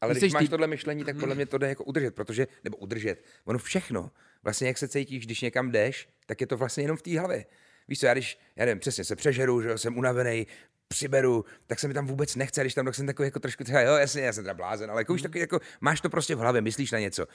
[0.00, 2.76] Ale Když máš ty- tohle myšlení, tak podle mě to jde jako udržet, protože, nebo
[2.76, 4.10] udržet, ono všechno,
[4.42, 7.46] vlastně jak se cítíš, když někam jdeš, tak je to vlastně jenom v té hlavě.
[7.88, 10.46] Víš co, já když, já nevím, přesně se přežeru, že jsem unavený,
[10.88, 13.80] přiberu, tak se mi tam vůbec nechce, když tam tak jsem takový jako trošku, třeba,
[13.80, 16.38] jo, jasně, já jsem teda blázen, ale jako už takový, jako, máš to prostě v
[16.38, 17.26] hlavě, myslíš na něco.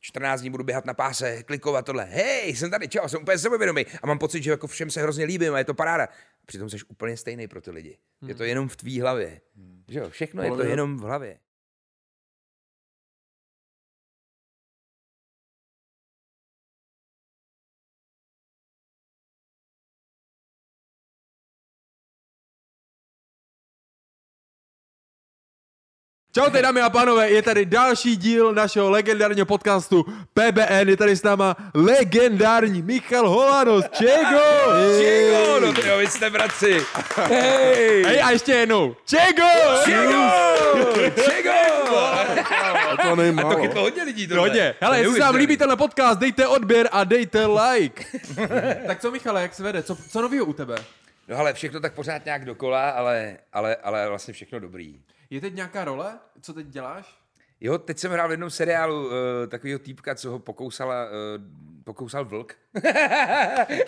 [0.00, 2.04] 14 dní budu běhat na páse, klikovat tohle.
[2.04, 5.24] Hej, jsem tady, čau, jsem úplně sebevědomý a mám pocit, že jako všem se hrozně
[5.24, 6.08] líbím a je to paráda.
[6.46, 7.98] Přitom jsi úplně stejný pro ty lidi.
[8.26, 9.40] Je to jenom v tvý hlavě.
[9.88, 11.38] Že jo, všechno je to jenom v hlavě.
[26.36, 30.04] Čaute dámy a pánové, je tady další díl našeho legendárního podcastu
[30.34, 34.40] PBN, je tady s náma legendární Michal Holanos, Čego!
[35.00, 36.80] Čego, no ty jo, vy jste bratři.
[37.16, 39.46] Hej, Hej a ještě jednou, Čego!
[39.84, 40.30] Čego,
[41.24, 41.50] Čego.
[41.96, 43.60] A to není A to málo.
[43.62, 44.48] chytlo hodně lidí tohle.
[44.48, 44.74] Hodně.
[44.78, 48.04] To Hele, jestli se vám líbí tenhle podcast, dejte odběr a dejte like.
[48.86, 49.82] tak co Michale, jak se vede?
[49.82, 50.76] Co, co novýho u tebe?
[51.28, 55.00] No ale všechno tak pořád nějak dokola, ale, ale, ale vlastně všechno dobrý.
[55.30, 56.18] Je teď nějaká role?
[56.40, 57.18] Co teď děláš?
[57.60, 59.12] Jo, teď jsem hrál v jednom seriálu uh,
[59.48, 61.10] takového týpka, co ho pokousala, uh,
[61.84, 62.54] pokousal vlk.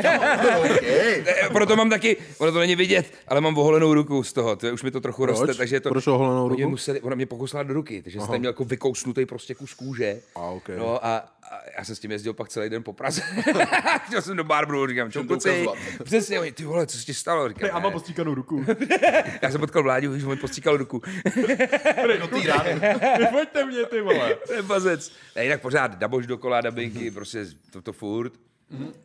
[0.02, 4.66] Ne, Proto mám taky, ono to není vidět, ale mám oholenou ruku z toho, to
[4.66, 5.38] je, už mi to trochu Proč?
[5.38, 5.88] roste, takže je to...
[5.88, 6.70] Proč oholenou Oni ruku?
[6.70, 10.20] Museli, ona mě pokousala do ruky, takže jsem tam měl jako vykousnutý prostě kus kůže.
[10.34, 10.68] A, ok.
[10.68, 13.22] No a, a, já jsem s tím jezdil pak celý den po Praze.
[14.06, 15.66] Chtěl jsem do Barbru, říkám, čo to kluci,
[16.04, 17.48] přesně, oni, ty vole, co se ti stalo?
[17.48, 18.64] Říkám, a mám postříkanou ruku.
[19.42, 21.02] já jsem potkal vládu, že mi postříkal ruku.
[22.20, 22.80] Do té rány.
[23.30, 24.34] Pojďte mě, ty vole.
[24.46, 25.12] To je bazec.
[25.36, 28.32] Ne, jinak pořád dabož dokola, dabinky, prostě to, to furt.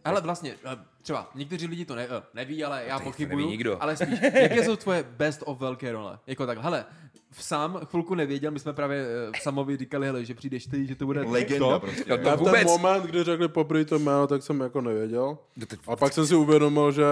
[0.06, 3.47] Ale vlastně, eh, třeba někteří lidi to ne, eh, neví, ale já to pochybuju.
[3.50, 3.83] nikdo.
[3.83, 6.19] Ale spíš, jaké jsou tvoje best of velké role?
[6.28, 6.86] Jako tak, hele,
[7.31, 10.88] v sám chvilku nevěděl, my jsme právě eh, v Samovi říkali, hele, že přijdeš ty,
[10.88, 11.80] že to bude Legenda to.
[11.80, 12.03] prostě.
[12.08, 12.67] No to Já v ten vůbec.
[12.67, 15.38] moment, kdy řekli poprvé to jméno, tak jsem jako nevěděl.
[15.58, 17.03] No A pak jsem si uvědomil, že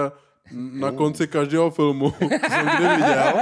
[0.52, 3.32] na konci každého filmu, co jsem kdy viděl,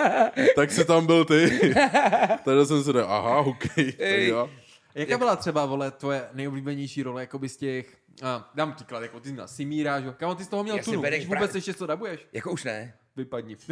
[0.56, 1.60] tak si tam byl ty.
[2.44, 3.64] Takže jsem si řekl, aha, OK.
[3.74, 4.50] Tak jo.
[4.94, 9.20] Jaká byla třeba, vole, tvoje nejoblíbenější role, jako by z těch, a, dám příklad, jako
[9.20, 10.06] ty jsi měl Simíra, že?
[10.06, 10.14] jo?
[10.16, 12.26] Kámo, ty z toho měl Jasně, tunu, když vůbec právě- ještě co dabuješ?
[12.32, 12.94] Jako už ne.
[13.16, 13.56] Vypadni.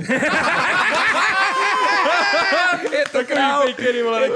[2.92, 3.66] Je to král.
[3.68, 4.28] fakery, vole,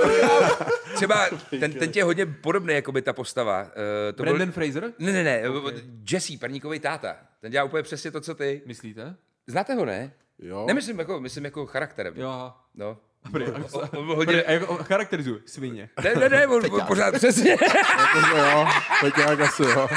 [0.94, 1.28] Třeba
[1.60, 3.62] ten, ten tě je hodně podobný, jako by ta postava.
[3.62, 3.68] Uh,
[4.14, 4.52] to Brandon byl...
[4.52, 4.92] Fraser?
[4.98, 5.82] Ne, ne, ne, okay.
[6.10, 7.16] Jesse, parníkový táta.
[7.40, 8.62] Ten dělá úplně přesně to, co ty.
[8.66, 9.16] Myslíte?
[9.46, 10.12] Znáte ho, ne?
[10.38, 10.64] Jo.
[10.66, 12.14] Nemyslím jako, myslím jako charakterem.
[12.16, 12.52] Jo.
[12.74, 12.98] No.
[13.24, 14.42] Dobrý, a, O- o- Dobrý, hodně...
[14.42, 15.88] a jako charakterizuj, svině.
[16.04, 17.50] Ne, ne, ne, on, on pořád přesně.
[17.98, 18.66] Jakože jo,
[19.00, 19.88] teď nějak asi jo.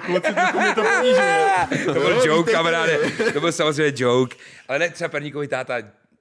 [0.00, 0.34] Kluci,
[1.86, 2.98] to byl joke, kamaráde.
[3.32, 4.36] To byl samozřejmě joke.
[4.68, 5.74] Ale ne, třeba perníkový táta,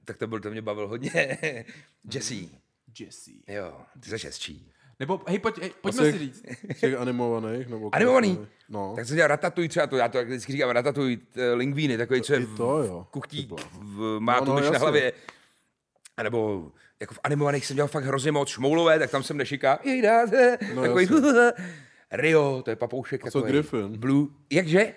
[0.05, 1.37] tak to byl, to mě bavil hodně.
[2.13, 2.35] Jesse.
[2.99, 3.31] Jesse.
[3.47, 4.71] Jo, ty jsi hezčí.
[4.99, 6.43] Nebo, hej, pojď, hej, pojďme Asi- si říct.
[6.75, 7.67] Z těch animovaných?
[7.67, 8.47] Nebo Animovaný?
[8.69, 8.93] No.
[8.95, 12.21] Tak jsem dělal ratatouille třeba, to já to jak vždycky říkám, ratatouille, t- lingvíny, takový,
[12.21, 13.07] co je to jo.
[13.11, 13.49] kuchtí,
[13.81, 15.13] v, má No, no, no, tu myš na hlavě.
[16.17, 19.79] A nebo jako v animovaných jsem dělal fakt hrozně moc šmoulové, tak tam jsem nešiká.
[19.83, 20.57] Jej dáte.
[20.75, 21.07] No, takový,
[22.11, 23.27] Rio, to je papoušek.
[23.27, 23.53] A co takový.
[23.53, 23.97] Griffin?
[23.97, 24.27] Blue.
[24.51, 24.93] Jakže?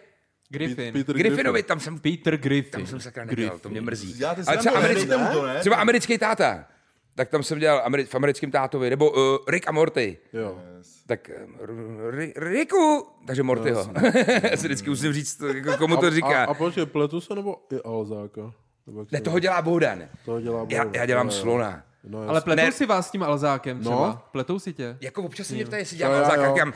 [0.48, 0.92] Griffin.
[0.92, 2.70] Peter Griffinovi, tam jsem, Peter Griffin.
[2.70, 4.12] tam jsem sakra nedělal, to mě mrzí.
[4.12, 5.60] Děláte Ale třeba, americký, to, ne?
[5.60, 6.66] třeba americký táta.
[7.14, 10.18] Tak tam jsem dělal ameri- v americkém tátovi, nebo uh, Rick a Morty.
[10.32, 10.58] Jo.
[11.06, 13.90] Tak eh, R- R- Riku, takže Mortyho.
[14.50, 16.44] Já si vždycky musím říct, jako, komu to A, říká.
[16.44, 18.52] a počkej, pletu se nebo i Alzáka?
[18.90, 20.02] Nebo Ne, toho dělá Bohdan.
[20.24, 20.90] toho dělá Já, Bohdan.
[20.94, 21.40] já dělám Jo, jo.
[21.40, 21.82] slona.
[22.04, 22.72] No, Ale pletou Ne.
[22.72, 23.94] si vás s tím Alzákem třeba?
[23.96, 24.22] No.
[24.32, 24.96] Pletou si tě?
[25.00, 26.54] Jako občas se mě ptají, jestli To dělám já, Alzáka, jo.
[26.54, 26.72] říkám,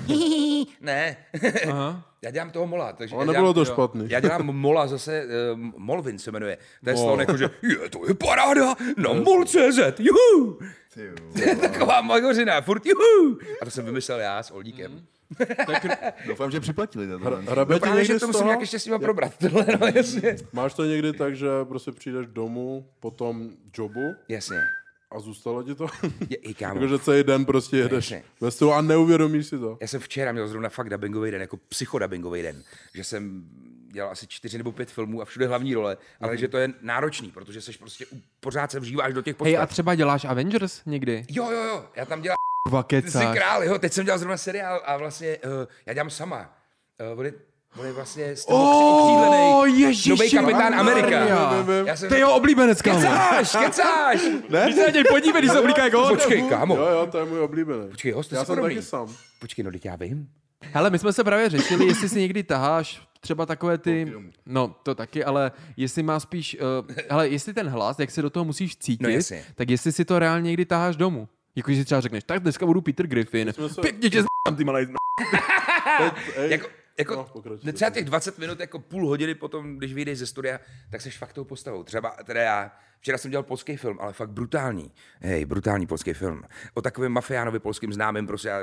[0.81, 1.17] ne.
[1.71, 2.11] Aha.
[2.23, 2.93] já dělám toho mola.
[2.93, 4.07] Takže Ale já nebylo dělám, to špatný.
[4.09, 6.59] Já dělám mola zase, uh, Molvin se jmenuje.
[6.85, 7.05] To je Mol.
[7.05, 10.59] slon, jakože, je, to je paráda, na mol.cz, juhu.
[11.61, 13.39] Taková magořina, furt juhu.
[13.63, 15.07] A to jsem vymyslel já s Oldíkem.
[16.27, 17.19] Doufám, že připlatili to.
[17.19, 18.49] Hrabe No ti právě, někdy že z to musím toho?
[18.49, 19.33] nějak ještě s nima probrat.
[19.39, 20.37] Tohle, no, jasně.
[20.53, 24.57] Máš to někdy tak, že prostě přijdeš domů po tom jobu Jasně.
[25.15, 25.87] A zůstalo ti to?
[26.31, 26.75] Je, i kámo.
[26.81, 28.25] Jakože celý den prostě jedeš Jasně.
[28.41, 29.79] ve stylu a neuvědomíš si to.
[29.81, 32.63] Já jsem včera měl zrovna fakt dubbingový den, jako psychodubbingový den,
[32.95, 33.45] že jsem
[33.93, 36.39] dělal asi čtyři nebo pět filmů a všude hlavní role, ale Mhm.
[36.39, 38.07] že to je náročný, protože seš prostě
[38.41, 39.47] pořád se vžíváš do těch postav.
[39.47, 41.27] Hej, a třeba děláš Avengers někdy?
[41.31, 42.37] Jo, jo, jo, já tam dělám,
[42.87, 45.51] ty jsi král, jo, teď jsem dělal zrovna seriál a vlastně uh,
[45.87, 46.59] já dělám sama.
[47.13, 47.33] Uh, on, je,
[47.79, 51.11] on je vlastně z toho Oh, okřídlený ježiši, nový kapitán Amerika.
[51.87, 52.09] Já jsem...
[52.09, 52.99] To je jeho oblíbenec, kámo.
[53.01, 54.21] Kecáš, kecáš!
[54.65, 56.09] Když se na něj podívej, když se oblíká jako on.
[56.09, 56.77] Počkej, kámo.
[56.77, 57.89] Jo, jo, to je můj oblíbený.
[57.91, 58.75] Počkej, host, ty Já jsem podobný.
[58.75, 59.09] taky sám.
[59.41, 60.29] Počkej, no teď já vím.
[60.73, 64.13] Hele, my jsme se právě řešili, jestli si někdy taháš třeba takové ty,
[64.47, 68.31] no to taky, ale jestli má spíš, uh, hele, jestli ten hlas, jak se do
[68.31, 69.45] toho musíš cítit, No jasně.
[69.55, 71.29] tak jestli si to reálně někdy taháš domů.
[71.57, 73.53] Jakože si třeba řekneš, tak dneska budu Peter Griffin.
[73.67, 74.87] se- Pěkně tě z***am, ty malej.
[75.99, 76.67] Teď, ej, Jako,
[76.99, 80.61] jako No, třeba těch 20 minut, jako půl hodiny potom, když vyjdeš ze studia,
[80.91, 81.83] tak seš fakt tou postavou.
[81.83, 84.93] Třeba teda já, včera jsem dělal polský film, ale fakt brutální.
[85.21, 86.43] Hej, brutální polský film.
[86.75, 88.59] O takovém mafiánovi polským známým, prostě já,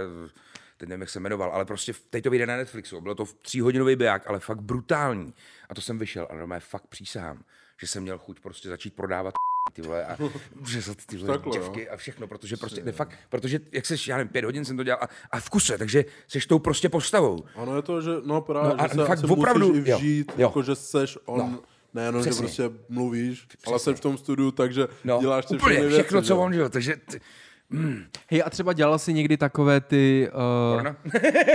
[0.78, 3.01] teď nevím, jak se jmenoval, ale prostě teď to vyjde na Netflixu.
[3.01, 5.34] Bylo to tříhodinový biják, ale fakt brutální.
[5.69, 7.44] A to jsem vyšel a normálně fakt přísahám,
[7.77, 9.34] že jsem měl chuť prostě začít prodávat
[9.74, 10.18] ty vole a
[10.66, 11.63] řezat ty vole Takhle, jo.
[11.63, 14.78] děvky a všechno, protože prostě, ne, fakt, protože jak seš, já nevím, pět hodin jsem
[14.78, 17.44] to dělal a, a v kuse, takže seš tou prostě postavou.
[17.56, 19.90] Ono je to, že no právě, No a že se fakt asi opravdu, musíš i
[19.92, 20.48] jo, vžít, jo.
[20.48, 21.60] jako že seš on, No.
[21.94, 22.46] nejenom, že Přesně.
[22.46, 26.28] prostě mluvíš, ale jsi v tom studiu, takže No, děláš ty úplně všechny všechno, věci,
[26.28, 26.40] co že?
[26.40, 27.22] on, že jo, takže ty,
[28.30, 30.96] Hej, a třeba dělal jsi někdy takové ty uh, Porno?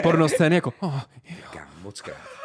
[0.03, 1.01] porno scény, jako, oh,
[1.53, 2.36] Kámo, moc krát.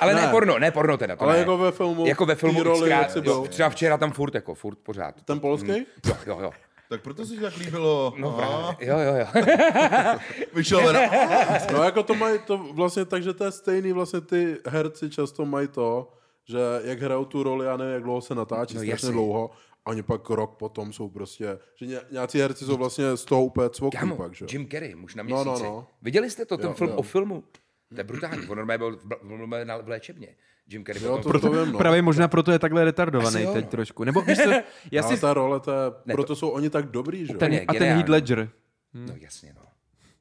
[0.00, 0.28] Ale ne.
[0.30, 1.38] porno, ne porno teda, to Ale ne.
[1.38, 4.54] jako ve filmu, jako ve filmu roli, xkrát, jak jo, třeba včera tam furt, jako
[4.54, 5.14] furt pořád.
[5.24, 5.86] Ten polský?
[6.06, 6.50] Jo, jo, jo.
[6.90, 8.14] Tak proto se ti tak líbilo.
[8.16, 9.26] No právě, jo, jo, jo.
[10.54, 11.10] Vyšel ven.
[11.72, 15.44] No jako to mají to vlastně tak, že to je stejný, vlastně ty herci často
[15.44, 16.12] mají to,
[16.44, 19.10] že jak hrajou tu roli, já nevím, jak dlouho se natáčí, No no, strašně jasně.
[19.12, 19.50] dlouho,
[19.86, 23.44] a oni pak rok potom jsou prostě, že ně, nějací herci jsou vlastně z toho
[23.44, 24.44] úplně cvoklí Kámo, pak, že?
[24.44, 24.48] jo.
[24.52, 25.64] Jim Carrey, muž na No, no, měsíci.
[25.68, 25.86] no.
[26.02, 26.96] Viděli jste to, ten Jo, film jo.
[26.96, 27.44] o filmu?
[27.94, 30.36] To je brutální, on normálně byl, byl na, v léčebně.
[30.70, 31.78] Jim Carrey Jo, to, to vím, no.
[31.78, 33.70] právě možná proto je takhle retardovaný jo, teď no.
[33.70, 34.04] trošku.
[34.04, 34.50] Nebo víš co,
[34.92, 37.38] já Ale si ta role, to je, Ne, proto jsou oni tak dobrý, že jo?
[37.38, 37.82] ten, a ten.
[37.94, 38.50] Heath Ledger.
[38.94, 39.62] No jasně, no.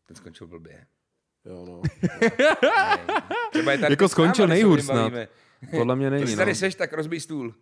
[0.06, 0.86] Ten skončil blbě.
[1.46, 1.82] Jo, no.
[3.52, 5.14] Třeba je tady Jako skončil když nejhůř snad.
[5.72, 6.38] Podle mě Když není, no.
[6.38, 7.54] tady seš, tak rozbij stůl.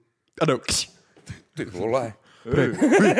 [0.41, 0.59] Ano.
[1.57, 2.13] Ty vole.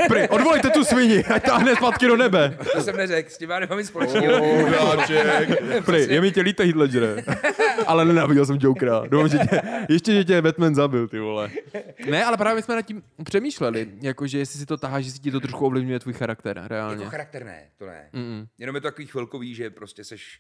[0.08, 2.58] Pry, odvolejte tu svini, ať táhne zpátky do nebe.
[2.74, 4.64] To jsem neřekl, s tím já nemám nic společného.
[4.64, 5.86] Chudáček.
[5.86, 7.24] Pry, je mi tě líto Heath Ledger.
[7.88, 9.04] Ale nenáviděl jsem Jokera.
[9.08, 11.50] Doufám, že tě, ještě, že tě Batman zabil, ty vole.
[12.10, 15.32] Ne, ale právě jsme nad tím přemýšleli, jakože jestli si to tahá, že si ti
[15.32, 17.04] to trošku ovlivňuje tvůj charakter, reálně.
[17.04, 18.10] Jako charakter ne, to ne.
[18.14, 18.48] Mm-mm.
[18.58, 20.40] Jenom je to takový chvilkový, že prostě seš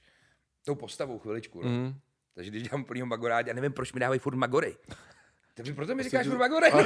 [0.66, 1.62] tou postavou chviličku.
[1.64, 1.70] No.
[1.70, 1.94] Mm.
[2.36, 4.76] Takže když dělám plnýho Magoráďa, nevím, proč mi dávají furt Magory.
[5.56, 6.72] Takže proto mi říkáš furt Magory.
[6.72, 6.80] No,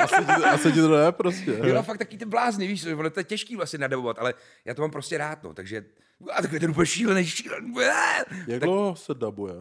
[0.00, 1.60] Asi ti, asi ti to jde prostě.
[1.64, 4.82] jo, fakt taky ty blázny, víš, ono to je těžký vlastně nadabovat, ale já to
[4.82, 5.84] mám prostě rád, no, takže
[6.32, 7.74] a takový ten úplně šílený, šílený,
[8.46, 9.54] Jak dlouho se dabuje?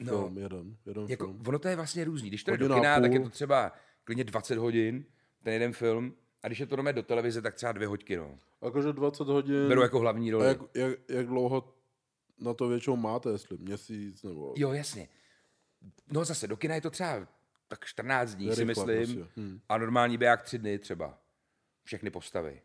[0.00, 0.12] No.
[0.12, 1.42] Film, jeden, jeden jako, film.
[1.46, 2.28] ono to je vlastně různý.
[2.28, 3.72] Když to je do kina, tak je to třeba
[4.04, 5.04] klidně 20 hodin,
[5.42, 8.38] ten jeden film, a když je to do televize, tak třeba dvě hoďky, no.
[8.62, 9.68] Jakože 20 hodin.
[9.68, 10.46] Beru jako hlavní A roli.
[10.46, 11.74] jak, jak, jak dlouho
[12.38, 14.54] na to většinou máte, jestli měsíc nebo...
[14.56, 15.08] Jo, jasně.
[16.10, 17.26] No zase, do kina je to třeba
[17.72, 19.16] tak 14 dní, Je si rychle myslím.
[19.16, 19.40] prostě.
[19.40, 19.60] Hm.
[19.68, 21.18] A normální biják tři dny třeba.
[21.84, 22.62] Všechny postavy.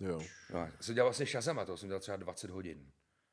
[0.00, 0.20] Jo.
[0.54, 2.78] No, já jsem dělal vlastně Shazama, to jsem dělal třeba 20 hodin.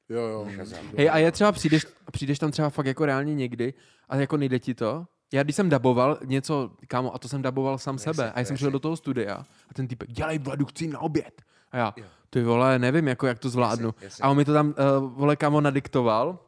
[0.09, 0.47] Jo, jo.
[0.55, 0.85] Shazam.
[0.97, 3.73] Hej, a je třeba přijdeš, přijdeš tam třeba fakt jako reálně někdy
[4.09, 5.05] a jako nejde ti to?
[5.33, 8.55] Já když jsem daboval něco, kámo, a to jsem daboval sám sebe, a já jsem
[8.55, 9.35] přišel do toho studia
[9.69, 11.41] a ten typ, dělej Vladu, chci na oběd.
[11.71, 12.05] A já, Jo.
[12.29, 13.87] ty vole, nevím, jako jak to zvládnu.
[13.87, 14.23] Jasně, jasně.
[14.23, 14.67] A on mi to tam,
[15.01, 16.39] uh, vole, kámo, nadiktoval.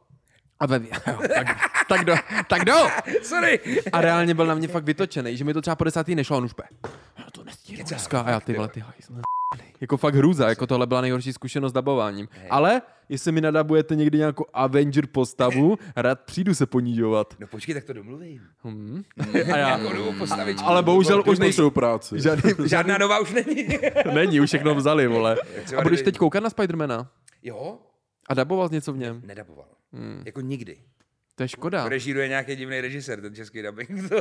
[0.60, 0.76] A ve,
[1.06, 1.56] jo, tak,
[1.88, 2.14] tak, do,
[2.48, 2.74] tak do.
[3.22, 3.60] Sorry!
[3.92, 6.38] A reálně byl na mě fakt vytočený, že mi to třeba po desátý nešlo a
[6.38, 6.62] on už pe.
[7.18, 8.20] Já to nestíhnu dneska.
[8.20, 9.20] A já ty vole, ty hajzle.
[9.80, 12.28] Jako fakt hrůza, jako tohle byla nejhorší zkušenost s dabováním.
[12.50, 17.34] Ale jestli mi nadabujete někdy nějakou Avenger postavu, rád přijdu se ponížovat.
[17.38, 18.40] No počkej, tak to domluvím.
[18.64, 19.02] Hmm.
[19.52, 20.66] A já, Jako postavičku.
[20.66, 22.20] ale bohužel už nejsou práci.
[22.20, 23.68] žádný, Žádná nová už není.
[24.14, 25.36] není, už všechno vzali, vole.
[25.78, 27.10] A budeš teď koukat na Spidermana?
[27.42, 27.78] jo,
[28.28, 29.22] A daboval jsi něco v něm?
[29.26, 29.66] nedaboval.
[29.92, 30.22] Hmm.
[30.26, 30.78] Jako nikdy.
[31.34, 31.88] To je škoda.
[31.88, 33.90] Režíruje nějaký divný režisér, ten český dubbing.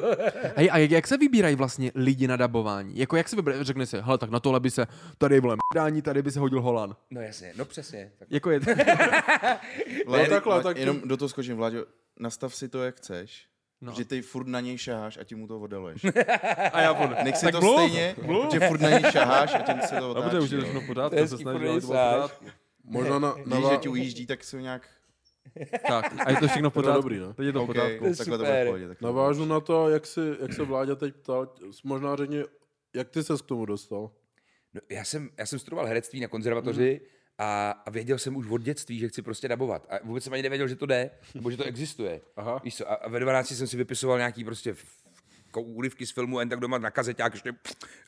[0.56, 2.98] Hej, a jak, jak se vybírají vlastně lidi na dabování?
[3.00, 3.64] Jako jak se vybírají?
[3.64, 6.62] Řekne se, hele, tak na tohle by se, tady vole dání, tady by se hodil
[6.62, 6.96] Holan.
[7.12, 8.12] no jasně, no přesně.
[8.20, 8.28] Tak.
[8.32, 8.60] Jako je,
[10.08, 11.86] Vláďo, takhle, Vláďo, tak to- Jenom do toho skočím, Vláďo,
[12.20, 13.46] nastav si to, jak chceš.
[13.82, 13.92] No.
[13.92, 13.98] No.
[13.98, 16.06] Že ty furt na něj šaháš a ti mu to odaluješ.
[16.74, 17.14] a já půjdu.
[17.24, 18.16] Nech si Tak to mluv, stejně,
[18.54, 20.44] že furt na něj šaháš a tím se to Dobře, otáčí.
[20.44, 20.62] už je jo.
[20.64, 21.44] všechno v pořádku, To je se to
[21.88, 22.46] pořádku.
[22.84, 24.88] Možná na, na, Víš, že na ti ujíždí, tak si ho nějak...
[25.88, 27.02] Tak, a je to všechno v To je pořádku.
[27.02, 27.34] dobrý, no.
[27.34, 28.04] Teď je to v OK, pořádku.
[28.04, 28.38] takhle to super.
[28.38, 28.96] bude v pohodě.
[28.96, 32.44] to navážu na to, jak, si, jak se Vláďa teď ptal, možná řekni,
[32.96, 34.12] jak ty ses k tomu dostal?
[34.74, 37.02] No, já, jsem, já jsem studoval herectví na konzervatoři
[37.38, 39.86] a, a věděl jsem už od dětství, že chci prostě dabovat.
[39.90, 42.22] A vůbec jsem ani nevěděl, že to jde, nebo že to existuje.
[42.36, 42.62] Aha.
[42.64, 44.76] Víš co, a, a ve 12 jsem si vypisoval nějaký prostě
[45.58, 47.54] kou- úryvky z filmu, jen tak doma na kazeťák, ještě,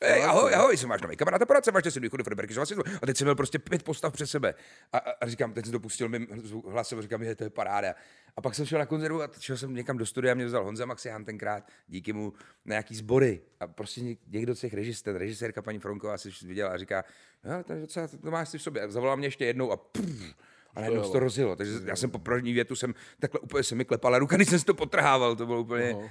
[0.02, 2.54] hej, ahoj, ahoj, jsem váš nový kamarád, poradce, máš si východy Frederiky,
[3.02, 4.54] a teď jsem měl prostě pět postav přes sebe.
[4.92, 6.26] A, a, a říkám, teď jsem to pustil mým
[6.68, 7.94] hlasem, říkám, je, to je paráda.
[8.36, 10.86] A pak jsem šel na konzervu a šel jsem někam do studia, mě vzal Honza
[10.86, 12.32] Maxihan tenkrát, díky mu
[12.64, 13.40] na nějaký sbory.
[13.60, 17.04] A prostě něk- někdo z těch režisér, režisérka paní Fronková si viděla a říká,
[17.44, 18.82] no, to, je docela, to máš si v sobě.
[18.82, 20.34] A zavolala mě ještě jednou a pff,
[20.74, 21.56] a najednou se to rozjelo.
[21.56, 24.58] Takže já jsem po první větu jsem takhle úplně se mi klepala ruka, když jsem
[24.58, 25.36] si to potrhával.
[25.36, 25.92] To bylo úplně...
[25.92, 26.10] No,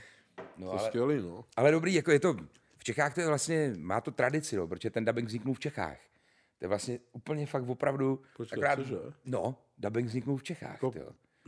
[0.60, 1.46] No, to ale, skvělý, no.
[1.56, 2.34] ale dobrý, jako je to,
[2.78, 5.98] v Čechách to je vlastně, má to tradici, no, protože ten dubbing vzniknul v Čechách.
[6.60, 8.22] To je vlastně úplně fakt opravdu...
[8.38, 8.98] Počkej, akorát- cože?
[9.26, 10.94] No, dubbing vzniknul v Čechách, Jako-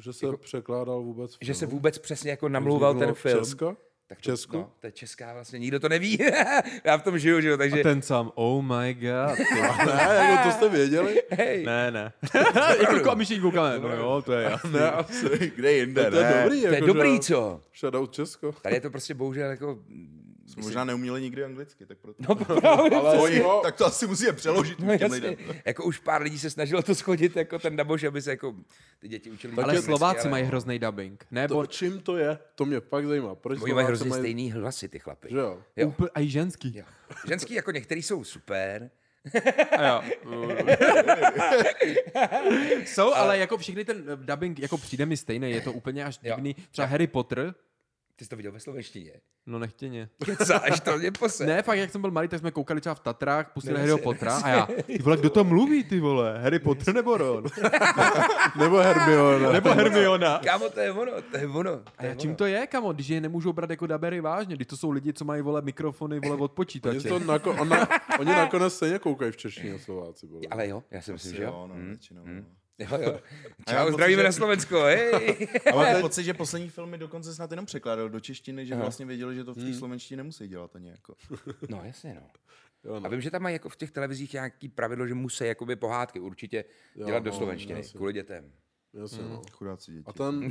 [0.03, 1.71] Že se Jako- překládal vůbec Že se film?
[1.71, 3.39] vůbec přesně jako namlouval ten film.
[3.39, 3.77] Česko?
[4.11, 4.57] Tak to, Česku?
[4.57, 6.17] No, to je česká vlastně, nikdo to neví.
[6.83, 7.79] Já v tom žiju, že jo, takže...
[7.79, 9.39] A ten sám, oh my god.
[9.85, 11.21] Ne, jako to jste věděli?
[11.31, 12.13] Hej, ne, ne.
[12.93, 13.79] jako my všichni koukáme.
[13.79, 14.71] No jo, to je jasný.
[14.71, 15.51] Ne, asi.
[15.55, 16.41] Kde jinde, To je ne?
[16.43, 17.19] dobrý, to je jako, dobrý, že...
[17.19, 17.61] co?
[17.79, 18.51] Shoutout Česko.
[18.51, 19.79] Tady je to prostě bohužel jako...
[20.51, 22.23] Jsme možná neuměli nikdy anglicky, tak proto.
[22.29, 25.35] No právě, Ale Oni, jako, tak to asi musíme přeložit no, těm lidem.
[25.65, 28.55] Jako už pár lidí se snažilo to schodit, jako ten dabož, aby se jako
[28.99, 29.53] ty děti učili.
[29.53, 31.25] Ale anglicky, Slováci ale- mají hrozný dubbing.
[31.31, 32.39] Nebo to, čím to je?
[32.55, 33.35] To mě fakt zajímá.
[33.35, 35.27] Proč Oni mají hrozně stejný hlasy, ty chlapy.
[35.31, 35.61] Že jo?
[35.75, 35.87] Jo.
[35.87, 36.77] úplně, a i ženský.
[36.77, 36.85] Jo.
[37.27, 38.89] Ženský jako některý jsou super,
[39.77, 40.01] A jo.
[42.85, 46.55] Jsou, ale jako všichni ten dubbing jako přijde mi stejný, je to úplně až divný.
[46.71, 47.53] Třeba Harry Potter,
[48.21, 49.11] ty jsi to viděl ve slovenštině.
[49.45, 50.09] no nechtěně.
[50.25, 51.45] Kecáš, to mě pose.
[51.45, 54.37] Ne, fakt, jak jsem byl malý, tak jsme koukali třeba v Tatrách, pustili si- Pottera
[54.37, 56.39] a já, ty vole, kdo to mluví, ty vole?
[56.41, 57.43] Harry Potter nebo Ron?
[58.59, 59.53] Nebo Hermione.
[59.53, 60.39] nebo Hermiona?
[60.39, 61.77] Kámo, to je ono, to je ono.
[61.77, 62.37] To A je čím ono.
[62.37, 65.25] to je, kamo, když je nemůžou brát jako dabery vážně, když to jsou lidi, co
[65.25, 67.09] mají, vole, mikrofony, vole, od Oni, počítače.
[67.09, 67.87] to nako, ona,
[68.19, 70.27] oni nakonec stejně koukají v češtině Slováci.
[70.27, 70.47] Mě.
[70.51, 71.69] Ale jo, já si myslím, že jo.
[71.73, 72.21] no, většinou.
[72.25, 72.41] no.
[72.79, 73.19] Jo, jo.
[73.67, 75.47] A já mám Čau, zdravíme že- na Slovensko, hej.
[75.73, 79.35] A mám pocit, že poslední filmy dokonce snad jenom překládal do češtiny, že vlastně věděli,
[79.35, 81.15] že to v té slovenštině nemusí dělat ani jako.
[81.69, 82.27] No jasně, no.
[82.83, 83.05] Jo, no.
[83.05, 86.19] A vím, že tam mají jako v těch televizích nějaký pravidlo, že musí jakoby pohádky
[86.19, 86.63] určitě
[87.05, 87.97] dělat do no, slovenštiny, jasně.
[87.97, 88.51] kvůli dětem.
[88.93, 89.41] Jasně, no.
[89.51, 90.03] Chudáci děti.
[90.05, 90.49] A ten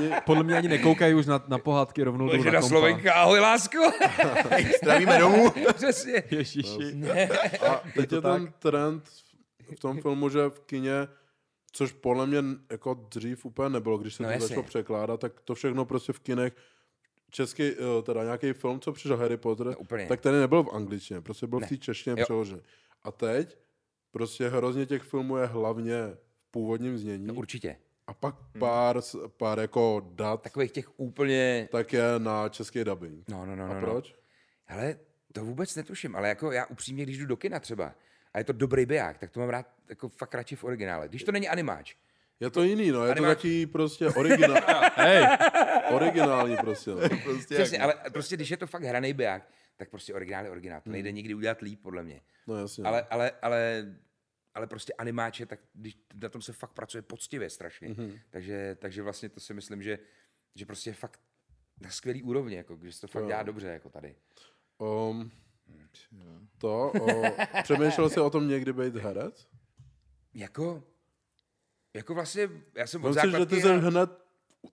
[0.00, 2.68] No, Podle mě ani nekoukají už na, na pohádky rovnou Takže na na kompa.
[2.68, 3.78] Slovenka, ahoj lásko.
[4.82, 5.50] Zdravíme domů.
[5.74, 6.22] Přesně.
[6.30, 7.02] Ježiši.
[7.68, 9.04] a teď je ten trend
[9.76, 10.92] v tom filmu, že v kině,
[11.72, 12.38] což podle mě
[12.70, 14.48] jako dřív úplně nebylo, když se No to jasně.
[14.48, 16.56] začalo překládat, tak to všechno prostě v kinech
[17.30, 20.06] český, eh, teda nějaký film, co přišel Harry Potter, No, úplně.
[20.06, 21.66] tak ten nebyl v angličtině, prostě byl Ne.
[21.66, 22.24] v té češtině Jo.
[22.24, 22.62] přeložený.
[23.04, 23.58] A teď
[24.10, 27.76] prostě hrozně těch filmů je hlavně v původním znění No určitě.
[28.06, 31.68] a pak pár, s- pár jako dat, Takových těch úplně...
[31.72, 33.28] tak je na český dubbing.
[33.28, 33.74] No, no, no, A no.
[33.74, 33.80] no.
[33.80, 34.14] proč?
[34.64, 34.98] Hele,
[35.32, 37.94] to vůbec netuším, ale jako já upřímně, když jdu do kina třeba
[38.34, 41.08] a je to dobrý biják, tak to mám rád jako fakt radši v originále.
[41.08, 41.94] Když to není animáč.
[42.40, 44.62] Je to jiný, no, je to Animák- taky prostě originál,
[44.94, 45.26] Hej,
[45.90, 46.90] originální prostě.
[46.90, 46.96] No.
[47.24, 50.50] Prostě Přesně, jak- ale prostě když je to fakt hraný biják, tak prostě originál je
[50.50, 50.80] originál.
[50.80, 52.20] To nejde nikdy udělat líp, podle mě.
[52.46, 52.84] no jasně.
[52.84, 53.94] Ale, ale, ale,
[54.54, 57.88] ale prostě animáče, tak když na tom se fakt pracuje poctivě strašně.
[57.88, 58.20] Mm-hmm.
[58.30, 59.98] Takže, takže vlastně to si myslím, že,
[60.54, 61.20] že prostě je fakt
[61.80, 63.28] na skvělý úrovni, jako, že se to fakt Jo.
[63.28, 64.14] dělá dobře, jako tady.
[64.78, 65.30] Um,
[66.58, 67.22] to, o,
[67.62, 69.48] přemýšlel jsi o tom někdy být herec?
[70.34, 70.82] Jako,
[71.94, 74.10] jako vlastně, já jsem od Myslím že ty jsi hrál- hned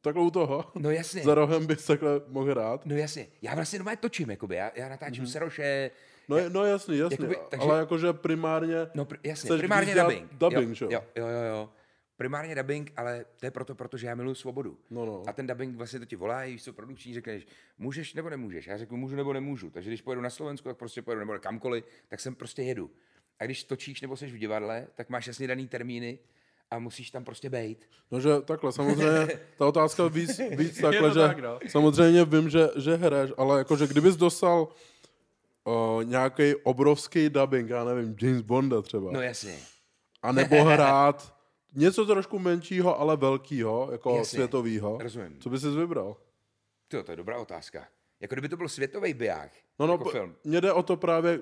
[0.02, 0.72] takhle u toho.
[0.76, 1.24] No jasně.
[1.24, 2.86] Za rohem bys takhle mohl hrát.
[2.86, 5.32] No jasně, já vlastně doma točím, jakoby, já, já natáčím mm-hmm.
[5.32, 5.92] seroše,
[6.30, 7.14] No, je- no jasný, jasný.
[7.14, 8.76] Jakoby, takže- Ale jakože primárně...
[8.94, 10.34] no pr- jasně, primárně dubbing.
[10.34, 11.70] dubbing, jo, že jo, jo, jo, jo.
[12.22, 14.78] Primárně dubbing, ale to je proto, protože já miluji svobodu.
[14.90, 15.24] No, no.
[15.28, 17.48] A ten dubbing vlastně to ti volá, víš co, produkční, řekneš,
[17.78, 18.68] můžeš nebo nemůžeš.
[18.68, 19.70] Já řeknu, můžu nebo nemůžu.
[19.70, 22.92] Takže když pojedu na Slovensku, tak prostě pojedu, nebo kamkoliv, tak sem prostě jedu.
[23.40, 26.20] A když točíš nebo jsi v divadle, tak máš jasně daný termíny
[26.72, 27.90] a musíš tam prostě bejt.
[28.12, 31.60] No, že takhle, samozřejmě, ta otázka víc, víc takhle, že tak, no.
[31.68, 34.68] samozřejmě vím, že, že hraješ, ale jakože kdybys dostal
[35.64, 39.56] uh, nějaký obrovský dubbing, já nevím, James Bonda třeba, No jasně.
[40.22, 41.36] a nebo hrát
[41.74, 44.38] něco trošku menšího, ale velkýho, jako Jasně.
[44.38, 45.40] světovýho, Rozumím.
[45.40, 46.18] co bys si vybral?
[46.88, 47.88] Tyjo, to je dobrá otázka.
[48.20, 50.36] Jako kdyby to byl světový biják, No, no, jako film.
[50.44, 51.40] mně jde o to právě,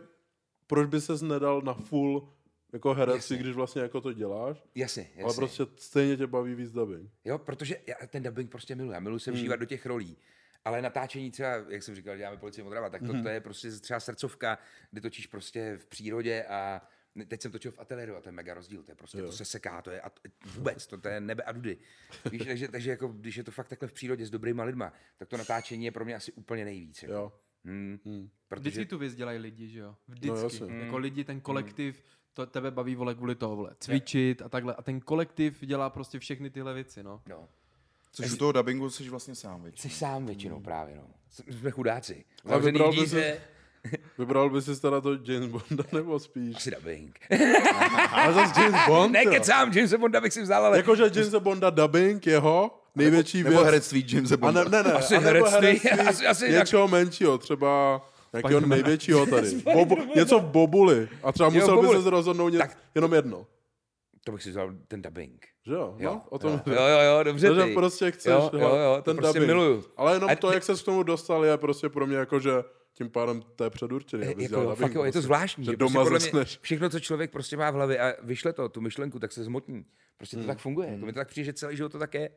[0.67, 2.33] proč by ses nedal na full
[2.73, 5.23] jako herec, když vlastně jako to děláš, Jasně, jasně.
[5.23, 7.11] ale prostě stejně tě baví víc dubbing.
[7.25, 8.91] Jo, protože já ten dubbing prostě miluji.
[8.93, 9.59] Já miluji se vžívat Hmm.
[9.59, 10.17] do těch rolí.
[10.65, 13.23] Ale natáčení třeba, jak jsem říkal, děláme policii Modrava, tak to, Hmm.
[13.23, 14.57] to je prostě třeba srdcovka,
[14.91, 16.81] kde točíš prostě v přírodě a
[17.27, 19.45] teď jsem točil v ateliéru a to je mega rozdíl, to je prostě, to se
[19.45, 20.11] seká, to je a,
[20.55, 21.77] vůbec, to, to je nebe a dudy.
[22.31, 25.27] Víš, takže, takže jako, když je to fakt takhle v přírodě s dobrýma lidma, tak
[25.27, 27.03] to natáčení je pro mě asi úplně nejvíc.
[27.03, 27.13] Jako.
[27.13, 27.33] Jo.
[27.65, 28.29] Hmm, Hmm.
[28.47, 29.95] protože, Vždycky tu věc dělají lidi, že jo?
[30.07, 30.43] Vždycky.
[30.43, 30.75] jasně.
[30.75, 34.75] jako lidi, ten kolektiv, to tebe baví, vole, kvůli toho, vole, cvičit a takhle.
[34.75, 37.21] A ten kolektiv dělá prostě všechny tyhle věci, no.
[37.29, 37.49] no,
[38.11, 39.79] Což u toho dubbingu jsi vlastně sám, viď?
[39.79, 41.07] jsi sám většinou právě, no.
[41.29, 42.25] Jsme chudáci.
[42.45, 43.41] Ale Zavřený díře,
[44.17, 46.55] Vybral bys si teda to James Bonda nebo spíš?
[46.55, 47.19] asi dubbing.
[48.11, 50.77] Ale zase James Bond, ne, kecám, Jamesa Bonda bych si vzal, ale...
[50.77, 53.65] Jakože James Bonda dubbing, jeho největší Nebo věc.
[53.65, 54.63] herectví Jamesa A Bonda.
[54.63, 54.93] ne, ne, ne.
[54.93, 58.01] Asi a nebo herectví, herectví asi- asi něčeho menšího, třeba
[58.33, 59.49] nějakého největšího tady.
[59.73, 61.09] Bobu, něco v Bobuli.
[61.23, 63.45] A třeba Jo, musel by se rozhodnout něco, Tak- jenom jedno.
[64.25, 65.45] To bych si vzal ten dubbing.
[65.65, 65.95] Že jo?
[65.97, 67.73] Jo, No, o tom jo, jo, jo, jo, dobře Takže ty.
[67.73, 69.47] prostě chceš jo, jo, jo, to ten prostě dubbing.
[69.57, 69.83] miluju.
[69.97, 72.51] Ale jenom A to, jak se k tomu dostal, je prostě pro mě jako, že
[72.99, 74.27] tím pádem to je předurčený.
[74.27, 75.21] abys jako, dělal fakt jo, je to prostě.
[75.21, 75.65] zvláštní.
[75.65, 76.59] Že Že doma prostě zasneš.
[76.61, 79.85] všechno, co člověk prostě má v hlavě a vyšle to, tu myšlenku, tak se zmotní.
[80.17, 80.45] Prostě Hmm.
[80.45, 80.87] to tak funguje.
[80.91, 82.29] Jako mi to tak přijde, že celý život to tak je.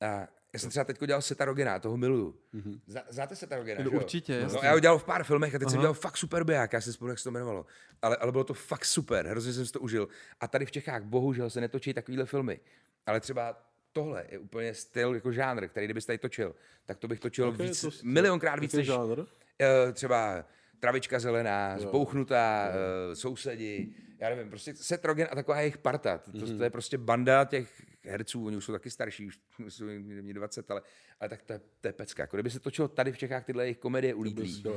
[0.00, 0.06] A
[0.52, 2.34] já jsem třeba teď dělal Seta Rogena, toho miluju.
[2.52, 2.80] Mhm.
[2.86, 5.58] Zna, znáte Seta Rogena, No, že určitě, No, já ho dělal v pár filmech a
[5.58, 5.82] teď jsem Aha.
[5.82, 7.66] dělal fakt super biják, já si vzpomínám, jak se to jmenovalo.
[8.02, 10.08] Ale, ale bylo to fakt super, hrozně jsem si to užil.
[10.40, 12.60] A tady v Čechách bohužel se netočí takovýhle filmy.
[13.06, 13.62] Ale třeba
[13.92, 16.54] tohle je úplně styl, jako žánr, který kdybyste tady točil,
[16.86, 19.22] tak to bych točil je víc, to milionkrát víc než, žánr?
[19.60, 20.44] Eh, třeba
[20.80, 26.18] travička zelená, zbouchnutá, eh, sousedi, já nevím, prostě Seth Rogen a taková jejich parta.
[26.18, 29.84] To, to, to je prostě banda těch herců, oni už jsou taky starší, už jsou
[29.84, 30.82] mě 20, ale,
[31.20, 32.22] ale tak to je, to je pecka.
[32.22, 34.14] Jako kdyby se točilo tady v Čechách tyhle jejich komedie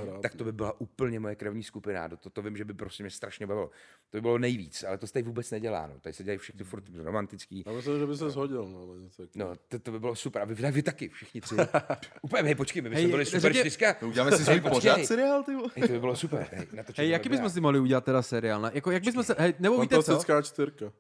[0.02, 2.10] hrát, tak to by byla úplně moje krevní skupina.
[2.10, 3.70] To, to vím, že by prostě mě strašně bavilo.
[4.10, 5.88] To by bylo nejvíc, ale to se tady vůbec nedělá.
[5.88, 6.00] No.
[6.00, 7.64] Tady se dělají všechny furt romantický.
[7.68, 8.70] Já myslím, že by se shodil.
[8.70, 9.50] No, ale něco takového.
[9.50, 10.42] No, to, to by bylo super.
[10.42, 11.56] A vy, vy taky, všichni tři.
[12.22, 14.02] Úplně, hej, počkej, my bychom Hej, byli super čtyřka.
[14.02, 15.52] Uděláme si svůj pořád seriál, ty.
[15.52, 16.48] Hej, to by bylo super.
[16.52, 18.62] Hej, Hej, to jaký by bychom si mohli udělat teda seriál?
[18.62, 20.02] Na, jako, jak bychom se, hej, nebo víte co?
[20.02, 20.92] Fantastická čtyřka.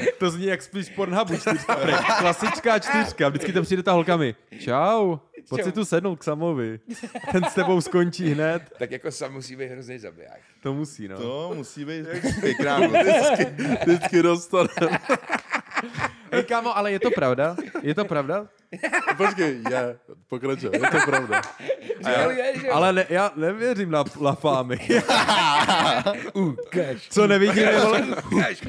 [0.18, 1.76] To zní jak spíš Pornhubu čtyřka.
[1.76, 1.94] prej.
[2.18, 3.28] Klasická čtyřka.
[3.28, 4.34] Vždycky tam přijde ta holkami.
[4.60, 5.16] Čau.
[5.48, 6.80] Pojď si tu sednout k Samovi.
[7.32, 8.62] Ten s tebou skončí hned.
[8.78, 10.40] Tak jako sam musí být hrozný zabiják.
[10.62, 11.18] To musí, no.
[11.18, 12.06] To musí být
[12.40, 12.80] pěkná
[13.86, 14.68] Vždycky dostane.
[16.32, 17.56] Hej, kámo, ale je to pravda?
[17.82, 18.46] Je to pravda?
[19.16, 21.42] Počkej, je, pokračuj, je to pravda.
[21.98, 22.68] Že...
[22.70, 24.78] Ale ne, já nevěřím na lafámy.
[26.32, 27.08] Ukaž.
[27.10, 28.02] Co nevidím, je vole.
[28.32, 28.62] Ukaž.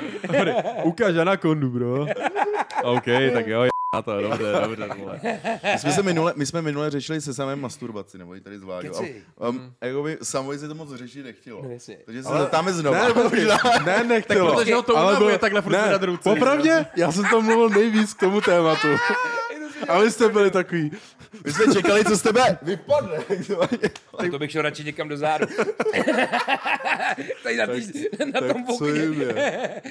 [0.83, 2.05] Ukaž anakondu, bro.
[2.83, 5.19] OK, tak jo, na to, dobře, dobře, vole.
[5.73, 8.87] My jsme, se minule, my jsme minule řešili se samém masturbaci, nebo ji tady zvládl.
[8.89, 9.23] Keci.
[9.37, 11.61] A, um, jakoby Samovi se to moc řešit nechtělo.
[11.63, 11.97] No, jasně.
[12.05, 13.07] Takže se zeptáme znova.
[13.07, 13.47] Ne, počkej,
[13.85, 14.55] ne, nechtělo.
[14.55, 16.29] Protože ho to Ale unavuje bylo- takhle furt ne, zvedat ruce.
[16.29, 18.87] Popravdě, já jsem to mluvil nejvíc k tomu tématu.
[19.87, 20.91] A vy jste byli takový,
[21.45, 23.17] My jsme čekali, co z tebe vypadne.
[24.17, 25.45] Tak to bych šel radši někam do zádu.
[27.43, 27.81] Tady na, tý,
[28.33, 29.01] na tom co okně.
[29.01, 29.81] jim je?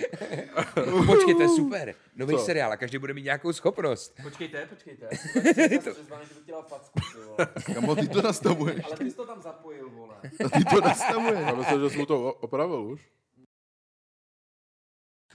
[1.06, 1.94] Počkej, to je super.
[2.16, 4.14] Nový seriál a každý bude mít nějakou schopnost.
[4.22, 5.08] Počkejte, počkejte.
[7.74, 8.84] Kamo, ty to nastavuješ.
[8.84, 10.14] Ale ty jsi to tam zapojil, vole.
[10.52, 11.40] Ty to nastavuješ.
[11.46, 13.00] Já myslím, že jsem to o- opravil už.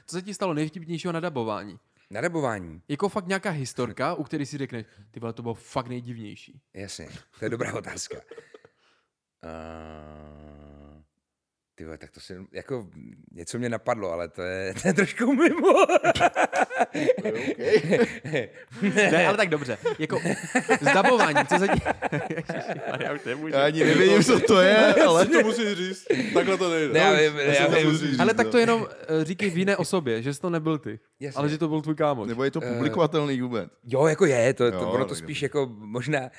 [0.07, 1.79] Co se ti stalo nejvtipnějšího na dabování?
[2.15, 2.81] Na dabování.
[2.87, 6.61] Jako fakt nějaká historka, u které si řekneš, ty vole, to bylo fakt nejdivnější.
[6.73, 8.17] Jasně, to je dobrá otázka.
[9.43, 10.84] Uh,
[11.75, 12.87] ty vole, tak to si, jako
[13.31, 15.73] něco mě napadlo, ale to je, to je trošku mimo.
[18.95, 19.77] Ne, ale tak dobře.
[19.99, 20.19] Jako
[20.81, 21.67] s dabováním, co se
[23.03, 23.53] já už nemůžu.
[23.53, 25.25] Já ani nevím, co to je, ale...
[25.25, 26.93] To musíš říct, takhle to nejde.
[26.93, 27.97] Ne, já vím, Já to vím.
[27.97, 28.51] říct, Ale tak no.
[28.51, 28.87] to jenom
[29.21, 31.39] eh, říkej v jiné osobě, že jsi to nebyl ty, Jasně.
[31.39, 32.27] ale že to byl tvůj kámoš.
[32.27, 33.69] Nebo je to publikovatelný vůbec?
[33.83, 36.29] Jo, jako je, to, to Jo, ono to spíš jako možná, eh,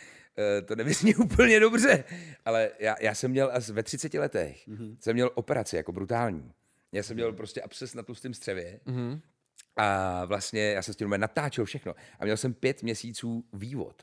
[0.64, 2.04] to nevyzní úplně dobře,
[2.44, 4.96] ale já, já jsem měl asi ve 30 letech, mm-hmm.
[5.00, 6.52] jsem měl operaci jako brutální.
[6.92, 9.20] Já jsem měl prostě absces na tlustém střevě Mhm.
[9.76, 14.02] a vlastně já jsem s tím natáčel všechno a měl jsem pět měsíců vývod.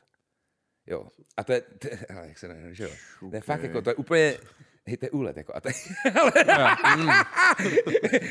[0.86, 1.08] Jo.
[1.36, 2.90] A to je, to ale jak se ne, že jo.
[3.30, 4.38] To je fakt jako, to je úplně,
[4.86, 5.52] je úlet, jako.
[5.56, 5.74] A je,
[6.20, 6.32] ale,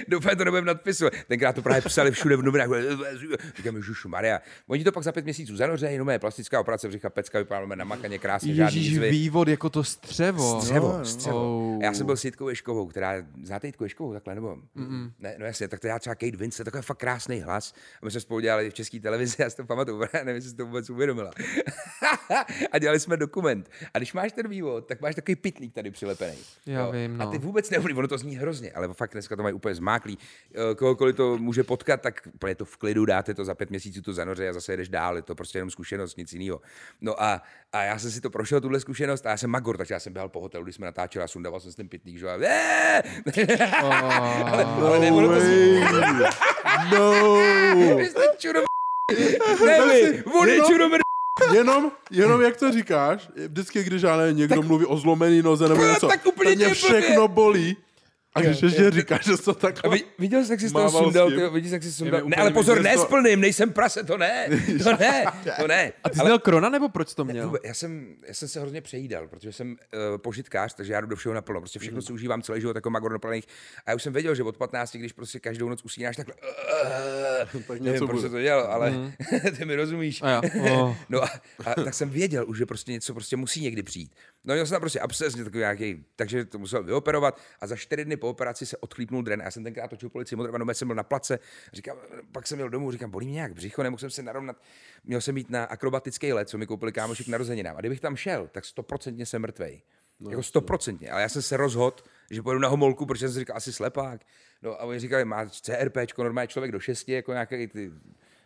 [0.07, 1.13] doufám, to nebudem nadpisovat.
[1.27, 2.67] Tenkrát to právě psali všude v novinách.
[3.57, 4.41] Říkám, Ježišu Maria.
[4.67, 7.85] Oni to pak za pět měsíců zanořejí, no mé plastická operace břicha, pecka, vypadáme na
[7.85, 9.09] makaně, krásně, žádný Ježíš, jizvy.
[9.11, 10.61] vývod jako to střevo.
[10.61, 11.05] Střevo, No, no.
[11.05, 11.73] střevo.
[11.75, 11.81] Oh.
[11.83, 13.13] Já jsem byl s Jitkou Ješkovou, která,
[13.43, 14.55] znáte Jitku Ješkovou takhle, nebo?
[14.77, 15.11] Mm-mm.
[15.19, 17.73] Ne, no jasně, tak to já třeba Kate Winslet, takový fakt krásný hlas.
[18.01, 20.65] A my jsme spolu dělali v české televizi, já si to pamatuju, nevím, jestli to
[20.65, 21.31] vůbec uvědomila.
[22.71, 23.69] a dělali jsme dokument.
[23.93, 26.37] A když máš ten vývod, tak máš takový pitlík tady přilepený.
[26.65, 27.31] Já vím, A no.
[27.31, 30.17] ty vůbec neumí, ono to zní hrozně, ale fakt dneska to mají úplně zmáklý.
[30.71, 34.01] Eh, Kohokoliv to může potkat, tak úplně to v klidu dáte to za pět měsíců
[34.01, 36.61] to zanoře a zase jedeš dál, je to prostě jenom zkušenost, nic jiného.
[37.01, 37.41] No a,
[37.73, 40.13] a já jsem si to prošel, tuhle zkušenost, a já jsem magor, takže já jsem
[40.13, 42.37] běhal po hotelu, když jsme natáčeli a sundával jsem si ten pitlík, že jo, a
[42.41, 43.03] "Eh!"
[43.81, 45.81] ale, ale ne, ono to zní,
[46.91, 47.35] No,
[47.97, 48.21] vy jste
[49.65, 50.23] ne vy,
[51.51, 55.85] je jenom- jenom, jak to říkáš, vždycky, když já někdo mluví o zlomený noze nebo
[55.85, 57.77] něco, tak úplně tak mě všechno bolí.
[58.35, 59.95] A když ještě říkáš, že to A takhle...
[59.97, 62.21] vi- viděl jsi, jak jsi z toho Mával s sundal, ty, vidíš, jak jsi sundal.
[62.25, 64.47] Ne, ale pozor, ne to- s plným, nejsem prase, to ne,
[64.83, 65.25] to ne,
[65.59, 65.93] to ne.
[66.03, 67.45] A ty jsi měl krona, nebo proč to měl?
[67.45, 69.77] Vůbec, já, jsem, já jsem se hrozně přejídal, protože jsem uh,
[70.17, 71.59] požitkář, takže já jdu do všeho naplno.
[71.61, 73.19] Prostě všechno si užívám celý život jako magor.
[73.25, 73.41] A
[73.87, 76.35] já už jsem věděl, že od 15, když prostě každou noc usínáš takhle,
[77.53, 78.93] uh, Tak nevím, proč to dělal, ale
[79.57, 80.21] ty mi rozumíš.
[80.21, 80.95] A já, oh.
[81.09, 81.29] No a,
[81.65, 84.11] a, tak jsem věděl už, že prostě něco prostě musí někdy přijít.
[84.45, 88.05] No měl jsem tam prostě absces, takový nějaký, takže to musel vyoperovat a za čtyři
[88.05, 89.41] dny po operaci se odchlípnul dren.
[89.41, 91.39] A já jsem tenkrát točil policii Modrvanové, jsem byl na place,
[91.73, 91.97] říkám,
[92.31, 94.61] pak jsem měl domů, říkám, bolí mě nějak břicho, nemohl jsem se narovnat.
[95.03, 97.77] Měl jsem jít na akrobatický let, co mi koupili kámoši k narozeninám.
[97.77, 99.81] A kdybych tam šel, tak stoprocentně jsem mrtvej.
[100.19, 101.11] No, jako stoprocentně.
[101.11, 101.97] Ale já jsem se rozhodl,
[102.31, 104.21] že pojedu na homolku, protože jsem si říkal, asi slepák.
[104.61, 107.91] No a oni říkali, má CRPčko, normálně člověk do šesti, jako nějaký ty,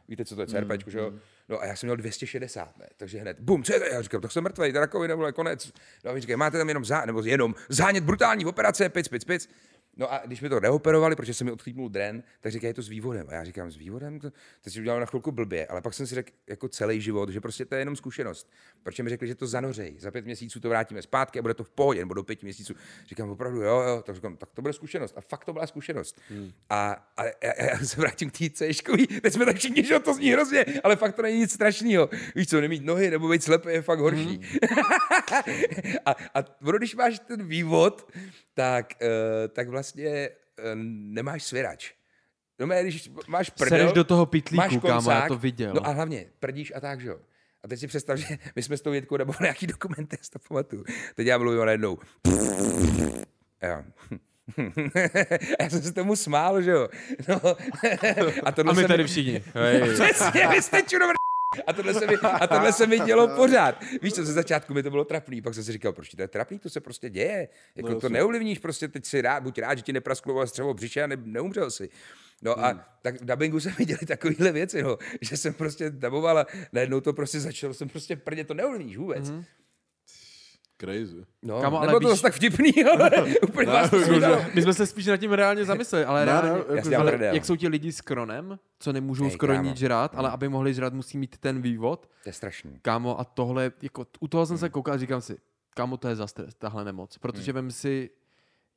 [0.08, 1.14] víte, co to je CRPčko, že jo?
[1.50, 2.88] No a já jsem měl 260, ne?
[2.98, 3.86] takže hned, bum, co je to?
[3.86, 5.72] Já říkám, tak jsem mrtvý, rakovina, konec.
[6.06, 9.50] No a říkají, máte tam jenom, zá, nebo jenom zánět brutální operace, pic, pic, pic.
[9.98, 12.82] No a když mi to neoperovali, protože se mi odchlípnul dren, tak říkají, je to
[12.82, 13.28] s vývodem.
[13.30, 14.20] A já říkám, s vývodem?
[14.20, 14.32] To,
[14.62, 17.42] to si udělal na chvilku blbě, ale pak jsem si řekl jako celý život, že
[17.42, 18.52] prostě to je jenom zkušenost.
[18.84, 21.64] Protože mi řekli, že to zanořej, za pět měsíců to vrátíme zpátky a bude to
[21.64, 22.74] v pohodě, nebo do pěti měsíců.
[23.08, 25.18] Říkám, opravdu, jo, jo, tak říkám, tak to bude zkušenost.
[25.18, 26.22] A fakt to byla zkušenost.
[26.30, 26.52] Hmm.
[26.70, 28.74] A, a, a, já se vrátím k té C,
[29.22, 32.10] teď jsme tak všichni, že to zní hrozně, ale fakt to není nic strašného.
[32.36, 34.42] Víš co, nemít nohy nebo být slepý je fakt horší.
[34.42, 34.44] Hmm.
[36.06, 36.44] a, a
[36.78, 38.12] když máš ten vývod,
[38.54, 39.08] tak, uh,
[39.48, 40.02] tak vlastně uh,
[40.76, 41.94] nemáš svěrač.
[42.60, 45.74] No, mé, když máš prdel, Sereš do toho pitlíku, máš koncák, kámo, já to viděl.
[45.74, 47.20] No a hlavně, prdíš a tak, že jo.
[47.64, 50.84] A teď si představ, že my jsme s tou Větkou nebo nějaký dokumenty, to pamatuju.
[51.16, 51.98] Teď já mluvím najednou.
[53.62, 53.84] Jo.
[55.60, 56.88] já jsem se tomu smál, že jo.
[57.28, 57.42] No.
[58.44, 59.44] a, a my tady všichni.
[59.94, 61.06] Přesně, vy jste čudo
[61.68, 63.84] a tohle, se mi, a tohle se mi dělo pořád.
[64.02, 66.28] Víš co, ze začátku mi to bylo trapný, pak jsem si říkal, proč to je
[66.28, 67.50] trapný, to se prostě děje.
[67.76, 71.04] Jako no, to neovlivníš, prostě teď si rád, buď rád, že ti neprasklo střevo břiše
[71.04, 71.90] a ne, neumřel si.
[72.42, 72.82] No a hmm.
[73.02, 77.02] tak v dubbingu se mi děli takovéhle věci, no, že jsem prostě daboval a najednou
[77.02, 79.30] to prostě začalo, jsem prostě prdě, to neovlivníš vůbec.
[79.30, 79.44] Hmm.
[80.80, 81.26] Crazy.
[81.42, 82.20] No, Kamo, ale nebylo víš...
[82.20, 83.12] to tak vtipný, ale
[83.44, 83.98] úplně vás to
[84.54, 87.46] My jsme se spíš nad tím reálně zamysleli, ale, ne, reálně, ne, jako, ale jak
[87.46, 89.70] jsou ti lidi s kronem, co nemůžou Hej, skoro kámo.
[89.70, 92.10] nic žrát, ale aby mohli žrát, musí mít ten vývod.
[92.24, 92.80] To je strašný.
[92.82, 95.38] Kámo, a tohle, jako, u toho jsem se koukal a říkám si,
[95.76, 97.62] kámo, to je za stres, tahle nemoc, protože hmm.
[97.62, 98.10] vem si,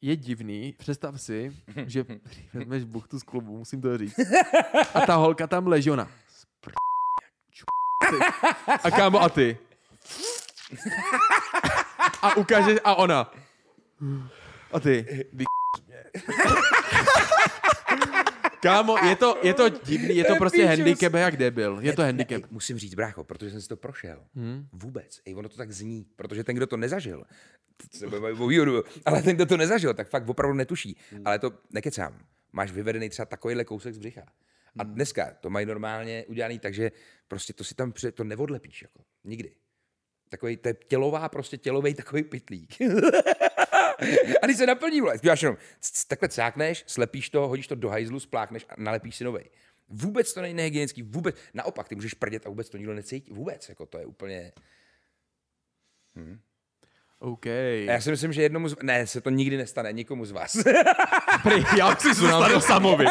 [0.03, 2.05] je divný, představ si, že
[2.55, 4.17] vezmeš buchtu z klubu, musím to říct,
[4.95, 6.09] a ta holka tam leží, ona,
[8.85, 9.59] a kámo, a ty,
[12.23, 13.33] a ukáže, a ona.
[14.73, 15.27] A ty.
[15.33, 15.45] Vy...
[18.63, 21.79] Kámo, je to, je to divný, je to prostě handicap jak debil.
[21.81, 22.43] Je to handicap.
[22.43, 24.25] Ne, musím říct, brácho, protože jsem si to prošel.
[24.35, 24.69] Hmm.
[24.73, 25.21] Vůbec.
[25.27, 27.25] Ej, ono to tak zní, protože ten, kdo to nezažil,
[29.05, 30.97] ale ten, kdo to nezažil, tak fakt opravdu netuší.
[31.11, 31.23] Hmm.
[31.25, 32.19] Ale to nekecám.
[32.53, 34.23] Máš vyvedený třeba takovýhle kousek z břicha.
[34.79, 34.95] A hmm.
[34.95, 36.93] dneska to mají normálně udělaný tak, že
[37.29, 38.83] prostě to si tam to neodlepíš.
[38.83, 39.03] Jako.
[39.25, 39.55] Nikdy.
[40.31, 42.75] Takový, to je tělová, prostě tělový takový pitlík.
[44.43, 45.57] a když se naplní, vole, děláš jenom,
[46.09, 49.51] takhle cákneš, slepíš to, hodíš to do hajzlu, spláchneš a nalepíš si novej.
[49.89, 51.37] Vůbec to není nehygienický, vůbec.
[51.55, 53.33] Naopak, ty můžeš prdět a vůbec to nikdo necítí.
[53.33, 54.53] Vůbec, jako to je úplně...
[56.17, 56.39] Hm.
[57.19, 57.47] OK.
[57.47, 58.77] A já si myslím, že jednomu z...
[58.83, 60.57] Ne, se to nikdy nestane, nikomu z vás.
[61.43, 63.05] Prý, já si se stane samovi.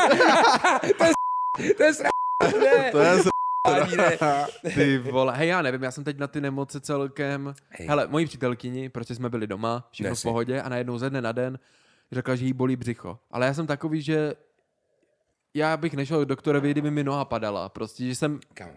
[0.98, 2.10] to je to je sra...
[2.92, 3.24] To je
[4.74, 7.88] Ty vole, hej, já nevím, já jsem teď na ty nemoce celkem, hej.
[7.88, 10.28] hele, moji přítelkyni, prostě jsme byli doma, všechno Nesi.
[10.28, 11.60] v pohodě a najednou ze dne na den
[12.12, 13.20] řekla, že jí bolí břicho.
[13.32, 14.34] Ale já jsem takový, že
[15.54, 18.40] já bych nešel k doktorovi, kdyby mi noha padala, prostě, že jsem...
[18.54, 18.70] Kam?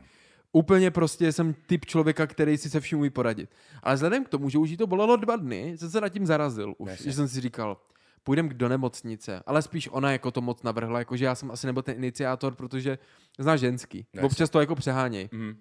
[0.52, 3.50] Úplně prostě jsem typ člověka, který si se vším umí poradit.
[3.82, 6.26] Ale vzhledem k tomu, že už jí to bolelo dva dny, jsem se nad tím
[6.26, 6.90] zarazil už.
[7.02, 7.76] Že jsem si říkal,
[8.24, 9.42] půjdem do nemocnice.
[9.46, 12.98] Ale spíš ona jako to moc navrhla, jakože já jsem asi nebyl ten iniciátor, protože
[13.38, 14.06] zná ženský.
[14.12, 14.24] Yes.
[14.24, 15.28] Občas to jako přeháněj.
[15.32, 15.54] Mm.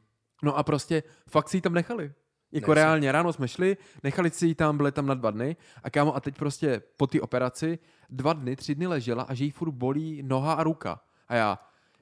[0.44, 2.14] No a prostě fakt si ji tam nechali.
[2.52, 2.82] Jako Nechci.
[2.84, 6.16] reálně, ráno jsme šli, nechali si ji tam, byli tam na dva dny a kámo,
[6.16, 9.72] a teď prostě po té operaci dva dny, tři dny ležela a že jí furt
[9.72, 11.02] bolí noha a ruka.
[11.28, 11.60] A já,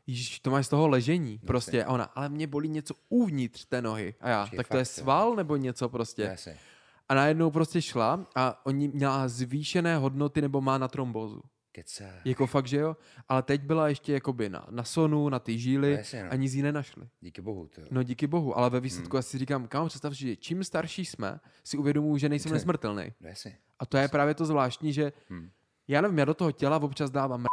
[0.08, 1.84] Ježiš, to máš z toho ležení, prostě.
[1.84, 4.16] A ona, ale mě bolí něco uvnitř té nohy.
[4.22, 6.28] A já, Počkej, tak to je sval nebo něco prostě.
[6.28, 6.58] Nechci.
[7.10, 11.42] A najednou prostě šla a oni měla zvýšené hodnoty nebo má na trombózu.
[11.72, 12.06] Kecá.
[12.26, 12.98] Jako fakt, že jo?
[13.30, 16.32] Ale teď byla ještě jakoby na, na sonu, na ty žíly no, no.
[16.32, 17.08] a nic jí nenašli.
[17.22, 17.68] Díky bohu.
[17.68, 17.82] To.
[17.92, 19.20] No díky bohu, ale ve výsledku hmm.
[19.20, 23.14] asi říkám, kam představ, že čím starší jsme, si uvědomuji, že nejsem nesmrtelný.
[23.22, 23.30] No,
[23.80, 25.50] a to je právě to zvláštní, že hmm.
[25.88, 27.46] já nevím, já do toho těla občas dávám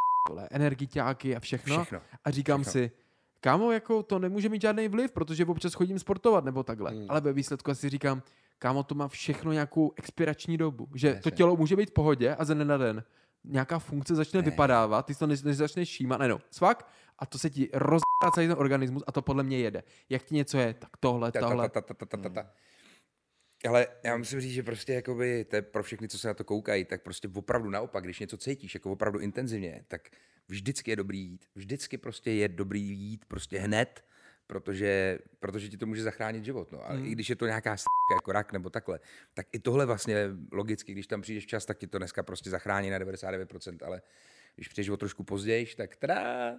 [0.50, 2.00] energiťáky a všechno, všechno.
[2.24, 2.80] a říkám všechno.
[2.80, 2.90] si,
[3.40, 6.90] kámo, jako to nemůže mít žádný vliv, protože občas chodím sportovat nebo takhle.
[6.90, 7.06] Hmm.
[7.08, 8.22] Ale ve výsledku asi říkám,
[8.58, 10.88] kámo, to má všechno nějakou expirační dobu.
[10.94, 13.04] Že to tělo může být v pohodě a ze na den
[13.46, 14.50] nějaká funkce začne ne.
[14.50, 18.30] vypadávat, ty to než, než začneš všímat, ne no, svak, a to se ti rozdá
[18.34, 19.82] celý ten organismus a to podle mě jede.
[20.08, 21.70] Jak ti něco je, tak tohle, tohle.
[23.68, 26.44] Ale já musím říct, že prostě jakoby, to je pro všechny, co se na to
[26.44, 30.08] koukají, tak prostě opravdu naopak, když něco cítíš jako opravdu intenzivně, tak
[30.48, 31.46] vždycky je dobrý jít.
[31.54, 34.04] Vždycky prostě je dobrý jít prostě hned,
[34.46, 36.72] protože, protože ti to může zachránit život.
[36.72, 36.90] No.
[36.90, 37.06] A Hmm.
[37.06, 37.84] i když je to nějaká s***
[38.16, 39.00] jako rak nebo takhle,
[39.34, 42.90] tak i tohle vlastně logicky, když tam přijdeš čas, tak ti to dneska prostě zachrání
[42.90, 44.02] na 99%, ale
[44.54, 46.52] když přijdeš o trošku později, tak teda,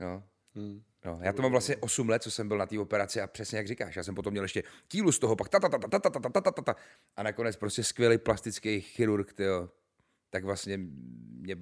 [0.00, 0.82] no, Hmm.
[1.04, 3.58] No, já to mám vlastně 8 let, co jsem byl na té operaci a přesně
[3.58, 5.88] jak říkáš, já jsem potom měl ještě kýlu z toho, pak ta, ta, ta, ta,
[5.88, 6.76] ta, ta, ta, ta, ta, ta, ta,
[7.16, 9.70] a nakonec prostě skvělý plastický chirurg, tyjo,
[10.30, 10.78] tak vlastně
[11.30, 11.56] mě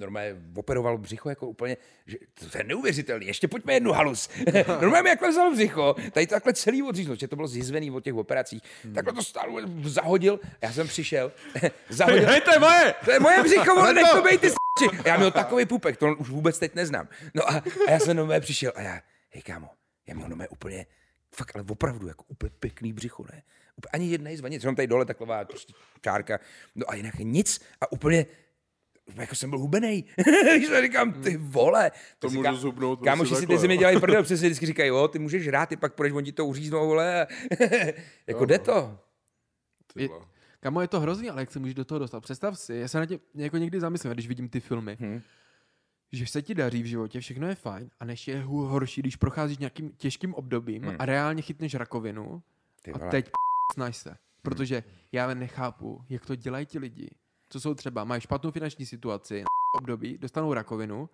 [0.00, 2.16] normálně operoval břicho jako úplně, že
[2.52, 4.30] to je neuvěřitelný, ještě pojďme jednu halus.
[4.80, 8.04] normálně mi jakhle vzal břicho, tady to takhle celý odříznul, že to bylo zjizvený od
[8.04, 8.62] těch operacích,
[8.94, 11.32] takhle to stálo, zahodil a já jsem přišel,
[11.88, 12.94] zahodil, Hej, to je moje!
[13.04, 14.88] to je moje břicho, vole, nech to bejt, ty s***či.
[15.04, 17.08] Já měl takový pupek, to už vůbec teď neznám.
[17.34, 19.68] No a, a já jsem nové přišel a já, hej kámo,
[20.06, 20.86] já měl nové úplně,
[21.34, 23.42] fakt, ale opravdu, jako úplně pěkný břicho, ne?
[23.76, 26.38] Úplně, ani jednej zvanic, jenom tady dole taková prostě čárka,
[26.74, 28.26] no a jinak nic a úplně,
[29.16, 30.04] jako jsem byl hubenej.
[30.58, 31.90] Víš, říkám, ty vole.
[32.18, 33.78] To si můžu zhubnout Kámoši prostě si ty země jo.
[33.78, 36.46] dělají prdel, přesně vždycky říkají, jo, ty můžeš hrát, ty pak půjdeš, oni ti to
[36.46, 37.26] uříznou, vole.
[38.26, 38.98] jako jde to.
[39.94, 40.08] Ty Je-.
[40.60, 42.20] Kamo, je to hrozný, ale jak se můžeš do toho dostat?
[42.20, 45.20] Představ si, já se na tě jako někdy zamyslím, když vidím ty filmy, Hm.
[46.12, 49.58] že se ti daří v životě, všechno je fajn, a než je horší, když procházíš
[49.58, 50.96] nějakým těžkým obdobím Hm.
[50.98, 52.42] a reálně chytneš rakovinu
[52.82, 53.10] Ty a vole.
[53.10, 53.30] teď
[53.74, 54.16] snaž se.
[54.42, 57.10] Protože já nechápu, jak to dělají ti lidi,
[57.50, 59.44] co jsou třeba, mají špatnou finanční situaci,
[59.78, 61.08] období, dostanou rakovinu.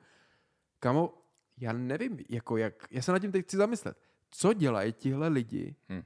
[0.81, 1.15] Kamo,
[1.57, 3.99] já nevím, jako jak, já se nad tím teď chci zamyslet.
[4.31, 6.03] Co dělají tihle lidi, Hm.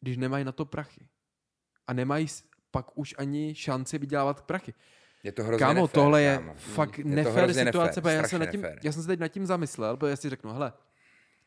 [0.00, 1.08] když nemají na to prachy?
[1.86, 2.26] A nemají
[2.70, 4.74] pak už ani šanci vydělávat prachy.
[5.22, 6.54] Je to hrozně Kámo, nefér, tohle je kámo.
[6.54, 8.80] fakt Je nefér situace, nefér, já, se strašně nad tím, nefér.
[8.82, 10.72] já jsem se teď nad tím zamyslel, protože já si řeknu, hele,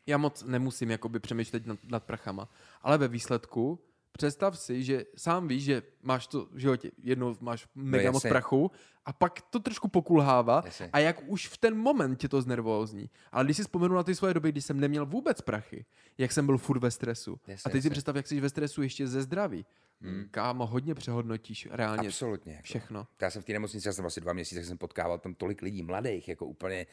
[0.06, 2.48] já moc nemusím jakoby přemýšlet nad, nad prachama,
[2.82, 7.68] ale ve výsledku představ si, že sám víš, že máš to v životě, jednou máš
[7.74, 8.30] mega moc jasně.
[8.30, 8.70] prachu
[9.04, 10.90] a pak to trošku pokulhává Jasně.
[10.92, 13.10] a jak už v ten moment tě to znervózní.
[13.32, 15.84] Ale když si vzpomenu na ty svoje doby, kdy jsem neměl vůbec prachy,
[16.18, 17.40] jak jsem byl furt ve stresu.
[17.46, 19.66] Jasně, a teď si představ, jak jsi ve stresu ještě ze zdraví.
[20.00, 20.28] Hmm.
[20.30, 22.52] Kámo, hodně přehodnotíš reálně Absolutně.
[22.52, 22.64] Jako.
[22.64, 23.06] všechno.
[23.22, 25.82] Já jsem v té nemocnici, já jsem asi dva měsíce, jsem potkával tam tolik lidí,
[25.82, 26.86] mladých, jako úplně,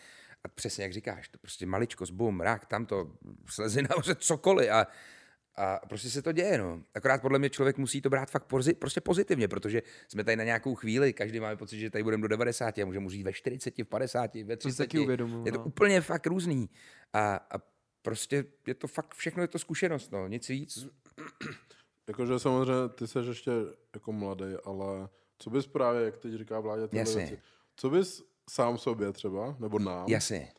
[0.43, 3.11] a přesně jak říkáš, to prostě maličkost, bum, rak, tamto,
[3.45, 4.87] slezina, cokoliv a,
[5.57, 6.83] a prostě se to děje, no.
[6.95, 10.43] Akorát podle mě člověk musí to brát fakt pozi, prostě pozitivně, protože jsme tady na
[10.43, 13.77] nějakou chvíli, každý máme pocit, že tady budeme do 90 a můžeme žít ve 40,
[13.77, 14.71] v 50, ve 30.
[14.75, 15.65] si taky uvědomuju, Je to no.
[15.65, 16.69] úplně fakt různý.
[17.13, 17.57] A, a
[18.01, 20.87] prostě je to fakt, všechno je to zkušenost, no, nic víc.
[22.07, 23.51] Jakože samozřejmě ty jsi ještě
[23.93, 27.21] jako mladý, ale co bys právě, jak teď říká vládě tyhle Jasně.
[27.21, 27.41] věci,
[27.75, 30.51] co bys sám sobě třeba, nebo nám, Jasně.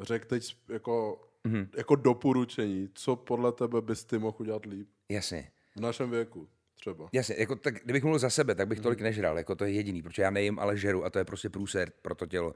[0.00, 1.68] řekl teď jako, Mhm.
[1.76, 5.50] jako doporučení, co podle tebe bys ty mohl udělat líp Jasně.
[5.76, 6.48] v našem věku
[6.80, 7.08] třeba.
[7.12, 10.02] Jasně, jako tak, kdybych mluvil za sebe, tak bych tolik nežral, jako to je jediný,
[10.02, 12.54] protože já nejím, ale žeru a to je prostě průser pro to tělo.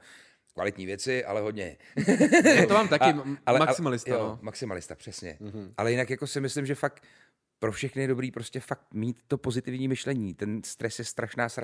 [0.53, 1.77] Kvalitní věci, ale hodně.
[2.55, 4.39] Já to mám taky, m- maximalista, jo, no.
[4.41, 5.37] maximalista, přesně.
[5.77, 7.03] Ale jinak jako si myslím, že fakt
[7.59, 10.33] pro všechny je dobrý prostě fakt mít to pozitivní myšlení.
[10.33, 11.63] Ten stres je strašná sra...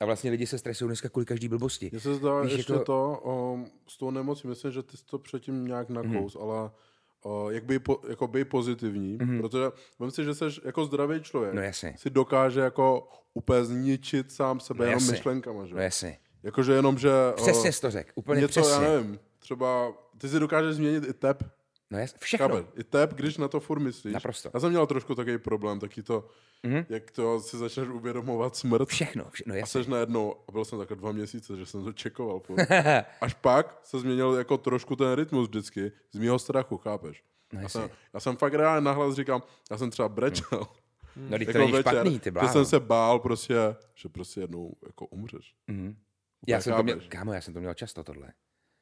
[0.00, 1.88] A vlastně lidi se stresují dneska kvůli každý blbosti.
[1.92, 3.20] Mně se zdá Víš, ještě jako- to
[3.54, 6.44] um, s tou nemocí, myslím, že ty jsi to předtím nějak nakous, Mhm.
[6.44, 6.70] ale
[7.24, 9.64] uh, jak by, po, jako by pozitivní, protože
[10.00, 11.94] myslím si, že jsi jako zdravý člověk, No jasně.
[11.98, 15.12] si dokáže jako úplně zničit sám sebe No jenom jasně.
[15.12, 15.74] myšlenkama, že?
[15.74, 16.18] No jasně.
[16.42, 17.10] Jakože jenom, že...
[17.30, 18.84] uh, Přesně jsi to řekl, úplně něco, přesně.
[18.84, 21.42] já nevím, třeba ty si dokážeš změnit i tep,
[21.90, 22.48] No jasně, všechno.
[22.48, 24.14] kabel, i tep, když na to furt myslíš.
[24.14, 24.50] Naprosto.
[24.54, 26.28] Já jsem měl trošku takový problém, taky to,
[26.62, 26.84] Mhm.
[26.88, 28.88] jak to si začneš uvědomovat smrt.
[28.88, 29.80] Všechno, všechno, A jasně.
[29.80, 32.40] seš najednou, a byl jsem takhle dva měsíce, že jsem to čekoval.
[33.20, 37.24] Až pak se změnil jako trošku ten rytmus vždycky, z mýho strachu, chápeš?
[37.52, 40.66] No já, jsem, já jsem fakt reálně nahlas říkám, já jsem třeba brečel.
[41.16, 42.48] No, teď to jako není večer, špatný, ty bláho.
[42.52, 43.54] jsem se bál prostě,
[43.94, 45.54] že prostě jednou jako umřeš.
[45.66, 45.96] Mhm.
[46.46, 48.32] Já Úplně jsem to měl, kámo, já jsem to měl často tohle.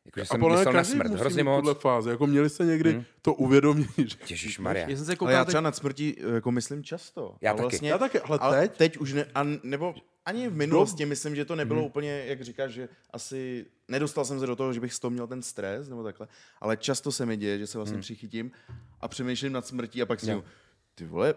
[0.09, 1.61] Jako, že A jsem myslel na smrt, hrozně moc.
[1.61, 2.11] tuhle fázi.
[2.11, 3.05] Jako měli jste někdy Mhm.
[3.23, 4.16] to uvědomění, že...
[4.31, 4.88] Ježíš Maria.
[4.88, 7.37] Já jsem se Ale koukal já teď- třeba nad smrtí jako myslím často.
[7.40, 7.62] Já a taky.
[7.62, 8.77] vlastně, Já taky, ale ale teď?
[8.77, 9.94] teď už ne, a nebo
[10.27, 14.47] ani v minulosti myslím, že to nebylo úplně, jak říkáš, že asi nedostal jsem se
[14.47, 16.29] do toho, že bych z toho měl ten stres nebo takhle,
[16.61, 18.51] ale často se mi děje, že se vlastně přichytím
[19.01, 20.42] a přemýšlím nad smrtí a pak si
[20.94, 21.35] ty vole,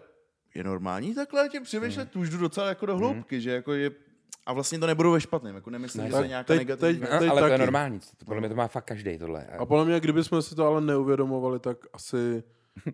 [0.54, 2.16] je normální takhle tím přemýšlet?
[2.16, 3.90] Už jdu docela jako do hloubky, že jako je,
[4.46, 7.00] a vlastně to nebudu ve špatném, jako nemyslím, Ne, že to je nějaká teď- negativní
[7.00, 7.60] teď- teď ale to je taky.
[7.60, 9.46] normální, to, podle mě to má fakt každý tohle.
[9.46, 12.42] A podle mě, kdybychom si to ale neuvědomovali, tak asi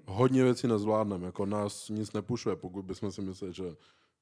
[0.07, 1.27] hodně věcí nezvládneme.
[1.27, 3.65] Jako nás nic nepušuje, pokud bychom si mysleli, že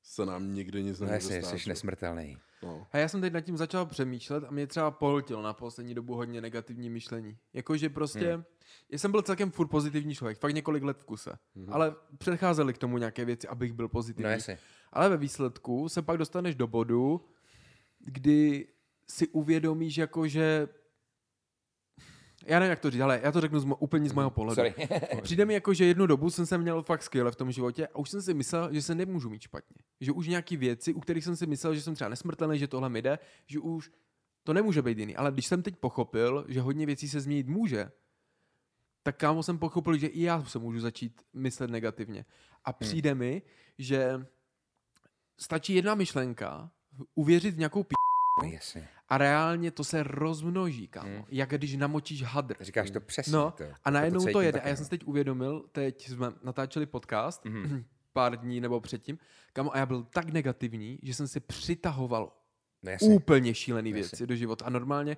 [0.08, 1.58] se nám nikdy nic No nemůže jasně, stát.
[1.58, 2.38] jsi nesmrtelný.
[2.62, 2.86] No.
[2.92, 6.14] A já jsem teď nad tím začal přemýšlet a mě třeba pohltilo na poslední dobu
[6.14, 7.38] hodně negativní myšlení.
[7.52, 8.44] Jakože prostě, hmm.
[8.90, 11.38] já jsem byl celkem furt pozitivní člověk, fakt několik let v kuse.
[11.56, 11.72] Hmm.
[11.72, 14.24] Ale předcházely k tomu nějaké věci, abych byl pozitivní.
[14.24, 14.58] No jasně.
[14.92, 17.28] Ale ve výsledku se pak dostaneš do bodu,
[17.98, 18.68] kdy
[19.10, 20.68] si uvědomíš, jako že
[22.46, 24.54] já nevím, jak to říct, ale já to řeknu z mo- úplně z mého pohledu.
[24.54, 24.74] Sorry.
[25.22, 27.96] Přijde mi jako, že jednu dobu jsem se měl fakt skvěle v tom životě a
[27.98, 29.76] už jsem si myslel, že se nemůžu mít špatně.
[30.00, 32.88] Že už nějaký věci, u kterých jsem si myslel, že jsem třeba nesmrtelný, že tohle
[32.88, 33.90] mi jde, že už
[34.44, 35.16] to nemůže být jiný.
[35.16, 37.90] Ale když jsem teď pochopil, že hodně věcí se změnit může,
[39.02, 42.24] tak kámo jsem pochopil, že i já se můžu začít myslet negativně.
[42.64, 43.42] A přijde mi,
[43.78, 44.26] že
[45.40, 46.70] stačí jedna myšlenka,
[47.14, 47.94] uvěřit v nějakou p***,
[48.52, 48.88] jasně.
[49.08, 51.08] A reálně to se rozmnoží, kámo.
[51.08, 51.24] Hmm.
[51.28, 52.54] Jak když namočíš hadr.
[52.60, 53.32] Říkáš to přesně.
[53.32, 53.64] No, to.
[53.84, 54.52] a najednou to, cítím jede.
[54.52, 54.84] taky, A já jsem no.
[54.86, 57.84] si teď uvědomil, teď jsme natáčeli podcast, Mhm.
[58.12, 59.18] pár dní nebo předtím,
[59.52, 62.32] kamo, a já byl tak negativní, že jsem si přitahoval
[62.82, 63.14] No, jasně.
[63.14, 64.00] úplně šílený Jasně.
[64.02, 64.64] věci do života.
[64.64, 65.16] A normálně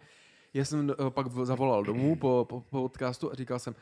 [0.55, 3.75] já jsem eh, pak zavolal domů po, po, po podcastu a říkal jsem,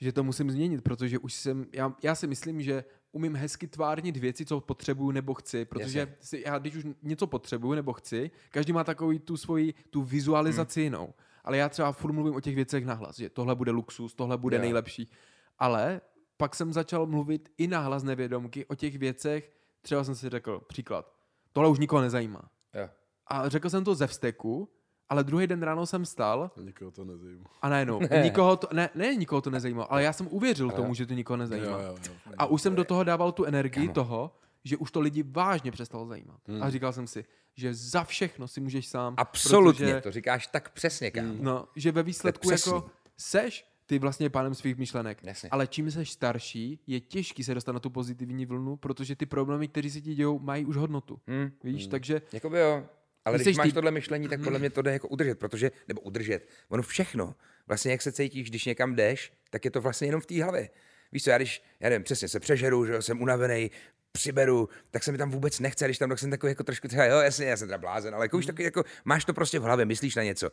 [0.00, 4.16] že to musím změnit, protože už jsem, já, já si myslím, že umím hezky tvárnit
[4.16, 6.16] věci, co potřebuju nebo chci, protože Jasně.
[6.20, 10.80] si, já když už něco potřebuju nebo chci, každý má takový tu svoji, tu vizualizaci
[10.80, 10.84] Hmm.
[10.84, 11.14] jinou.
[11.44, 14.56] Ale já třeba furt mluvím o těch věcech nahlas, že tohle bude luxus, tohle bude
[14.56, 14.62] Jo.
[14.62, 15.10] nejlepší.
[15.58, 16.00] Ale
[16.36, 21.12] pak jsem začal mluvit i nahlas nevědomky o těch věcech, třeba jsem si řekl, příklad,
[21.52, 22.42] tohle už nikoho nezajímá.
[22.74, 22.88] Jo.
[23.26, 24.68] A řekl jsem to ze vzteku,
[25.10, 27.44] ale druhý den ráno jsem stal Nikoho to nezajímá.
[27.62, 31.06] a najednou nikoho to, ne, ne, nikoho to nezajímalo, ale já jsem uvěřil tomu, že
[31.06, 31.66] to nikoho nezajímá.
[31.70, 32.12] Jo, jo, jo.
[32.38, 36.06] A už jsem do toho dával tu energii toho, že už to lidi vážně přestalo
[36.06, 36.40] zajímat.
[36.48, 36.62] Hmm.
[36.62, 37.24] A říkal jsem si,
[37.56, 39.14] že za všechno si můžeš sám.
[39.16, 41.34] Absolutně, protože- to říkáš tak přesně, kámo.
[41.40, 42.72] No, že ve výsledku přesný.
[42.74, 45.18] jako seš ty vlastně pánem svých myšlenek.
[45.22, 45.48] Jasně.
[45.50, 49.68] Ale čím seš starší, je těžký se dostat na tu pozitivní vlnu, protože ty problémy,
[49.68, 51.20] které se ti dějou, mají už hodnotu.
[51.26, 51.50] Hmm.
[51.64, 52.84] Víš, takže Jakoby jo.
[53.24, 56.00] Ale Když máš ty- tohle myšlení, tak podle mě to jde jako udržet, protože, nebo
[56.00, 57.34] udržet, ono všechno,
[57.66, 60.68] vlastně jak se cítíš, když někam jdeš, tak je to vlastně jenom v té hlavě.
[61.12, 63.70] Víš co, já když, já nevím, přesně se přežeru, že jo, jsem unavený,
[64.12, 67.04] přiberu, tak se mi tam vůbec nechce, když tam tak jsem takový jako trošku třeba,
[67.04, 69.62] jo, jasně, já jsem teda blázen, ale jako už takový, jako, máš to prostě v
[69.62, 70.50] hlavě, myslíš na něco.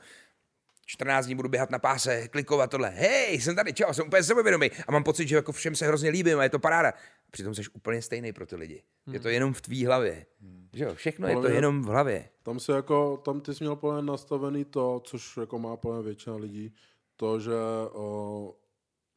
[0.86, 2.90] 14 dní budu běhat na páse, klikovat tohle.
[2.90, 6.10] Hej, jsem tady, čau, jsem úplně sebevědomý a mám pocit, že jako všem se hrozně
[6.10, 6.94] líbím a je to paráda.
[7.32, 8.84] Přitom jsi úplně stejný pro ty lidi.
[9.12, 10.26] Je to jenom v tvý hlavě.
[10.74, 12.30] Že jo, všechno je Podle to mě- jenom v hlavě.
[12.44, 16.36] Tam se jako, tam ty jsi měl plně nastavený to, což jako má plně většina
[16.36, 16.74] lidí,
[17.16, 17.52] to, že,
[17.94, 18.56] o,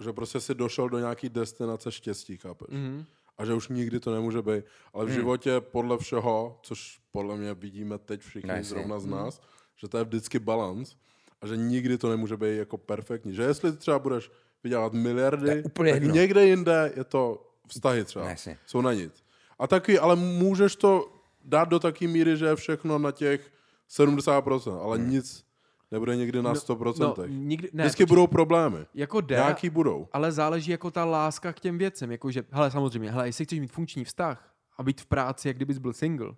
[0.05, 2.69] že prostě si došel do nějaký destinace štěstí, chápeš?
[2.71, 3.05] Mhm.
[3.39, 4.65] A že už nikdy to nemůže být.
[4.93, 5.15] Ale v Hmm.
[5.17, 8.65] životě podle všeho, což podle mě vidíme teď všichni jasně.
[8.65, 9.41] zrovna z nás,
[9.77, 10.97] že to je vždycky balans
[11.41, 13.35] a že nikdy to nemůže být jako perfektní.
[13.35, 14.31] Že jestli třeba budeš
[14.65, 16.15] vydělat je miliardy, úplně tak jedno.
[16.15, 18.25] někde jinde je to vztahy třeba.
[18.25, 18.59] No, jasně.
[18.67, 19.25] Jsou na nic.
[19.59, 21.13] A taky, ale můžeš to
[21.45, 23.53] dát do takové míry, že je všechno na těch
[23.89, 25.11] 70%, ale Hmm.
[25.11, 25.45] nic
[25.91, 27.19] nebude nikdy na 100%.
[27.19, 28.79] no, nikdy, ne, Vždycky budou problémy.
[28.95, 30.09] jako jde, Nějaký budou.
[30.13, 32.13] ale záleží jako ta láska k těm věcem.
[32.13, 35.57] Jako že, hele, samozřejmě, hele, jestli chceš mít funkční vztah a být v práci, jak
[35.57, 36.33] kdybys byl single,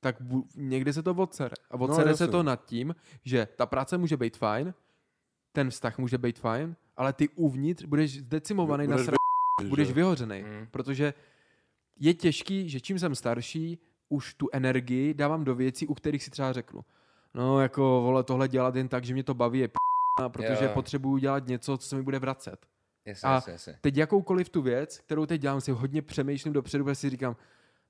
[0.00, 1.54] tak bu- někde se to odsere.
[1.70, 2.26] A odsere se jasně.
[2.32, 4.74] to nad tím, že ta práce může být fajn,
[5.52, 9.06] ten vztah může být fajn, ale ty uvnitř budeš zdecimovaný na Budeš
[9.62, 9.94] vy- budeš že?
[9.94, 10.42] vyhořený.
[10.42, 10.66] Mm.
[10.70, 11.14] Protože
[12.00, 16.30] je těžký, že čím jsem starší, už tu energii dávám do věcí, u kterých si
[16.30, 16.80] třeba řeknu,
[17.34, 20.70] no jako vole, tohle dělat jen tak, že mě to baví je p***, protože Jo.
[20.74, 22.66] potřebuju dělat něco, co se mi bude vracet.
[23.06, 23.78] Jasně, A jasně, jasně.
[23.80, 27.36] teď jakoukoliv tu věc, kterou teď dělám, si hodně přemýšlím dopředu, protože si říkám,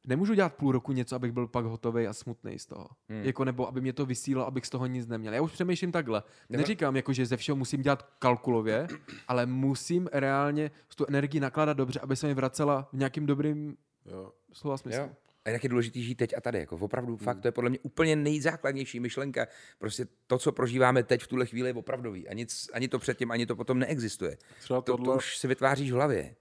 [0.07, 2.89] nemůžu dělat půl roku něco, abych byl pak hotový a smutný z toho.
[3.09, 3.19] Hmm.
[3.19, 3.27] Hmm.
[3.27, 5.35] Jako nebo aby mě to vysílalo, abych z toho nic neměl.
[5.35, 6.23] Já už přemýšlím takhle.
[6.51, 8.87] Nebo- Neříkám, jako, že ze všeho musím dělat kalkulově,
[9.29, 14.33] ale musím reálně tu energii nakládat dobře, aby se mi vracela v nějakým dobrým Jo.
[14.53, 15.03] slova smyslu.
[15.03, 15.11] Jo.
[15.45, 16.59] A jak je důležitý žít teď a tady.
[16.59, 19.47] Jako opravdu, fakt, to je podle mě úplně nejzákladnější myšlenka.
[19.79, 22.29] Prostě to, co prožíváme teď v tuhle chvíli, je opravdový.
[22.29, 24.37] A nic, ani to předtím, ani to potom neexistuje.
[24.61, 26.35] Třeba To, tohle, to už si vytváříš v hlavě.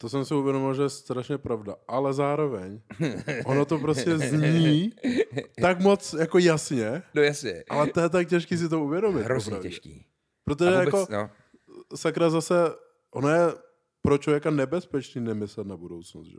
[0.00, 2.80] To jsem si uvědomil, že je strašně pravda, ale zároveň
[3.44, 4.92] ono to prostě zní
[5.60, 7.64] tak moc jako jasně, No jasně.
[7.70, 9.22] ale to je tak těžký si to uvědomit.
[9.22, 10.06] Hrozně těžký.
[10.44, 11.30] Protože A vůbec, jako no,
[11.94, 12.54] sakra zase,
[13.10, 13.40] ono je
[14.02, 16.38] pro člověka nebezpečný nemyslet na budoucnost, že?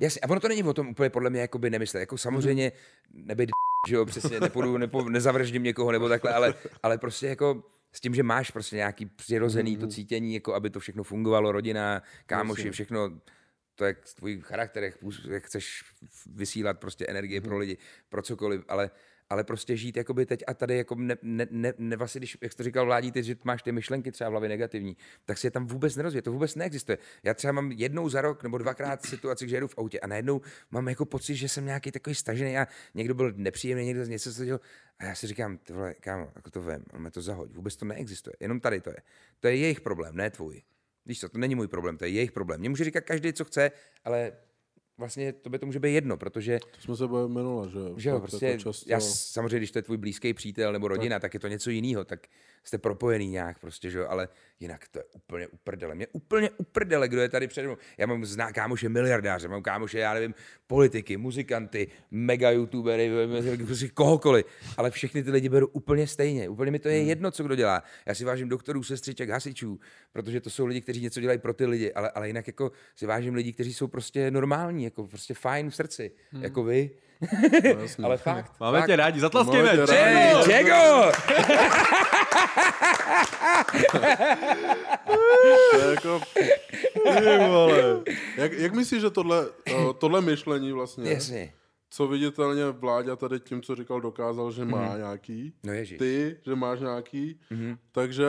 [0.00, 0.20] jasně.
[0.20, 2.00] A ono to není o tom úplně podle mě jakoby nemyslet.
[2.00, 2.72] Jako samozřejmě
[3.10, 3.50] nebyt
[3.88, 7.62] že jo, přesně, nepůjdu, nepo, nezavrždím někoho nebo takhle, ale, ale prostě jako
[7.96, 12.02] s tím, že máš prostě nějaký přirozený to cítění, jako aby to všechno fungovalo, rodina,
[12.26, 12.72] kámoši, Jasně.
[12.72, 13.20] všechno,
[13.74, 14.94] to jak tvůj charakter, jak,
[15.44, 15.84] chceš
[16.26, 17.78] vysílat prostě energii pro lidi,
[18.08, 18.90] pro cokoliv, ale,
[19.30, 22.52] ale prostě žít jakoby teď a tady jako ne, ne, ne, ne vlastně, když, jak
[22.52, 25.46] jsi to říkal vládí, ty, že máš ty myšlenky třeba v hlavě negativní, tak si
[25.46, 26.98] je tam vůbec nerozvíje, to vůbec neexistuje.
[27.22, 30.40] Já třeba mám jednou za rok nebo dvakrát situaci, že jedu v autě a najednou
[30.70, 34.32] mám jako pocit, že jsem nějaký takový stažený a někdo byl nepříjemný, někdo z něco
[34.32, 34.60] se dělal
[34.98, 37.84] a já si říkám, ty vole, kámo, jako to vem, ale to zahoď, vůbec to
[37.84, 38.96] neexistuje, jenom tady to je.
[39.40, 40.62] To je jejich problém, ne tvůj.
[41.06, 42.60] Víš co, to není můj problém, to je jejich problém.
[42.60, 43.70] Mě může říkat každý, co chce,
[44.04, 44.32] ale
[44.98, 47.78] vlastně tobě to může být jedno, protože To jsme se bavili minule, že?
[47.96, 48.90] že jo, Fakt prostě, jako často...
[48.90, 51.70] já samozřejmě, když to je tvůj blízký přítel nebo rodina, tak, tak je to něco
[51.70, 52.26] jiného, tak
[52.64, 54.28] jste propojený nějak prostě, že jo, ale
[54.60, 55.94] jinak to je úplně uprdele.
[55.94, 57.76] Mě úplně uprdele, kdo je tady přede mnou.
[57.98, 60.34] Já mám zná kámoše miliardáře, mám kámoše, já nevím,
[60.66, 63.10] politiky, muzikanty, mega youtubery,
[63.66, 66.48] prostě kohokoliv, ale všechny ty lidi beru úplně stejně.
[66.48, 67.82] Úplně mi to je jedno, co kdo dělá.
[68.06, 69.80] Já si vážím doktorů, sestřiček, hasičů,
[70.12, 73.06] protože to jsou lidi, kteří něco dělají pro ty lidi, ale, ale jinak jako si
[73.06, 76.90] vážím lidí, kteří jsou prostě normální, jako prostě fajn v srdci, jako vy.
[78.04, 78.52] ale fakt.
[78.60, 78.86] Máme fakt.
[78.86, 79.70] tě rádi, zatlaskejme.
[80.44, 81.12] Čego!
[85.90, 86.20] Jako...
[87.48, 88.02] Vole.
[88.36, 91.52] Jak, jak myslíš, že tohle, eh, tohle myšlení vlastně, Jasně.
[91.90, 94.98] co viditelně vládě tady tím, co říkal, dokázal, že má Mhm.
[94.98, 95.98] nějaký, No ježiš.
[95.98, 97.76] ty, že máš nějaký, Mhm.
[97.92, 98.26] takže,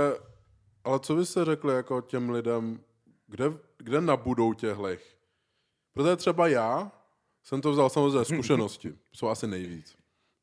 [0.83, 2.79] ale co byste řekli jako těm lidem,
[3.27, 3.45] kde,
[3.77, 5.03] kde nabudou těhlech?
[5.97, 6.91] Protože třeba já
[7.43, 9.95] jsem to vzal samozřejmě z zkušenosti, jsou asi nejvíc.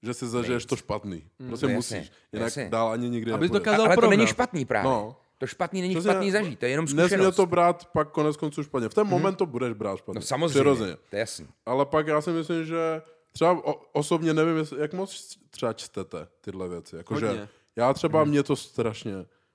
[0.02, 1.24] Že si zažiješ to špatný.
[1.48, 2.12] Prostě No musíš.
[2.32, 2.68] Jinak jasně.
[2.70, 3.60] dál ani nikdy Abys nepůjdeš.
[3.64, 4.90] dokázal Ale to není špatný právě.
[4.90, 5.16] No.
[5.38, 7.36] To špatný není Přesně, špatný zažít, to je jenom Nesměl zkušenost.
[7.36, 8.88] to brát pak konec konců špatně.
[8.88, 10.18] V ten moment to budeš brát špatně.
[10.18, 10.96] No samozřejmě, Přirozeně.
[11.10, 11.48] to je jasný.
[11.66, 13.02] Ale pak já si myslím, že
[13.32, 16.96] třeba o, osobně nevím, jestli, jak moc třeba čtete tyhle věci.
[16.96, 18.30] Jakože já třeba Mhm.
[18.30, 19.12] mě to strašně,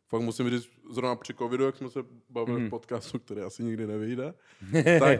[0.09, 2.67] fakt musím říct, zrovna při covidu, jak jsme se bavili Mhm.
[2.67, 4.33] v podcastu, který asi nikdy nevyjde,
[4.99, 5.19] tak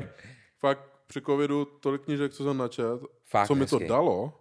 [0.60, 3.90] fakt při covidu tolik knížek, co jsem načet, Fakt, co mi to hezky.
[3.90, 4.34] dalo,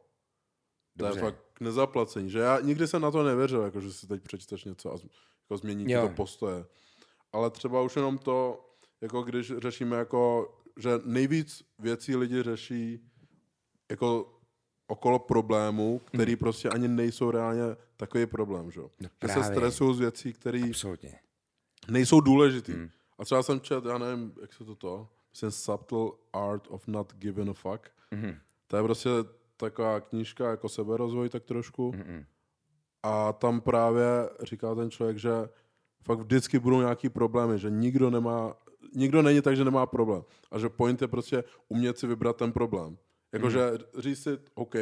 [0.98, 1.18] to Dobře.
[1.18, 2.30] je fakt k nezaplacení.
[2.30, 5.56] Že já nikdy jsem na to nevěřil, jako že si teď přečteš něco a jako
[5.56, 6.66] změní ti to postoje.
[7.32, 8.64] Ale třeba už jenom to,
[9.00, 13.10] jako když řešíme jako, že nejvíc věcí lidi řeší
[13.90, 14.34] jako
[14.86, 17.62] okolo problémů, který prostě ani nejsou reálně
[17.96, 18.80] takový problém, že?
[18.80, 20.70] No že se stresují z věcí, které
[21.88, 22.72] nejsou důležitý.
[22.72, 22.90] Hmm.
[23.18, 25.08] A třeba jsem čet, já nevím, jak se to to,
[25.46, 27.90] myslím Subtle Art of Not Giving a Fuck.
[28.10, 28.36] Mhm.
[28.66, 29.10] To je prostě
[29.56, 31.92] taková knížka jako seberozvoj tak trošku.
[31.92, 32.24] Mhm.
[33.02, 34.04] A tam právě
[34.42, 35.30] říká ten člověk, že
[36.02, 38.56] fakt vždycky budou nějaký problémy, že nikdo nemá,
[38.94, 40.22] nikdo není tak, že nemá problém.
[40.50, 42.98] A že point je prostě umět si vybrat ten problém.
[43.32, 44.02] Jakože mm.
[44.02, 44.74] říct si, OK,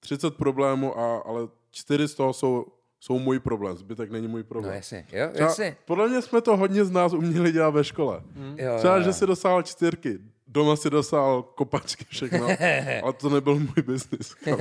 [0.00, 2.66] 30 problémů, a, ale čtyři z toho jsou,
[3.00, 4.74] jsou můj problém, zbytek není můj No problém.
[4.74, 5.76] jasně, jo, Třeba, jasně.
[5.84, 8.20] podle mě jsme to hodně z nás uměli dělat ve škole.
[8.56, 9.12] Jo, Třeba, jo, že jo.
[9.12, 12.46] si dosáhl čtyřky, doma si dosáhl kopačky, všechno,
[13.02, 14.34] ale to nebyl můj biznis.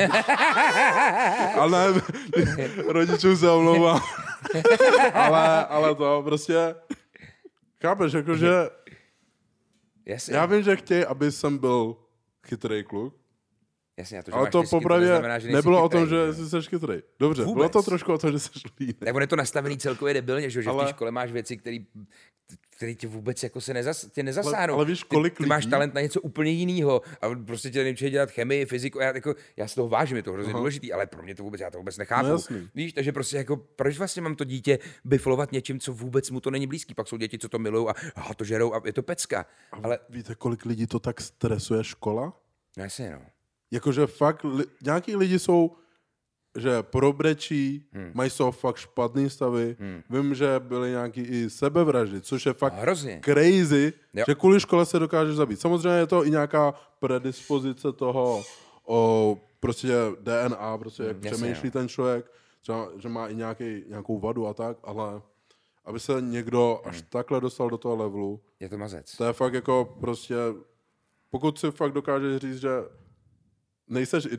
[1.60, 1.94] ale
[2.88, 4.02] rodičům se omlouvám.
[5.14, 6.76] ale, ale to prostě,
[7.82, 8.50] chápeš, jakože
[10.06, 11.96] Jasně, já vím, že chtějí, aby jsem byl
[12.48, 13.14] chytrý kluk,
[13.98, 16.34] jasně, a to, že ale máš to popravdě neznamená, že nebylo o chytrý, tom, že
[16.34, 16.96] jsi seš chytrý.
[17.20, 17.56] Dobře, Vůbec.
[17.56, 18.94] bylo to trošku o tom, že jsi líný.
[18.94, 21.32] Tak on je to nastavený celkově debilně, že, jo, že v Ale- té škole máš
[21.32, 21.78] věci, které
[22.70, 24.58] který tě vůbec jako se nezas, tě nezasáhnou.
[24.74, 27.70] Ale- ale víš, kolik ty, ty máš lidí- talent na něco úplně jiného a prostě
[27.72, 29.00] tě nemůže dělat chemii, fyziku.
[29.00, 30.60] Já, jako, já si toho vážím, je to hrozně Aha.
[30.60, 32.28] důležitý, ale pro mě to vůbec, já to vůbec nechápu.
[32.28, 32.70] No jasný.
[32.76, 36.52] Víš, takže prostě jako, proč vlastně mám to dítě biflovat něčím, co vůbec mu to
[36.52, 36.94] není blízký.
[36.94, 39.46] Pak jsou děti, co to milují a, a to žerou a je to pecka.
[39.84, 42.34] Ale, Víte, kolik lidí to tak stresuje škola?
[42.78, 43.22] no jasně, no.
[43.72, 45.76] Jakože fakt, li, nějaký lidi jsou,
[46.58, 48.12] že probrečí, hmm.
[48.14, 49.76] mají toho fakt špatný stavy.
[49.80, 50.02] Hmm.
[50.10, 53.22] Vím, že byly nějaký i sebevraždy, což je fakt hrozně.
[53.24, 54.24] crazy, Jo.
[54.28, 55.60] že kvůli škole se dokážeš zabít.
[55.62, 58.44] Samozřejmě je to i nějaká predispozice toho,
[58.86, 61.72] o prostě DNA, prostě jak jasně, přemýšlí jo.
[61.72, 65.22] ten člověk, třeba, že má i nějaký, nějakou vadu a tak, ale
[65.86, 67.06] aby se někdo až Hmm.
[67.10, 69.18] takhle dostal do toho levelu, Je to mazec.
[69.18, 70.36] to je fakt jako prostě,
[71.30, 72.70] pokud si fakt dokážeš říct, že
[73.88, 74.38] nejseš i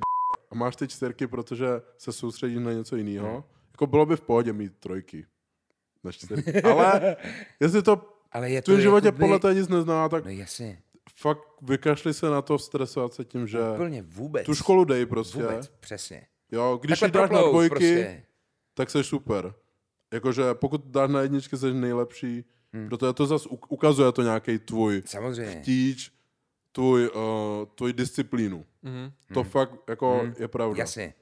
[0.51, 1.67] a máš ty čtyřky, protože
[1.99, 3.43] se soustředíš na něco jiného, Hmm.
[3.73, 5.27] jako bylo by v pohodě mít trojky
[6.05, 6.63] na čtyřky.
[6.63, 7.17] Ale
[7.61, 10.83] jestli to Ale je v tvém životě jakoby- podle toho nic nezná, tak No jasně.
[11.17, 14.47] fakt vykašli se na to stresovat se tím, že Úplně vůbec.
[14.47, 15.43] tu školu dej prostě.
[15.43, 16.27] Vůbec, přesně.
[16.53, 18.23] Jo, když Takhle ji dáš na dvojky, Prostě.
[18.75, 19.55] tak jsi super.
[20.13, 22.89] Jakože pokud dáš na jedničky, jsi nejlepší, hmm.
[22.89, 25.53] protože to zase ukazuje to nějaký tvůj Samozřejmě.
[25.61, 26.13] chtíč,
[26.77, 27.23] tvůj, uh,
[27.75, 28.65] tvůj disciplínu.
[28.83, 29.13] Mhm.
[29.35, 30.75] To fakt jako je pravda.
[30.79, 31.15] Jasně.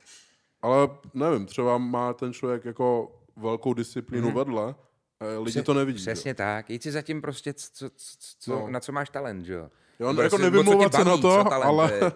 [0.63, 4.75] Ale nevím, třeba má ten člověk jako velkou disciplínu vedle
[5.21, 5.99] a lidi to nevidí.
[5.99, 6.13] že?
[6.13, 6.71] Přesně tak.
[6.71, 8.69] Jít si zatím prostě, co, co, co, No.
[8.71, 9.71] na co máš talent, že jo?
[10.01, 12.13] Jo, Nebo jako jestli- nebo co tě nevymlouvat se na to, ale, je.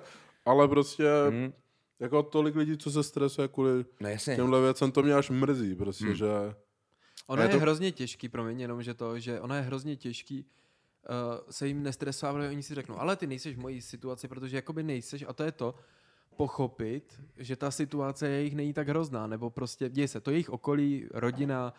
[0.47, 1.53] ale prostě Mhm.
[2.01, 4.37] jako tolik lidí, co se stresuje kvůli No jasně.
[4.37, 6.15] těmhle věcem, to mě až mrzí, prostě, Hmm.
[6.15, 6.27] že
[7.27, 9.97] Ono A je, je to- hrozně těžký, promiň, jenom že to, že ono je hrozně
[9.97, 10.49] těžký uh,
[11.51, 14.83] se jim nestresovat, protože oni si řeknou, ale ty nejseš v mojí situaci, protože jakoby
[14.83, 15.75] nejseš a to je to,
[16.39, 21.09] pochopit, že ta situace jejich není tak hrozná, nebo prostě děje se to jejich okolí,
[21.11, 21.75] rodina,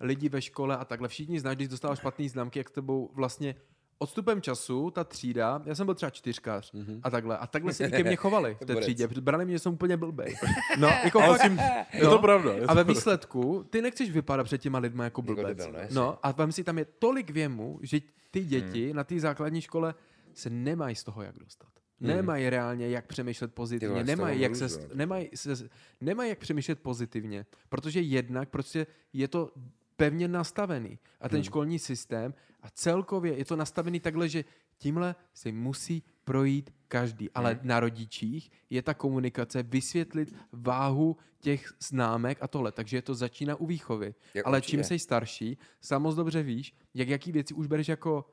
[0.00, 1.08] lidi ve škole a takhle.
[1.08, 3.54] Všichni znáš, když dostáváš špatný známky, jak s tebou vlastně
[3.98, 7.00] odstupem času ta třída, já jsem byl třeba čtyřkař Mhm.
[7.02, 9.54] a takhle, a takhle se i ke mně chovali v té třídě, protože brali mě,
[9.54, 10.36] že jsem úplně blbej.
[10.78, 11.58] No, jako fakt, tím,
[11.92, 12.52] je to pravda.
[12.52, 15.46] Je to a ve výsledku, ty nechceš vypadat před těma lidma jako blbec.
[15.58, 18.96] debil, no, no, a vem si, tam je tolik věmu, že ty děti Hmm.
[18.96, 19.94] na té základní škole
[20.34, 21.68] se nemají z toho jak dostat.
[22.00, 23.54] Nemají reálně jak přemýšlet Hmm.
[23.54, 24.94] Pozitivně, toho nemají jak, se, jako.
[24.94, 25.68] nemají, se,
[26.00, 29.50] nemají jak přemýšlet pozitivně, protože jednak prostě je to
[29.96, 30.98] pevně nastavený.
[31.20, 31.30] A Hmm.
[31.30, 34.44] ten školní systém a celkově je to nastavený takhle, že
[34.78, 37.30] tímhle si musí projít každý.
[37.30, 37.68] Ale Hmm.
[37.68, 42.72] na rodičích je ta komunikace vysvětlit váhu těch známek a tohle.
[42.72, 44.14] Takže je to začíná u výchovy.
[44.34, 44.70] Jak Ale určitě.
[44.70, 45.58] čím jsi starší,
[45.98, 48.24] moc dobře víš, jak jaký věci už bereš jako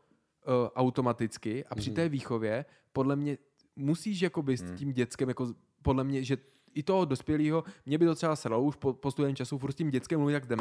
[0.47, 1.95] uh, automaticky a při Mhm.
[1.95, 3.37] té výchově podle mě
[3.75, 6.37] musíš jakoby s tím dětskem, jako podle mě, že
[6.73, 9.89] i toho dospělého, mě by to třeba sralo už po, po času, furt s tím
[9.91, 10.59] dětskem mluvit jak jdem,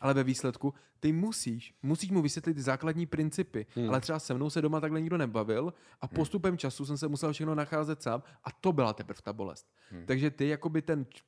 [0.00, 3.88] ale ve výsledku ty musíš, musíš mu vysvětlit ty základní principy, hmm.
[3.88, 7.32] ale třeba se mnou se doma takhle nikdo nebavil a postupem času jsem se musel
[7.32, 9.66] všechno nacházet sám a to byla teprve ta bolest.
[9.90, 10.06] Hmm.
[10.06, 11.22] Takže ty jakoby ten č-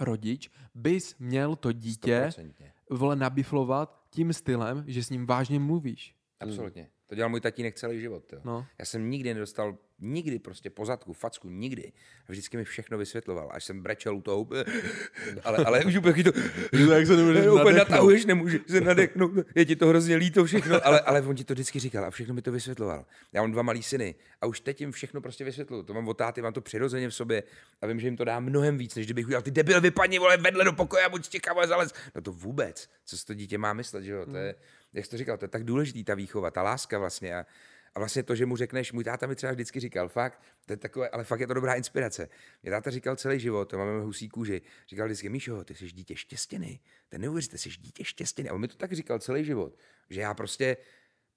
[0.00, 2.52] rodič bys měl to dítě 100%.
[2.90, 6.16] vole nabiflovat tím stylem, že s ním vážně mluvíš.
[6.40, 6.88] Absolutně.
[7.12, 8.32] To dělal můj tatínek celý život.
[8.32, 8.40] Jo.
[8.44, 8.66] No.
[8.78, 11.92] Já jsem nikdy nedostal, nikdy prostě pozadku, facku, nikdy.
[12.28, 13.48] A vždycky mi všechno vysvětloval.
[13.52, 14.48] Až jsem brečel u toho,
[15.44, 19.76] ale, ale už úplně to, tak se nemůžeš úplně natahuješ, nemůžeš se nadechnout, je ti
[19.76, 22.52] to hrozně líto všechno, ale, ale on ti to vždycky říkal a všechno mi to
[22.52, 23.06] vysvětloval.
[23.32, 25.82] Já mám dva malý syny a už teď jim všechno prostě vysvětluju.
[25.82, 27.42] To mám od táty, mám to přirozeně v sobě
[27.80, 30.36] a vím, že jim to dá mnohem víc, než kdybych udělal ty debil vypadni, vole,
[30.36, 31.92] vedle do pokoje a buď stěka, vole, zalez.
[32.14, 32.88] No to vůbec.
[33.04, 34.26] Co si to dítě má myslet, že jo?
[34.26, 34.54] To je,
[34.92, 37.36] jak jsi to říkal, to je tak důležitý ta výchova, ta láska vlastně.
[37.36, 37.46] A,
[37.94, 40.76] a vlastně to, že mu řekneš, můj táta mi třeba vždycky říkal, fakt, to je
[40.76, 42.28] takové, ale fakt je to dobrá inspirace.
[42.62, 46.16] Mě táta říkal celý život, to máme husí kůži, říkal vždycky, Míšo, ty jsi dítě
[46.16, 48.48] štěstěný, to neuvěříte, jsi dítě štěstěný.
[48.48, 49.76] A on mi to tak říkal celý život,
[50.10, 50.76] že já prostě,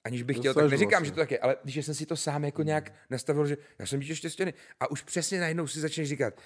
[0.03, 1.05] aniž bych chtěl, tak neříkám, vlastně.
[1.05, 3.85] že to tak je, ale když jsem si to sám jako nějak nastavil, že já
[3.85, 6.41] jsem dítě štěstěný a už přesně najednou si začneš říkat,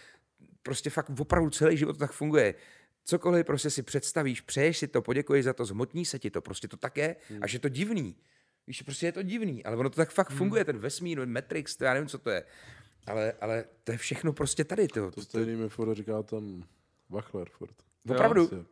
[0.64, 2.56] prostě fakt opravdu celý život to tak funguje.
[3.06, 6.68] Cokoliv prostě si představíš, přeješ si to, poděkuješ za to, zmotní se ti to, prostě
[6.68, 7.40] to tak je, Hmm.
[7.42, 8.16] až je to divný.
[8.68, 11.84] Víš, prostě je to divný, ale ono to tak fakt funguje, ten vesmír, Matrix, to
[11.84, 12.44] já nevím, co to je.
[13.08, 16.64] Ale, ale to je všechno prostě tady, to, To stejný mi furt říká ten
[17.10, 17.76] Wachler furt.
[18.10, 18.48] Opravdu?
[18.48, 18.66] Prostě,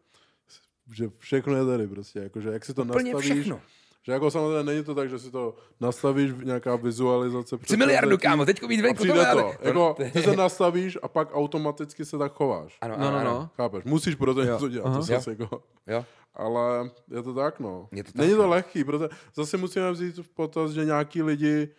[0.94, 3.62] že všechno je tady prostě, jakože jak si to Úplně nastavíš, všechno.
[4.08, 7.58] Že jako samozřejmě není to tak, že si to nastavíš, nějaká vizualizace.
[7.58, 9.30] Chci miliardu, kámo, teďko a veliko, přijde to.
[9.30, 9.58] ale...
[9.62, 12.78] Jako, ty se nastavíš a pak automaticky se tak chováš.
[12.82, 13.32] Ano, No, ano, no, ano.
[13.40, 13.50] no.
[13.58, 13.84] Chápeš?
[13.84, 14.88] Musíš pro to něco dělat.
[14.88, 14.98] Aha.
[14.98, 16.06] To zase jako, Jo.
[16.34, 17.88] ale je to tak, no.
[17.92, 18.50] Je to tak, Není to no.
[18.50, 21.70] lehký, protože zase musíme vzít v potaz, že nějaký lidi...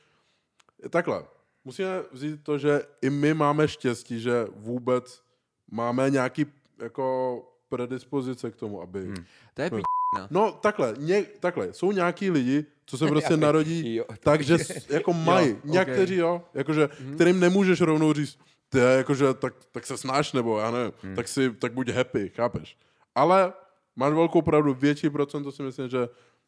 [0.90, 1.24] Takhle,
[1.64, 5.22] musíme vzít to, že i my máme štěstí, že vůbec
[5.70, 6.46] máme nějaký
[6.82, 9.00] jako predispozice k tomu, aby...
[9.04, 9.24] Hmm.
[9.54, 9.97] To je p***.
[10.30, 14.56] No takhle, ně, takhle, jsou nějaký lidi, co se prostě narodí, Jo, takže
[14.88, 18.38] jako mají, někteří jo, jakože, kterým nemůžeš rovnou říct,
[18.68, 22.76] ty jakože, tak, tak se snáš, nebo já nevím, tak si, tak buď happy, chápeš.
[23.14, 23.52] Ale
[23.96, 25.98] máš velkou pravdu, větší procento si myslím, že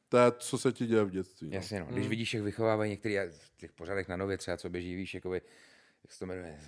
[0.08, 1.48] to je, co se ti děje v dětství.
[1.50, 1.54] No.
[1.56, 1.86] Jasně, no.
[1.90, 5.42] Když vidíš, jak vychovávají některý v těch pořadech na nově třeba, co běží, víš, jakoby,
[6.04, 6.58] jak se to jmenuje,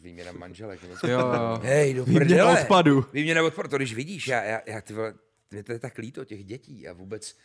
[0.00, 0.82] výměna manželek.
[0.82, 0.94] nebo?
[1.08, 1.60] Jo, jo.
[1.62, 2.60] Hej, do Výměna prdele.
[2.62, 3.04] odpadu.
[3.12, 5.14] Výměna odpadu, to když vidíš, já, já, já ty vole,
[5.50, 7.36] mě to je tak líto těch dětí a vůbec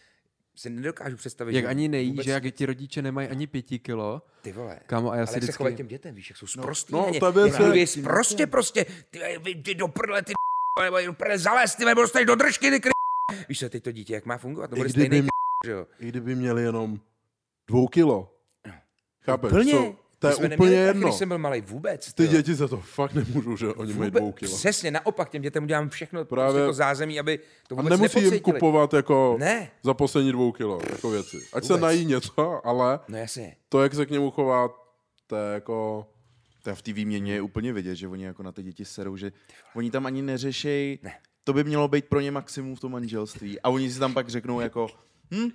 [0.56, 3.80] si nedokážu představit, Jak že ani nejí, vůbec, že jak ti rodiče nemají ani pěti
[3.80, 4.22] kilo.
[4.42, 4.80] Ty vole.
[4.86, 6.94] Kámo, a já ale si jak se vždycky- chovají těm dětem, víš, jak jsou sprostý.
[6.94, 7.24] no, věc
[7.54, 10.34] jak je- mluví Prostě, prostě, ty, vy, ty do prdele, ty
[10.84, 12.92] nebo do prdele zalez, ty nebo dostaneš do držky, ty kry...
[13.50, 15.28] Víš co, teď to dítě, jak má fungovat, to bude kdyby stejný
[15.66, 15.88] že jo.
[16.00, 17.00] I kdyby měli jenom
[17.68, 18.38] dvou kilo.
[19.22, 19.52] Chápeš?
[19.52, 19.72] Úplně.
[19.72, 21.08] Co, to je úplně neměli tak, jedno.
[21.08, 22.14] Když jsem byl malý, vůbec.
[22.14, 22.30] Ty jo.
[22.32, 24.58] děti za to fakt nemůžou, že oni mají dvou kilo.
[24.58, 28.24] Přesně, naopak, těm dětem udělám všechno Právě- prostě to zázemí, aby to A vůbec nemusí
[28.24, 29.72] jim kupovat jako Ne.
[29.84, 31.38] za poslední dvou kilo jako věci.
[31.54, 31.82] Ať se Vůbec.
[31.82, 33.56] nají něco, ale No jasně.
[33.70, 34.70] to, jak se k němu chová,
[35.28, 36.08] to je jako...
[36.64, 39.18] To je v té výměně je úplně vidět, že oni jako na ty děti serou,
[39.18, 39.32] že
[39.76, 41.14] oni tam ani neřešejí, Ne.
[41.44, 43.60] to by mělo být pro ně maximum v tom manželství.
[43.62, 44.88] A oni si tam pak řeknou jako,
[45.34, 45.50] hm,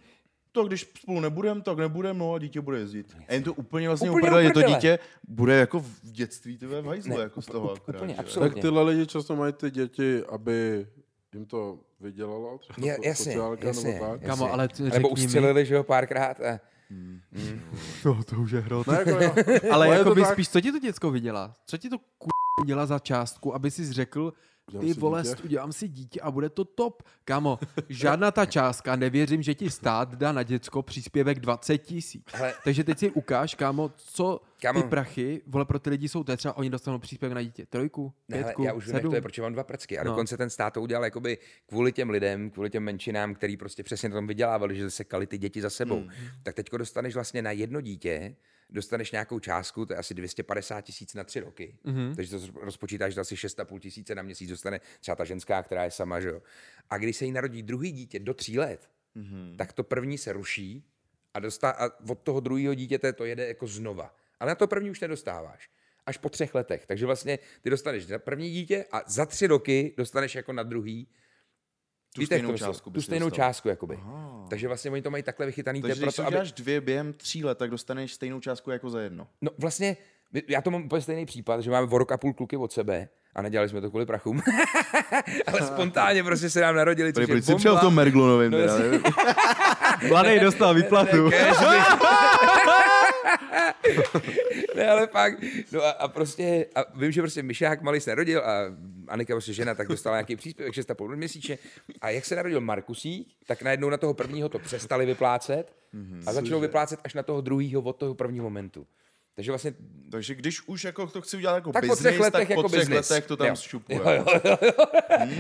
[0.63, 3.17] to když spolu nebudem, tak nebudem, no a dítě bude jezdit.
[3.29, 4.75] A jen to úplně vlastně Úplně úplně že to uprdele.
[4.77, 4.99] dítě
[5.29, 8.21] bude jako v dětství, ty v hajzlu, Ne, jako z toho úplně, že?
[8.21, 8.55] absolutně.
[8.55, 10.87] Tak tyhle lidi často mají ty děti, aby
[11.35, 14.23] jim to vydělalo, třeba Je, so- jasně, sociálka jasně, nebo tak.
[14.23, 14.49] Jasně.
[14.51, 16.41] ale ty Nebo řekni mi- ustřelili, že jo, párkrát.
[16.41, 16.61] A...
[18.05, 18.87] No, to už je hrot.
[18.87, 19.35] Ne, jako, jo.
[19.73, 20.33] Ale je jako by tak.
[20.33, 21.55] spíš, co ti to děcko vydělá?
[21.67, 22.03] Co ti to k...
[22.67, 24.33] dělá za částku, aby si řekl,
[24.69, 25.43] Udělám ty si vole, dítě.
[25.43, 27.03] udělám si dítě a bude to top.
[27.25, 27.59] Kamo,
[27.89, 32.25] žádná ta částka, nevěřím, že ti stát dá na děcko příspěvek 20 tisíc.
[32.65, 34.83] Takže teď si ukáž, kámo, co Kámo.
[34.83, 37.67] ty prachy, vole, pro ty lidi jsou, to je třeba oni dostanou příspěvek na dítě.
[37.67, 39.11] Trojku, Ne, pětku, já už vím, jak sedm.
[39.11, 39.99] to je, protože mám dva prcky.
[39.99, 40.11] A No.
[40.11, 44.09] dokonce ten stát to udělal jakoby kvůli těm lidem, kvůli těm menšinám, který prostě přesně
[44.09, 46.01] na tom vydělávali, že se kali ty děti za sebou.
[46.01, 46.11] Hmm.
[46.43, 48.37] Tak teďko dostaneš vlastně na jedno dítě,
[48.71, 51.79] dostaneš nějakou částku, to je asi 250 tisíc na tři roky.
[51.85, 52.15] Mm-hmm.
[52.17, 55.91] Takže to rozpočítáš, že asi 6,5 tisíce na měsíc dostane třeba ta ženská, která je
[55.91, 56.43] sama, že jo.
[56.91, 59.57] A když se jí narodí druhý dítě do tří let, mm-hmm.
[59.57, 60.85] tak to první se ruší
[61.35, 64.15] a, dostá, a od toho druhého dítěte to jede jako znova.
[64.41, 65.71] Ale na to první už nedostáváš.
[66.07, 66.87] Až po třech letech.
[66.87, 71.09] Takže vlastně ty dostaneš na první dítě a za tři roky dostaneš jako na druhý
[72.17, 73.47] Tu Víte, stejnou částku Tu stejnou dostal.
[73.49, 73.99] částku, jakoby.
[74.51, 75.83] Takže vlastně oni to mají takhle vychytaný.
[75.83, 76.49] Takže když proto, aby...
[76.57, 79.27] dvě během tří let, tak dostaneš stejnou částku jako za jedno.
[79.43, 79.97] No vlastně,
[80.49, 83.09] já to mám úplně stejný případ, že máme o rok a půl kluky od sebe
[83.35, 84.43] a nedělali jsme to kvůli prachům.
[85.47, 87.91] Ale spontánně prostě se nám narodili, což je bomba.
[87.91, 88.51] Merglunovým?
[88.51, 88.85] No, jasně.
[90.09, 91.31] Mladý dostal výplatu.
[94.77, 95.39] Ne, ale fakt.
[95.73, 98.61] No a, a, prostě, a vím, že prostě Myšák malý se narodil a
[99.09, 101.59] Anika prostě žena, tak dostala nějaký příspěvek 6,5 měsíčně.
[102.01, 105.73] A jak se narodil Markusík, tak najednou na toho prvního to přestali vyplácet
[106.27, 108.87] a začalo vyplácet až na toho druhého od toho prvního momentu.
[109.37, 109.75] Takže vlastně
[110.11, 112.61] Takže když už jako to chci udělat jako tak po business, třech letech tak po
[112.61, 113.11] jako třech business.
[113.11, 113.55] letech to tam Jo.
[113.57, 113.99] šupuje.
[113.99, 114.73] Jo, jo, jo, jo.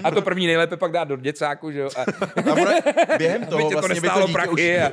[0.04, 1.88] A to první nejlépe pak dát do děcáku, že jo?
[1.96, 2.00] A,
[2.50, 2.70] A ono,
[3.18, 4.78] během toho to vlastně by to dítě už, prachy.
[4.78, 4.92] A...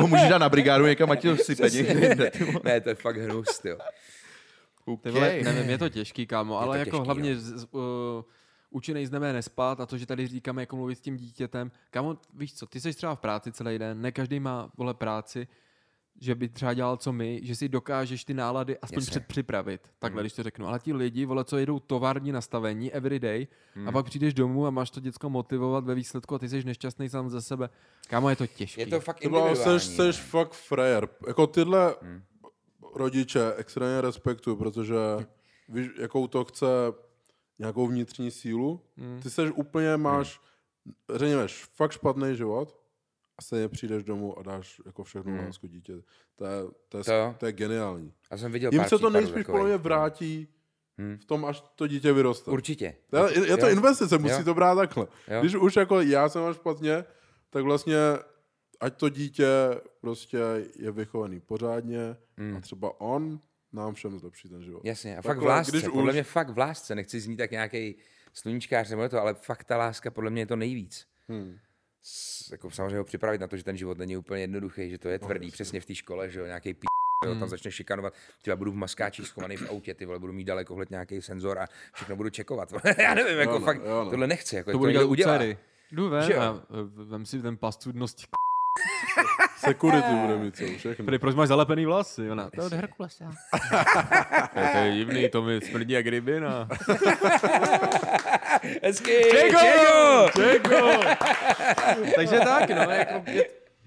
[0.00, 2.30] ho můžeš dát na brigádu někam a ti to sype někde
[2.64, 3.78] ne, to je fakt hnus, jo.
[5.00, 5.42] Ty vole, Okay.
[5.42, 7.66] nevím, je to těžký, kámo, ale to jako těžký, hlavně z, z,
[8.70, 11.70] uh, z nebe nespát a to, že tady říkáme, jako mluvit s tím dítětem.
[11.90, 15.48] Kámo, víš co, ty jsi třeba v práci celý den, ne každý má, vole, práci,
[16.20, 19.10] že by třeba dělal co my, že si dokážeš ty nálady aspoň Jasně.
[19.10, 20.22] předpřipravit, takhle, Mhm.
[20.22, 20.66] když to řeknu.
[20.66, 23.88] Ale ti lidi, vole, co jedou tovární nastavení everyday Mhm.
[23.88, 27.08] a pak přijdeš domů a máš to děcko motivovat ve výsledku a ty jsi nešťastný
[27.08, 27.68] sám ze sebe.
[28.08, 28.80] Kámo, je to těžký.
[28.80, 29.56] Je to fakt individuální.
[29.56, 31.08] seš, seš fakt frajer.
[31.26, 32.22] Jako tyhle Hmm.
[32.94, 34.94] Rodiče extrémně respektuju, protože
[35.68, 36.66] víš, jakou to chce
[37.58, 38.80] nějakou vnitřní sílu.
[38.96, 39.20] Hmm.
[39.22, 40.40] Ty seš úplně, máš,
[41.14, 42.80] řekněme, fakt špatný život
[43.38, 45.46] a stejně přijdeš domů a dáš jako všechno Hmm.
[45.46, 45.92] lásku dítě.
[46.36, 48.12] To je, to, je, To- to je geniální.
[48.30, 49.84] Já jsem viděl Jim pár se to nejspíš podle mě takových.
[49.84, 50.48] vrátí
[50.98, 51.18] Hmm.
[51.18, 52.50] v tom, až to dítě vyroste.
[52.50, 52.94] Určitě.
[53.10, 53.72] To je, je to Jo.
[53.72, 54.44] investice, musí Jo.
[54.44, 55.06] to brát takhle.
[55.28, 55.40] Jo.
[55.40, 57.04] Když už jako já jsem mám špatně,
[57.50, 57.96] tak vlastně
[58.84, 59.46] ať to dítě
[60.00, 60.38] prostě
[60.78, 62.56] je vychovaný pořádně Hmm.
[62.56, 63.40] a třeba on
[63.72, 64.80] nám všem zlepší ten život.
[64.84, 67.36] Jasně, a Takhle, fakt v lásce, když podle už- mě fakt v lásce, nechci znít
[67.36, 67.96] tak nějaký
[68.32, 71.06] sluníčkář nebo to, ale fakt ta láska podle mě je to nejvíc.
[71.28, 71.58] Hmm.
[72.02, 75.08] S, jako samozřejmě ho připravit na to, že ten život není úplně jednoduchý, že to
[75.08, 76.86] je tvrdý, přesně v té škole, že jo, nějaký p...
[77.26, 77.40] Hmm.
[77.40, 80.90] tam začne šikanovat, třeba budu v maskáčích schovaný v autě, ty vole, budu mít dalekohled
[80.90, 82.72] nějaký senzor a všechno budu čekovat.
[82.98, 84.10] Já nevím, jako Jo, no, fakt, jo, no.
[84.10, 85.58] tohle nechci, jako to bude dělat někdo u dcery.
[85.92, 88.24] Jdu ven a eh, vem si ten pas cudnosti.
[89.56, 91.04] Security bude mít celou všechno.
[91.04, 92.30] Prý, proč máš zalepený vlasy?
[92.30, 93.24] Ona, to je od Herkulesa.
[94.72, 96.68] to je divný, to mi smrdí jak rybina.
[98.82, 99.58] Hezky, Čego!
[99.58, 100.30] Čego!
[100.34, 101.00] Čego!
[102.16, 103.44] Takže tak, no, jako je,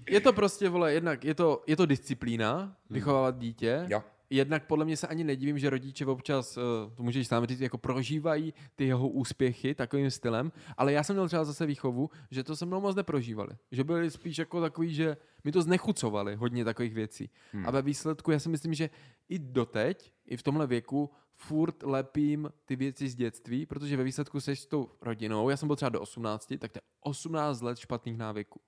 [0.08, 3.84] je, to prostě, vole, jednak je to, je to disciplína, vychovávat dítě.
[3.88, 4.02] Jo.
[4.30, 6.60] Jednak podle mě se ani nedivím, že rodiče občas, eh,
[6.94, 11.26] to můžeš sám říct, jako prožívají ty jeho úspěchy takovým stylem, ale já jsem měl
[11.28, 13.50] třeba zase výchovu, že to se mnou moc neprožívali.
[13.72, 17.30] Že byli spíš jako takový, že mi to znechucovali hodně takových věcí.
[17.52, 17.66] Hmm.
[17.66, 18.90] A ve výsledku já si myslím, že
[19.28, 24.40] i doteď, i v tomhle věku, furt lepím ty věci z dětství, protože ve výsledku
[24.40, 27.78] seš s tou rodinou, já jsem byl třeba do 18, tak to je 18 let
[27.78, 28.60] špatných návyků.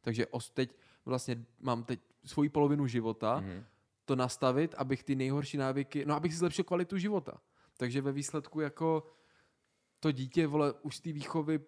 [0.00, 3.64] Takže os, teď vlastně mám teď svoji polovinu života, Mhm.
[4.08, 7.40] To nastavit, abych ty nejhorší návyky, no abych si zlepšil kvalitu života.
[7.76, 9.06] Takže ve výsledku jako
[10.00, 11.60] to dítě, vole, už z té výchovy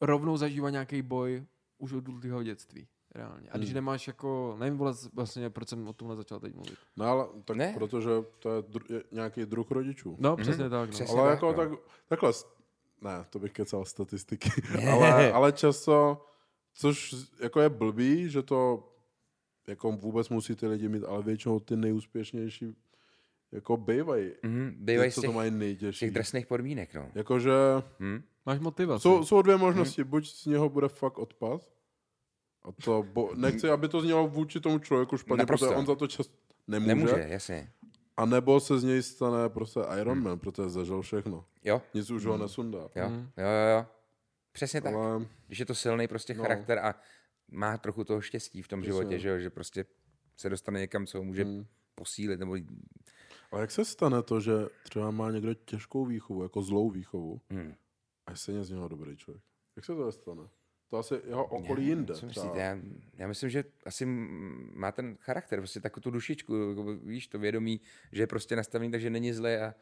[0.00, 1.44] rovnou zažívá nějaký boj
[1.78, 2.88] už od dlouhého dětství.
[3.14, 3.48] Reálně.
[3.50, 3.74] A když Hmm.
[3.74, 6.78] nemáš jako, nevím vole, vlastně, proč jsem o tomhle začal teď mluvit.
[6.96, 7.72] No ale tak Ne.
[7.78, 10.16] protože to je, dru, je nějaký druh rodičů.
[10.18, 10.88] No, přesně tak.
[10.88, 10.92] No.
[10.92, 11.20] Přesně.
[11.20, 11.54] ale tak, jako no.
[11.76, 11.78] tak,
[12.08, 12.46] takhle, s-
[13.00, 14.50] ne, to bych kecal statistiky,
[14.92, 16.24] ale, ale často,
[16.72, 18.90] což jako je blbý, že to
[19.66, 22.76] jako vůbec musí ty lidi mít, ale většinou ty nejúspěšnější
[23.52, 24.30] jako bývají.
[24.42, 26.00] Mhm, Ty, bývají z co těch, to mají z nejtěžší.
[26.00, 27.08] těch drsných podmínek, no.
[27.14, 27.52] Jakože
[28.00, 28.22] Hm?
[28.46, 29.02] Máš motivaci.
[29.02, 31.60] jsou, jsou dvě možnosti, buď z něho bude fakt odpad,
[32.62, 35.66] a to bo, nechci, aby to znělo vůči tomu člověku špatně, Naprosto.
[35.66, 36.30] protože on za to čas
[36.68, 37.72] nemůže, Nemůže, jasně.
[38.16, 41.44] a nebo se z něj stane prostě Iron Man, protože zažil všechno.
[41.64, 42.78] Jo, Nic už ho nesundá.
[42.94, 43.30] jo, Mhm.
[43.36, 43.86] jo, jo, jo.
[44.52, 44.94] Přesně tak.
[44.94, 46.42] Ale Když je to silný prostě No.
[46.42, 46.94] charakter a
[47.50, 48.92] má trochu toho štěstí v tom Přesně.
[48.92, 49.84] životě, že, jo, že prostě
[50.36, 51.66] se dostane někam, co ho může Mm.
[51.94, 52.56] posílit, nebo
[53.52, 54.52] A jak se stane to, že
[54.84, 57.74] třeba má někdo těžkou výchovu, jako zlou výchovu, hm.
[58.26, 59.42] A je stejně z něho dobrý člověk.
[59.76, 60.42] Jak se to stane?
[60.88, 62.14] To asi jeho okolí jinde.
[62.14, 62.58] Co myslíte?
[62.58, 62.78] Já,
[63.14, 67.80] já myslím, že asi má ten charakter, prostě takovou tu dušičku, jako víš, to vědomí,
[68.12, 69.74] že je prostě nastavený, takže není zlé a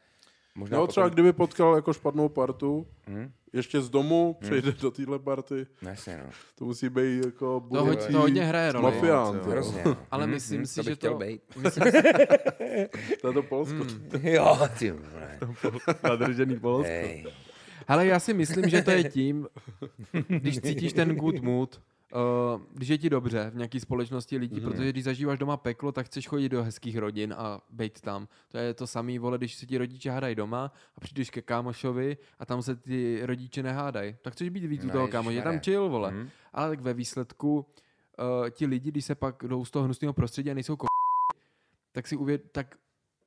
[0.55, 1.15] možná No třeba potom...
[1.15, 3.33] kdyby potkal jako špatnou partu, Hm?
[3.53, 6.31] ještě z domu přejde do téhle party, No, jasně, no.
[6.55, 8.85] to musí být jako To, budoucí to hodně hraje roli.
[8.85, 9.33] mafián.
[9.33, 9.51] to jo.
[9.51, 9.83] Hrozně.
[9.87, 9.97] no.
[10.11, 11.43] Ale Mhm, myslím mhm, si, to že chtěl to- Být.
[11.63, 11.85] Myslím,
[13.21, 13.85] To je to Polsko.
[14.23, 14.95] jo, ty
[16.03, 16.93] nadržený Polsko.
[16.93, 17.27] Hej.
[17.89, 19.49] Hele, já si myslím, že to je tím,
[20.29, 21.81] když cítíš ten good mood,
[22.15, 24.71] uh, když je ti dobře v nějaké společnosti lidí, mm-hmm.
[24.71, 28.29] protože když zažíváš doma peklo, tak chceš chodit do hezkých rodin a být tam.
[28.49, 32.17] To je to samé, vole, když se ti rodiče hádají doma a přijdeš ke kámošovi
[32.39, 34.17] a tam se ty rodiče nehádají.
[34.23, 36.11] Tak chceš být víc u No, toho kámoše, je tam chill, vole.
[36.11, 36.29] Mhm.
[36.53, 37.67] Ale tak ve výsledku
[38.19, 40.87] uh, ti lidi, když se pak jdou z toho hnusného prostředí a nejsou ko-
[41.93, 42.77] tak si uvěd, tak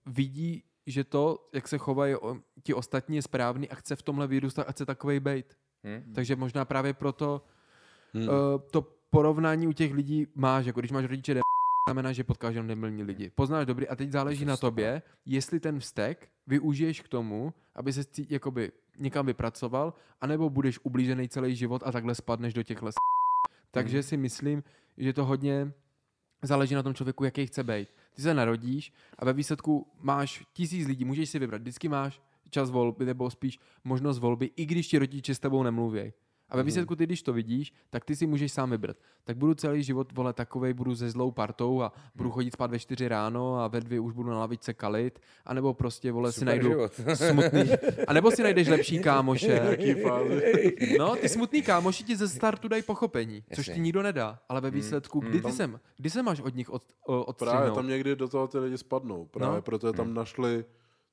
[0.06, 2.16] vidí, že to, jak se chovají
[2.64, 5.58] ti ostatní, je správný a chce v tomhle vyrůstat a chce takovej bejt.
[5.84, 6.14] Hm?
[6.16, 7.42] Takže možná právě proto
[8.16, 8.28] Hmm.
[8.28, 8.34] uh,
[8.72, 11.42] to porovnání u těch lidí máš, jako když máš rodiče dem,
[11.90, 13.32] znamená, že potkáš jenom debilní lidi.
[13.36, 18.06] Poznáš dobrý a teď záleží na tobě, jestli ten vztek využiješ k tomu, aby se
[18.06, 22.96] cít, jakoby někam vypracoval, anebo budeš ublížený celý život a takhle spadneš do těchhle s...
[23.72, 24.64] Takže si myslím,
[24.98, 25.72] že to hodně
[26.44, 27.90] záleží na tom člověku, jaký chce být.
[28.14, 31.62] Ty se narodíš a ve výsledku máš tisíc lidí, můžeš si vybrat.
[31.62, 36.14] Vždycky máš čas volby, nebo spíš možnost volby, i když ti rodiče s tebou nemluví.
[36.50, 38.98] A ve výsledku ty, když to vidíš, tak ty si můžeš sám vybrat.
[39.24, 42.80] Tak budu celý život, vole, takovej, budu se zlou partou a budu chodit spát ve
[42.80, 46.46] čtyři ráno a ve dvě už budu na lavičce kalit, anebo prostě, vole, si Super
[46.48, 46.92] najdu život.
[47.14, 47.62] smutný,
[48.08, 49.78] a nebo si najdeš lepší kámoše.
[51.00, 53.74] No, ty smutný kámoši ti ze startu dají pochopení, což Jasně.
[53.74, 54.40] ti nikdo nedá.
[54.50, 57.88] Ale ve výsledku, kdy ty sem, kdy se máš od nich od, o- Právě tam
[57.88, 59.26] někdy do toho ty lidi spadnou.
[59.26, 59.62] Právě No.
[59.62, 60.66] proto je tam našli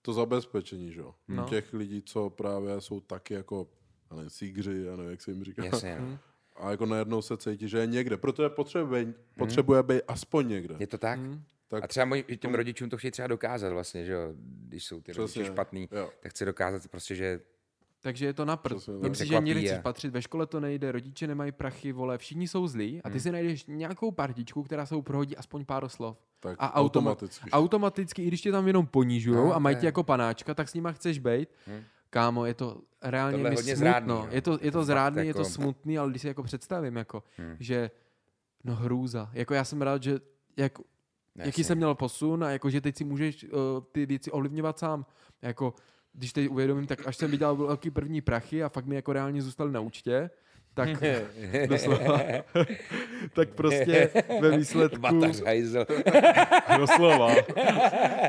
[0.02, 1.14] to zabezpečení, že jo.
[1.28, 1.44] No.
[1.44, 3.66] Těch lidí, co právě jsou taky jako,
[4.12, 5.64] já nevím, sígři, já nevím, jak se jim říká.
[5.64, 6.18] Jasně, no.
[6.56, 8.16] A jako najednou se cítí, že je někde.
[8.16, 9.14] Proto je potřebuje, Hmm.
[9.38, 10.76] potřebuje být aspoň někde.
[10.78, 11.20] Je to tak?
[11.68, 14.32] Tak A třeba moji, těm rodičům to chtějí třeba dokázat vlastně, že jo,
[14.68, 16.10] když jsou ty Přesně, rodiče špatný, jo.
[16.20, 17.40] tak chci dokázat prostě, že
[18.00, 18.86] Takže je to na prd.
[19.02, 19.54] Vím si, že je.
[19.66, 23.20] chceš patřit, ve škole to nejde, rodiče nemají prachy, vole, všichni jsou zlí a ty
[23.20, 26.16] si najdeš nějakou partičku, která se prohodí aspoň pár slov.
[26.40, 27.50] Tak a automa- automaticky.
[27.50, 30.74] Automaticky, i když tě tam jenom ponížujou No, a mají tě jako panáčka, tak s
[30.74, 31.48] nima chceš být.
[32.12, 33.90] Kámo, je to reálně Tohle je mi hodně smutno.
[33.90, 34.28] zrádný, jo.
[34.30, 37.22] je to, je to zrádný, je to jako- smutný, ale když si jako představím, jako,
[37.36, 37.56] Hmm.
[37.60, 37.90] že
[38.64, 39.30] no hrůza.
[39.32, 40.12] Jako já jsem rád, že
[40.56, 40.72] jak,
[41.36, 41.64] jaký Jasně.
[41.64, 43.50] jsem měl posun a jako, že teď si můžeš uh,
[43.92, 45.06] ty věci ovlivňovat sám.
[45.42, 45.74] Jako,
[46.12, 49.42] když teď uvědomím, tak až jsem viděl velký první prachy a fakt mi jako reálně
[49.42, 50.30] zůstaly na účtě,
[50.74, 50.88] tak
[51.68, 52.20] doslova,
[53.32, 54.10] tak prostě
[54.40, 55.20] ve výsledku,
[56.78, 57.34] doslova,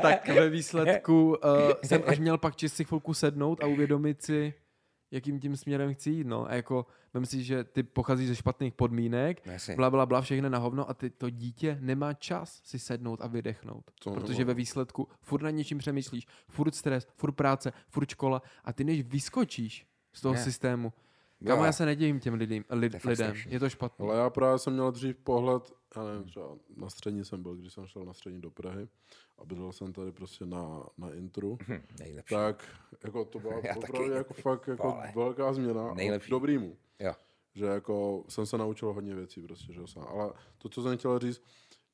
[0.02, 4.54] tak ve výsledku uh, jsem až měl pak čist si chvilku sednout a uvědomit si,
[5.10, 6.46] jakým tím směrem chci jít, no.
[6.50, 10.48] A jako, vem si, že ty pocházíš ze špatných podmínek, No bla, bla, bla, všechno
[10.48, 13.90] na hovno a ty, to dítě nemá čas si sednout a vydechnout.
[13.98, 14.48] To protože nemá.
[14.48, 19.02] ve výsledku furt na něčím přemýšlíš, furt stres, furt práce, furt škola a ty než
[19.02, 20.40] vyskočíš z toho Ne.
[20.40, 20.92] systému.
[21.46, 23.26] Kamo, já se nedivím těm lidem, lid, To je lidem.
[23.26, 23.52] strašný.
[23.52, 24.06] je to špatné.
[24.06, 27.72] Ale já právě jsem měl dřív pohled, já nevím, třeba na střední jsem byl, když
[27.72, 28.88] jsem šel na střední do Prahy
[29.38, 32.34] a bydlel jsem tady prostě na, na intru, Hm, nejlepší.
[32.34, 32.64] tak
[33.04, 34.10] jako to byla Já opravdu taky.
[34.16, 35.12] jako fakt jako Vole.
[35.14, 36.26] velká změna Nejlepší.
[36.28, 36.76] k dobrýmu.
[36.98, 37.12] Jo.
[37.54, 40.06] Že jako jsem se naučil hodně věcí prostě, že jo, sám.
[40.08, 41.42] Ale to, co jsem chtěl říct,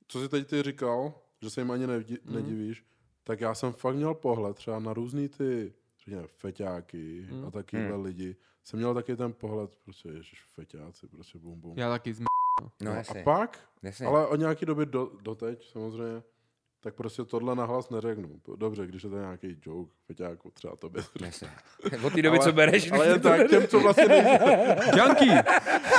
[0.08, 2.36] co jsi teď ty říkal, že se jim ani nevdi, Mhm.
[2.36, 2.42] mm.
[2.42, 2.84] nedivíš,
[3.24, 7.38] tak já jsem fakt měl pohled třeba na různý ty, řekněme, feťáky Mhm.
[7.40, 7.46] mm.
[7.46, 8.04] a takovýhle mm.
[8.04, 8.36] lidi.
[8.64, 11.78] Jsem měl taky ten pohled, prostě ježiš, feťáci, prostě bum bum.
[11.78, 12.24] Já taky zm...
[12.82, 13.22] No a jasně.
[13.22, 14.06] pak, jasně.
[14.06, 16.22] ale od nějaký doby do, doteď samozřejmě,
[16.80, 18.40] tak prostě tohle nahlas neřeknu.
[18.56, 21.02] Dobře, když je to nějaký joke, feťáku, třeba tobě.
[21.20, 21.50] Jasně.
[22.04, 24.46] Od té doby, co bereš, ale jen tak těm, co vlastně nejsou,
[24.96, 25.44] Junkie!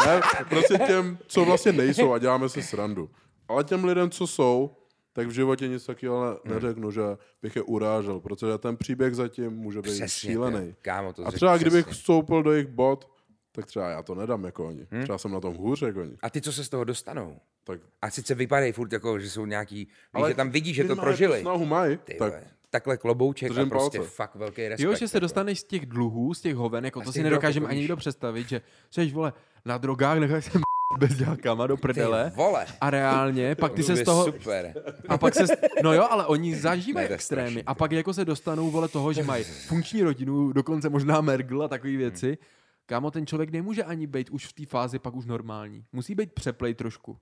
[0.06, 3.10] ne, prostě těm, co vlastně nejsou a děláme si srandu.
[3.48, 4.78] Ale těm lidem, co jsou,
[5.14, 6.54] tak v životě nic takového ne- Hmm.
[6.54, 7.02] neřeknu, že
[7.42, 10.76] bych je urážel, protože ten příběh zatím může být Přesně, šílený.
[10.82, 12.00] Kámo, to A třeba kdybych přesně.
[12.00, 13.12] vstoupil do jejich bod,
[13.52, 14.88] tak třeba já to nedám jako oni.
[14.92, 15.04] Hmm.
[15.04, 16.18] Třeba jsem na tom hůř jako oni.
[16.22, 17.38] A ty, co se z toho dostanou?
[17.64, 20.84] Tak, A sice vypadají furt jako, že jsou nějaký, víš, ale že tam vidí, že
[20.84, 21.42] to prožili.
[21.42, 22.34] Snahu mají, tak
[22.70, 24.12] takhle klobouček a držím prostě palce.
[24.12, 24.86] fakt velký respekt.
[24.86, 25.20] Jo, že se jako.
[25.24, 27.84] dostaneš z těch dluhů, z těch hoven, jako A to si nedokážeme drog, ani víš.
[27.84, 29.34] nikdo představit, že jsi, vole,
[29.66, 30.60] na drogách, necháš se
[31.00, 32.66] bez dělkama do Ty prdele vole.
[32.82, 34.74] a reálně, pak ty se z toho, Super.
[35.08, 35.44] a pak se,
[35.84, 39.24] no jo, ale oni zažívají extrémy strašný, a pak jako se dostanou, vole, toho, že
[39.24, 42.38] mají funkční rodinu, dokonce možná Mergl a takové věci.
[42.86, 45.86] Kámo, ten člověk nemůže ani být už v té fázi pak už normální.
[45.92, 47.18] Musí být přeplej trošku.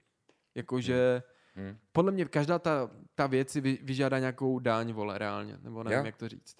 [0.56, 1.24] Jakože,
[1.56, 1.78] Hmm.
[1.92, 5.58] podle mě každá ta, ta věc si vy, vyžádá nějakou dáň, vole, reálně.
[5.62, 6.06] Nebo nevím, Jo.
[6.06, 6.56] jak to říct.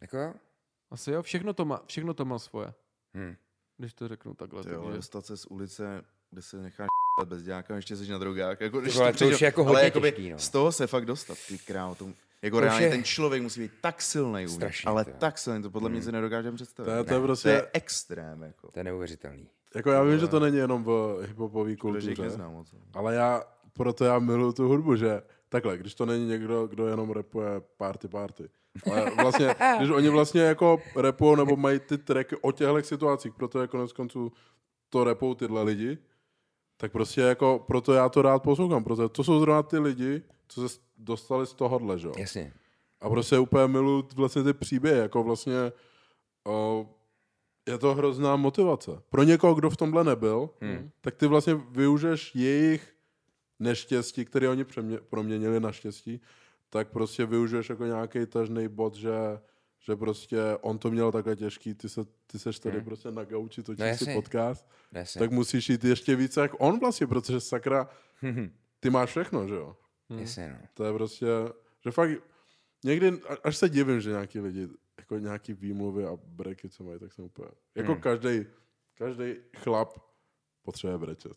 [0.00, 0.34] Jako jo?
[0.90, 2.72] Asi jo, všechno to má, všechno to má svoje.
[3.16, 3.34] Hm.
[3.80, 4.62] Když to řeknu takhle.
[4.64, 4.96] Ty jo, takže...
[4.96, 6.86] dostat se z ulice, kde se necháš
[7.24, 8.60] bez děláka, ještě jsi na drogách.
[8.60, 10.38] Jako, když vole, to přežil- už je jako ale hodně jakoby těžký, no.
[10.38, 11.94] Z toho se fakt dostat, ty král.
[11.94, 12.08] To,
[12.42, 15.16] jako To reálně je- ten člověk musí být tak silný, Strašně, ale ty jo.
[15.20, 16.86] tak silný, to podle mě si nedokážeme představit.
[16.86, 18.70] To je, to je to prostě, je extrém, jako.
[18.70, 19.48] To je neuvěřitelný.
[19.74, 22.74] jako já vím, že to není jenom v hiphopové jich kultuře, neznám moc.
[22.94, 27.10] ale já, proto já miluju tu hudbu, že takhle, když to není někdo, kdo jenom
[27.10, 28.48] rapuje party party.
[28.92, 33.60] Ale vlastně, když oni vlastně jako rapujou nebo mají ty tracky o těchto situacích, proto
[33.60, 34.32] je konec konců
[34.88, 35.98] to repou tyhle lidi,
[36.76, 40.68] tak prostě jako, proto já to rád poslouchám, protože to jsou zrovna ty lidi, co
[40.68, 42.12] se dostali z tohohle, že jo.
[42.18, 42.52] Jasně.
[43.00, 45.72] A prostě úplně miluju vlastně ty příběhy, jako vlastně
[46.46, 46.86] o,
[47.68, 48.90] je to hrozná motivace.
[49.08, 50.90] Pro někoho, kdo v tomhle nebyl, Hmm.
[51.00, 52.94] tak ty vlastně využiješ jejich
[53.58, 54.64] neštěstí, které oni
[55.10, 56.20] proměnili na štěstí,
[56.70, 59.10] tak prostě využiješ jako nějaký tažný bod, že,
[59.80, 62.84] že prostě on to měl takhle těžký, ty, se, ty seš tady Hmm.
[62.84, 65.18] prostě na gauči, točíš No si podcast, Jasně.
[65.18, 67.88] tak musíš jít ještě víc jak on vlastně, protože sakra,
[68.80, 69.76] ty máš všechno, že jo?
[70.18, 70.68] Jasně, no.
[70.74, 71.26] To je prostě,
[71.84, 72.10] že fakt
[72.84, 74.68] někdy, až se divím, že nějaký lidi,
[74.98, 78.00] jako nějaký výmluvy a breaky, co mají, tak jsem úplně, jako Hmm.
[78.00, 78.46] každý,
[78.94, 79.98] každý chlap
[80.62, 81.32] potřebuje brečet.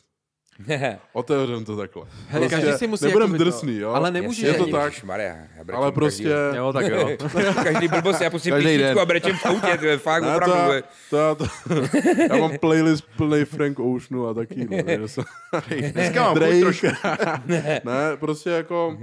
[1.14, 2.04] Otevřem to takhle.
[2.28, 3.90] Hej, každý si musí nebudem jako to- drsný, jo?
[3.92, 6.24] Ale nemůžeš je to tak, Maria, já brečím ale prostě...
[6.24, 6.56] každýho.
[6.66, 7.18] Jo, tak jo.
[7.64, 10.36] Každý blbost, já pustím Každý písničku a brečím v autě, to je fakt Ne, to,
[10.38, 10.74] opravdu.
[10.74, 11.46] já, to, já, to,
[12.30, 14.68] já mám playlist plný Frank Oceanu a taky.
[14.72, 14.78] No,
[15.92, 16.60] Dneska mám Drake.
[16.62, 16.88] trošku.
[17.84, 18.98] ne, prostě jako,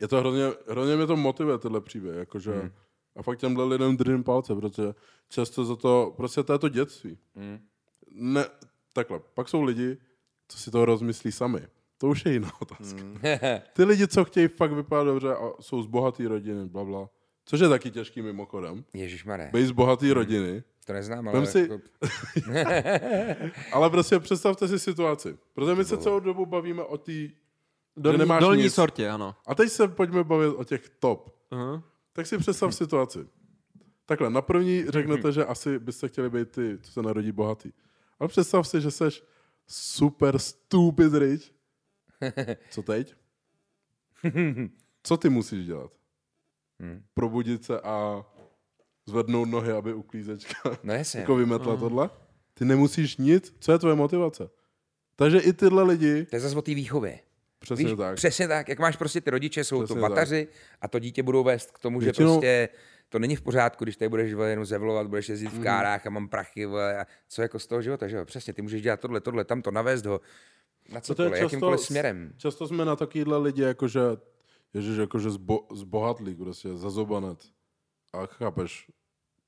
[0.00, 2.70] je to hrozně, hrozně mě to motivuje, tyhle příběh, jakože, Hmm.
[3.16, 4.82] a fakt těmhle lidem držím palce, protože
[5.28, 7.18] často za to, prostě to je to dětství.
[7.36, 7.58] Hmm.
[8.14, 8.44] Ne,
[8.94, 9.96] takhle, pak jsou lidi,
[10.50, 11.60] co si to rozmyslí sami.
[11.98, 13.00] To už je jiná otázka.
[13.02, 13.18] Hmm.
[13.72, 17.08] Ty lidi, co chtějí fakt vypadat dobře a jsou z bohaté rodiny, bla, bla.
[17.44, 18.84] Což je taky těžký mimochodem.
[18.94, 20.62] Ježišmarja, Být z bohaté rodiny.
[20.84, 21.46] to neznám, ale...
[21.46, 21.78] Si- jako-
[23.72, 25.38] Ale prostě představte si situaci.
[25.54, 27.12] Protože my se celou dobu bavíme o té...
[27.96, 28.74] Dolní, nemáš dolní nic.
[28.74, 29.34] sortě, ano.
[29.46, 31.36] A teď se pojďme bavit o těch top.
[31.50, 31.82] Aha.
[32.12, 33.18] Tak si představ situaci.
[34.06, 37.72] Takhle, na první řeknete, že asi byste chtěli být ty, co se narodí bohatý.
[38.18, 39.22] Ale představ si, že seš
[39.70, 41.52] super stupid rich.
[42.70, 43.14] Co teď?
[45.02, 45.90] Co ty musíš dělat?
[46.80, 47.02] Hmm.
[47.14, 48.26] Probudit se a
[49.06, 51.20] zvednout nohy, aby uklízečka No jasně.
[51.20, 52.10] jako vymetla tohle?
[52.54, 53.54] Ty nemusíš nic.
[53.60, 54.50] Co je tvoje motivace?
[55.16, 57.18] Takže i tyhle lidi, To je zase o té výchově.
[57.58, 58.16] přesně Víš, tak.
[58.16, 60.10] Přesně tak, jak máš prostě ty rodiče, jsou Přesně to tak.
[60.10, 60.48] vataři
[60.80, 62.68] a to dítě budou vést k tomu, že Většinou- prostě
[63.10, 65.60] to není v pořádku, když tady budeš vole, jenom zevlovat, budeš jezdit Mhm.
[65.60, 68.24] v kárách a mám prachy vole, a co jako z toho života, že jo?
[68.24, 70.20] Přesně, ty můžeš dělat tohle, tohle, tamto, navést ho
[70.88, 72.32] na To to je cokoliv, jakýmkoliv směrem.
[72.36, 74.00] Často jsme na takovýhle lidi, jakože,
[74.74, 77.52] ježiš, jakože zbo, zbohatlík, prostě zazobanec.
[78.12, 78.90] A chápeš,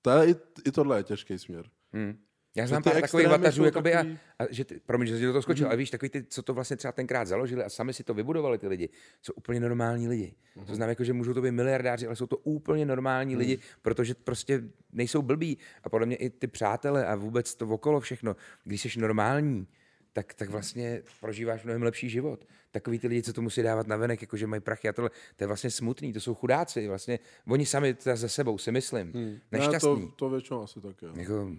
[0.02, 0.34] to je, i,
[0.68, 1.64] i tohle je těžký směr.
[1.92, 2.18] Hmm.
[2.54, 4.18] Já Že znám pár takových vatařů, jakoby, takový- Mhm.
[4.38, 6.42] a, a, že ty, promiň, že jsi do toho skočil, ale víš, takový ty, co
[6.42, 8.88] to vlastně třeba tenkrát založili a sami si to vybudovali ty lidi,
[9.22, 10.34] jsou úplně normální lidi.
[10.56, 10.66] Mhm.
[10.66, 14.14] To znamená, jako, že můžou to být miliardáři, ale jsou to úplně normální lidi, protože
[14.14, 15.58] prostě nejsou blbí.
[15.84, 19.66] A podle mě i ty přátelé a vůbec to okolo všechno, když jsi normální,
[20.12, 22.44] tak, tak vlastně prožíváš mnohem lepší život.
[22.70, 25.44] Takový ty lidi, co to musí dávat na venek, jakože mají prachy a tohle, to
[25.44, 29.38] je vlastně smutný, to jsou chudáci, vlastně oni sami ze sebou si myslím, hmm.
[29.52, 30.06] Ne, nešťastný.
[30.08, 31.08] to, to většinou asi tak je.
[31.14, 31.50] Jako,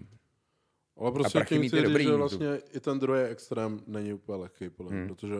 [0.96, 4.12] Ale prostě prachy tím chci je říct, dobrý, že vlastně i ten druhý extrém není
[4.12, 5.08] úplně lehký, podle mě, Hmm.
[5.08, 5.34] protože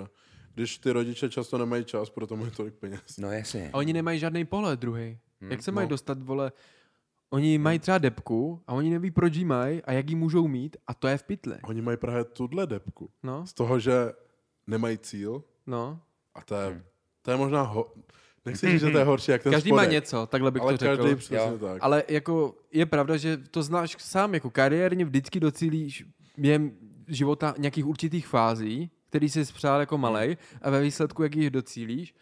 [0.55, 3.00] když ty rodiče často nemají čas, proto mají tolik peněz.
[3.18, 3.70] no jasně.
[3.72, 5.18] A oni nemají žádný pohled druhý.
[5.40, 5.90] Hmm, Jak se mají no.
[5.90, 6.52] dostat, vole?
[7.30, 10.76] Oni mají třeba depku a oni neví, proč ji mají a jak ji můžou mít
[10.86, 11.57] a to je v pytli.
[11.64, 13.11] Oni mají právě tuhle depku.
[13.22, 14.12] No, Z toho, že
[14.66, 16.00] nemají cíl no.
[16.34, 16.82] a to je, Hmm.
[17.22, 17.94] to je možná, ho,
[18.47, 20.72] nechci říct, že to je horší, jak ten Každý má spodek, něco, takhle bych ale
[20.72, 20.97] to řekl.
[20.97, 21.59] každý přesně Jo.
[21.61, 21.78] tak.
[21.80, 26.05] Ale jako je pravda, že to znáš sám, jako kariérně vždycky docílíš
[26.38, 26.72] během
[27.09, 32.14] života nějakých určitých fází, který jsi spřál jako malej a ve výsledku, jak jich docílíš,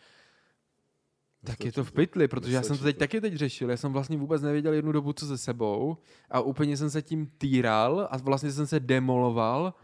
[1.44, 2.98] tak je to v pytli, protože já jsem to teď to.
[2.98, 3.70] taky teď řešil.
[3.70, 5.96] Já jsem vlastně vůbec nevěděl jednu dobu, co se sebou
[6.30, 9.74] a úplně jsem se tím týral a vlastně jsem se demoloval,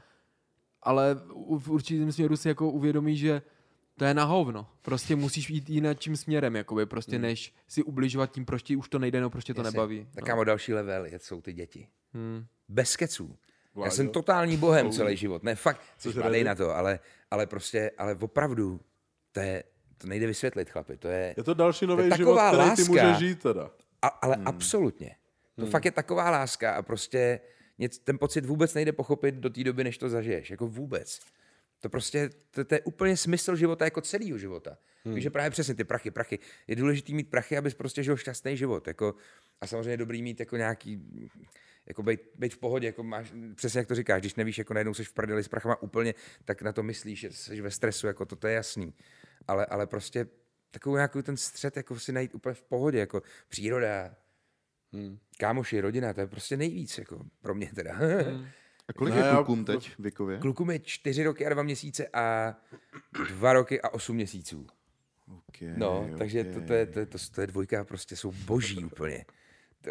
[0.82, 1.20] ale
[1.58, 3.42] v určitém směru si jako uvědomí, že
[3.98, 4.66] to je na hovno.
[4.82, 7.22] Prostě musíš jít jiným směrem, jakoby, prostě Hmm.
[7.22, 9.76] než si ubližovat tím, proč ti už to nejde, no proč tě to Jasně.
[9.76, 10.06] nebaví.
[10.14, 10.26] Tak no.
[10.26, 11.88] kámo, další level je, jsou ty děti.
[12.12, 12.46] Hmm.
[12.68, 13.36] Bez keců.
[13.38, 13.94] Já Vláďo?
[13.94, 15.42] jsem totální bohem celý život.
[15.42, 16.44] Ne, fakt, jsi ready?
[16.44, 16.98] na to, ale,
[17.30, 18.80] ale prostě, ale opravdu,
[19.32, 19.64] to je,
[19.98, 20.96] to nejde vysvětlit, chlapi.
[20.96, 23.06] To je, Je to další nový život, taková který ty láska.
[23.08, 23.70] můžeš žít teda.
[24.02, 24.48] a, ale hmm.
[24.48, 25.16] absolutně.
[25.56, 25.70] To hmm.
[25.70, 27.40] fakt je taková láska a prostě
[28.04, 30.50] ten pocit vůbec nejde pochopit do té doby, než to zažiješ.
[30.50, 31.20] Jako vůbec.
[31.80, 34.78] To prostě, to, to je úplně smysl života jako celého života.
[35.04, 35.14] Hmm.
[35.14, 36.38] Víš, že právě přesně ty prachy, prachy.
[36.66, 38.86] Je důležité mít prachy, abys prostě žil šťastný život.
[38.86, 39.14] Jako,
[39.60, 41.00] a samozřejmě je dobrý mít jako nějaký,
[41.86, 44.94] jako být, být v pohodě, jako máš, přesně jak to říkáš, když nevíš, jako najednou
[44.94, 46.14] jsi v prdeli s prachama úplně,
[46.44, 48.94] tak na to myslíš, že jsi ve stresu, jako to, to je jasný.
[49.48, 50.26] Ale, ale prostě
[50.70, 54.14] takový nějaký ten střed, jako si najít úplně v pohodě, jako příroda,
[54.92, 55.18] hmm.
[55.38, 57.92] kámoši, rodina, to je prostě nejvíc, jako pro mě teda.
[57.94, 58.46] Hmm.
[58.88, 60.38] A kolik Ne, je klukům teď věkově?
[60.38, 62.54] Klukům je čtyři roky a dva měsíce a
[63.28, 64.66] dva roky a osm měsíců.
[65.48, 68.84] Okay, No, takže to, to, je, to, je, to, to je dvojka, prostě jsou boží
[68.84, 69.24] úplně.
[69.80, 69.90] To,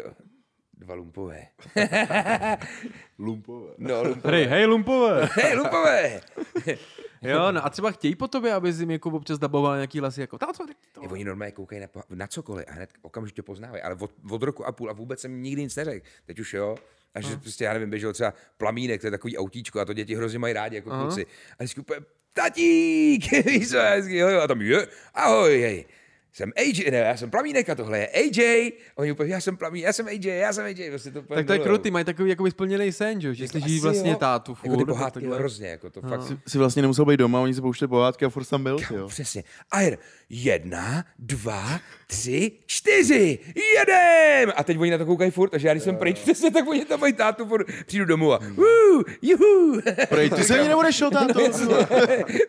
[0.74, 1.46] dva lumpové.
[3.18, 3.74] Lumpové.
[3.78, 4.36] No, lumpové.
[4.36, 5.28] Hej, hej, lumpové.
[5.32, 6.20] Hej, lumpové!
[7.22, 10.38] Jo, no a třeba chtějí po tobě, aby jim jako občas daboval nějaký hlasy, jako
[10.38, 11.02] táto, teď to.
[11.02, 14.66] Je, oni normálně koukají na, na cokoliv a hned okamžitě poznávají, ale od, od roku
[14.66, 16.06] a půl a vůbec jsem nikdy nic neřekl.
[16.26, 16.76] Teď už jo.
[17.14, 20.14] A že prostě, já nevím, běžel třeba plamínek, to je takový autíčko a to děti
[20.14, 21.26] hrozně mají rádi jako kluci.
[21.52, 22.00] A vždycky úplně,
[22.32, 25.84] tatík, víš co, já vždycky, jo, jo, a tam je, ahoj, hej.
[26.32, 28.72] Jsem AJ, ne, já jsem plamínek a tohle je AJ.
[28.96, 30.90] Oni úplně, já jsem plamínek, já jsem AJ, já jsem AJ.
[30.90, 33.58] Prostě to Tak to je krutý, mají takový jako splněný sen, že, jo, že Jako
[33.58, 34.16] asi vlastně jo.
[34.16, 34.70] tátu furt.
[34.70, 36.22] Jako ty pohádky hrozně, jako to fakt.
[36.46, 39.08] Si vlastně nemusel být doma, oni se pouštěli pohádky a furt tam byl, jo.
[39.08, 39.44] Přesně.
[39.70, 39.98] A jen
[40.30, 43.38] jedna, dva, tři, čtyři,
[43.78, 44.52] jedem!
[44.56, 46.84] A teď oni na to koukají furt, takže já když jsem pryč, přesně tak oni
[46.84, 49.80] tam mají tátu furt, přijdu domů a uh, juhu.
[50.08, 51.40] Prej, ty se ani nebudeš šel, táto.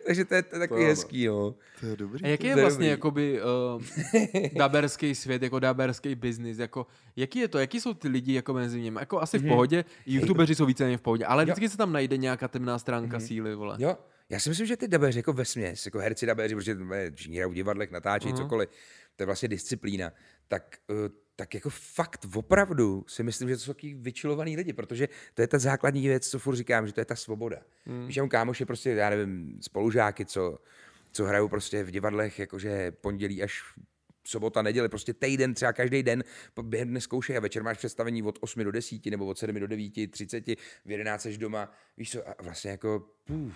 [0.06, 1.54] takže to je, to je takový hezký, no.
[1.80, 2.24] To je dobrý.
[2.24, 2.90] A jaký je To je vlastně dobrý.
[2.90, 3.40] jakoby
[3.76, 3.79] uh,
[4.56, 8.80] daberský svět, jako daberský biznis, jako jaký je to, jaký jsou ty lidi jako mezi
[8.80, 12.16] nimi, jako asi v pohodě, youtubeři jsou víceméně v pohodě, ale vždycky se tam najde
[12.16, 13.76] nějaká temná stránka síly, vole.
[13.78, 13.96] Jo,
[14.30, 17.50] já si myslím, že ty dabeři jako vesměs, jako herci dabeři, protože eh, všichni hrajou
[17.50, 18.68] v divadlech, natáčí, cokoliv,
[19.16, 20.12] to je vlastně disciplína,
[20.48, 20.96] tak, uh,
[21.36, 25.48] tak jako fakt opravdu si myslím, že to jsou taky vyčilovaný lidi, protože to je
[25.48, 27.56] ta základní věc, co furt říkám, že to je ta svoboda.
[27.86, 28.06] Mm.
[28.06, 30.58] Víš, mám kámoše prostě, já nevím, spolužáky, co,
[31.12, 33.62] co hrajou prostě v divadlech, jakože pondělí až
[34.24, 36.24] sobota, neděle, prostě týden, třeba každý den
[36.62, 39.66] během dne zkoušej a večer máš představení od 8 do 10 nebo od 7 do
[39.66, 40.46] 9, 30,
[40.84, 43.54] v 11 jsi doma, víš co, a vlastně jako, puf,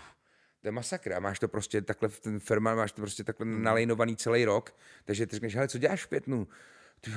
[0.60, 4.16] to je masakr a máš to prostě takhle, ten firma, máš to prostě takhle nalejnovaný
[4.16, 6.48] celý rok, takže ty řekneš, hele, co děláš v květnu?
[7.00, 7.10] Ty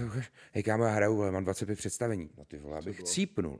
[0.51, 2.29] hej, kámo, já hraju, ale mám 25 představení.
[2.37, 3.59] No ty vole, abych cípnul.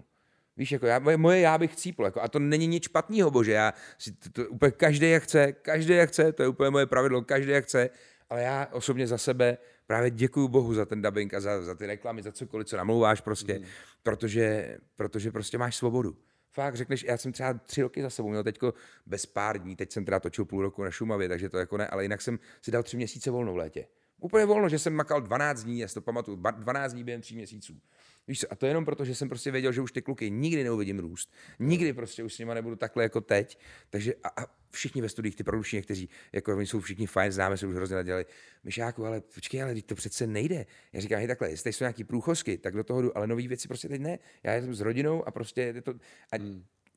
[0.57, 3.73] Víš, jako já, moje, já bych cípl, jako, a to není nic špatného, bože, já
[3.97, 7.21] si to, to úplně každý jak chce, každý jak chce, to je úplně moje pravidlo,
[7.21, 7.89] každý jak chce,
[8.29, 11.85] ale já osobně za sebe právě děkuju Bohu za ten dubbing a za, za ty
[11.85, 13.65] reklamy, za cokoliv, co namlouváš prostě, mm.
[14.03, 16.17] protože, protože prostě máš svobodu.
[16.51, 18.73] Fakt řekneš, já jsem třeba tři roky za sebou měl teďko
[19.05, 21.87] bez pár dní, teď jsem teda točil půl roku na Šumavě, takže to jako ne,
[21.87, 23.87] ale jinak jsem si dal tři měsíce volno v létě.
[24.19, 27.21] Úplně volno, že jsem makal 12 dní, já si to pamatuju, ba- 12 dní během
[27.21, 27.81] tří měsíců.
[28.27, 30.63] Víš co, a to jenom proto, že jsem prostě věděl, že už ty kluky nikdy
[30.63, 31.33] neuvidím růst.
[31.59, 33.59] Nikdy prostě už s nima nebudu takhle jako teď.
[33.89, 37.57] Takže a, a všichni ve studiích, ty produkční, kteří jako oni jsou všichni fajn, známe
[37.57, 38.25] se už hrozně nadělali.
[38.63, 40.65] Myšáku, ale počkej, ale teď to přece nejde.
[40.93, 43.67] Já říkám, hej, takhle, jestli jsou nějaký průchozky, tak do toho jdu, ale nový věci
[43.67, 44.19] prostě teď ne.
[44.43, 45.93] Já jsem s rodinou a prostě je to.
[46.33, 46.35] A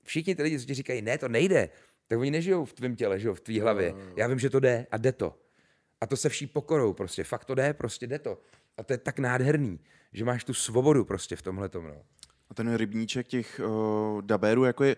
[0.02, 1.68] všichni ty lidi, co ti říkají, ne, to nejde,
[2.06, 3.94] tak oni nežijou v tvém těle, žijou v tvý hlavě.
[4.16, 5.38] Já vím, že to jde a jde to.
[6.00, 7.24] A to se vší pokorou prostě.
[7.24, 8.42] Fakt to jde, prostě jde to.
[8.76, 9.80] A to je tak nádherný,
[10.12, 12.02] že máš tu svobodu prostě v tomhle no.
[12.50, 14.96] A ten rybníček těch uh, dabérů, jako je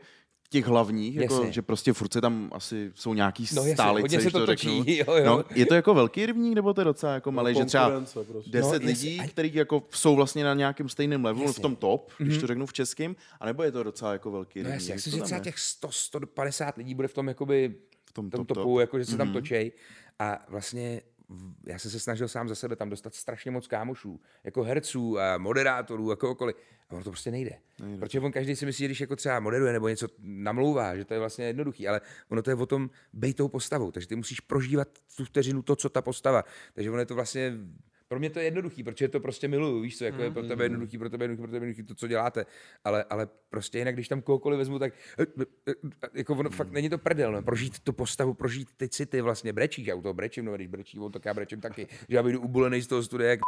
[0.50, 1.52] těch hlavních, jako, Jasně.
[1.52, 4.38] že prostě furt se tam asi jsou nějaký No jasně, stálice, hodně se když to
[4.38, 5.24] to točí, jo, jo.
[5.26, 8.50] No, je to jako velký rybník, nebo to je docela jako malý, že třeba prostě.
[8.50, 11.62] 10 No, lidí, a- kteří jako jsou vlastně na nějakém stejném levelu v Jasně.
[11.62, 14.74] tom top, když to řeknu v českém, anebo je to docela jako velký No rybník?
[14.80, 18.30] jasně, jak si třeba těch 100, 150 lidí bude v tom jakoby V tom v
[18.30, 18.80] tom top, topu, top.
[18.80, 19.72] jako že se tam točej.
[20.18, 21.11] A vlastně v-
[21.66, 25.38] já jsem se snažil sám za sebe tam dostat strašně moc kámošů, jako herců a
[25.38, 26.56] moderátorů a kohokoliv.
[26.88, 27.58] A ono to prostě nejde.
[27.80, 27.98] nejde.
[27.98, 31.20] Protože on každý si myslí, když jako třeba moderuje nebo něco namlouvá, že to je
[31.20, 33.90] vlastně jednoduchý, ale ono to je o tom být tou postavou.
[33.90, 36.44] Takže ty musíš prožívat tu vteřinu to, co ta postava.
[36.74, 37.52] Takže ono je to vlastně
[38.12, 40.64] pro mě to je jednoduchý, protože to prostě miluju, víš co, jako je pro tebe
[40.64, 42.46] jednoduchý, pro tebe jednoduchý, pro tebe jednoduchý to, co děláte,
[42.84, 44.92] ale, ale prostě jinak, když tam kohokoliv vezmu, tak
[46.14, 47.42] jako ono, fakt není to prdel, no.
[47.42, 50.98] prožít tu postavu, prožít ty city vlastně, brečíš, já u toho brečím, no, když brečí,
[50.98, 53.40] on, tak já brečím taky, že já vyjdu ubulený z toho studia, jak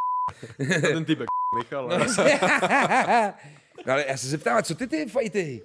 [0.81, 1.27] Ten typek,
[1.59, 1.89] Michal.
[3.87, 5.62] no, ale já se zeptám, co ty ty fajty?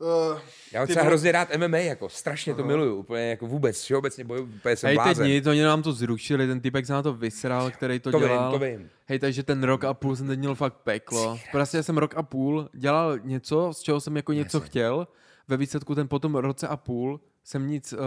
[0.00, 0.38] Uh,
[0.72, 4.76] Já třeba hrozně rád MMA, jako strašně to miluju, úplně jako vůbec, všeobecně boju, úplně
[4.76, 8.00] jsem Hej, teď nic, oni nám to zrušili, ten typek se na to vysral, který
[8.00, 8.52] to, To vím, dělal.
[8.52, 8.90] to vím.
[9.06, 11.38] Hej, takže ten rok a půl jsem teď měl fakt peklo.
[11.52, 14.68] Prostě jsem rok a půl dělal něco, z čeho jsem jako něco Jasně.
[14.68, 15.08] chtěl.
[15.48, 17.98] Ve výsledku ten potom roce a půl jsem nic uh,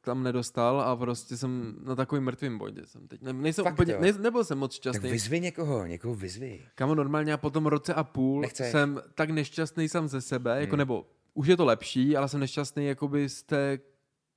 [0.00, 3.22] tam nedostal a prostě jsem na takovým mrtvým bodě jsem teď.
[3.22, 5.10] Ne, nejsem Fakt, úplně, ne, nebyl jsem moc Tak šťastný.
[5.10, 6.66] vyzvi někoho, někoho vyzvi.
[6.74, 8.70] Kamo normálně a potom roce a půl Nechceš.
[8.72, 10.60] jsem tak nešťastný sám ze sebe, Hmm.
[10.60, 13.78] jako nebo už je to lepší, ale jsem nešťastný jakoby z té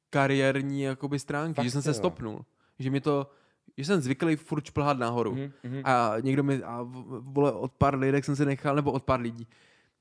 [0.09, 2.45] kariérní jakoby stránky, Fakt že jsem se stopnul.
[2.80, 3.30] Že mi to,
[3.78, 5.36] že jsem zvyklý furt šplhat nahoru.
[5.36, 5.82] Mhm, mhm.
[5.84, 6.80] A někdo mi, a
[7.19, 9.47] vole, od pár lidek jsem se nechal, nebo od pár lidí.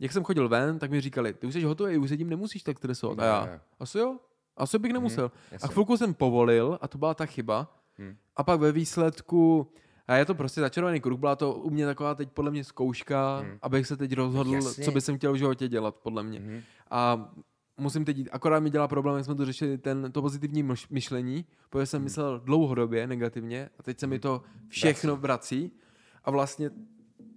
[0.00, 2.62] Jak jsem chodil ven, tak mi říkali, ty už jsi hotový, už se tím nemusíš
[2.62, 3.18] tak stresovat.
[3.18, 4.16] A já, asi jo,
[4.56, 5.24] asi bych nemusel.
[5.24, 5.68] A Mhm, jasně.
[5.72, 7.76] chvilku jsem povolil a to byla ta chyba.
[7.98, 8.16] Hmm.
[8.36, 9.70] A pak ve výsledku,
[10.08, 13.38] a je to prostě začarovaný kruh, byla to u mě taková teď podle mě zkouška,
[13.38, 13.58] Hmm.
[13.62, 14.84] abych se teď rozhodl, Jasně.
[14.84, 16.40] co bych jsem chtěl v životě dělat, podle mě.
[16.40, 16.60] Mhm.
[16.90, 17.30] A
[17.78, 20.86] musím teď jít, akorát mi dělá problém, jak jsme to řešili, ten, to pozitivní myš-
[20.90, 21.86] myšlení, protože Hmm.
[21.86, 25.72] jsem myslel dlouhodobě negativně a teď se mi to všechno vrací
[26.24, 26.70] a vlastně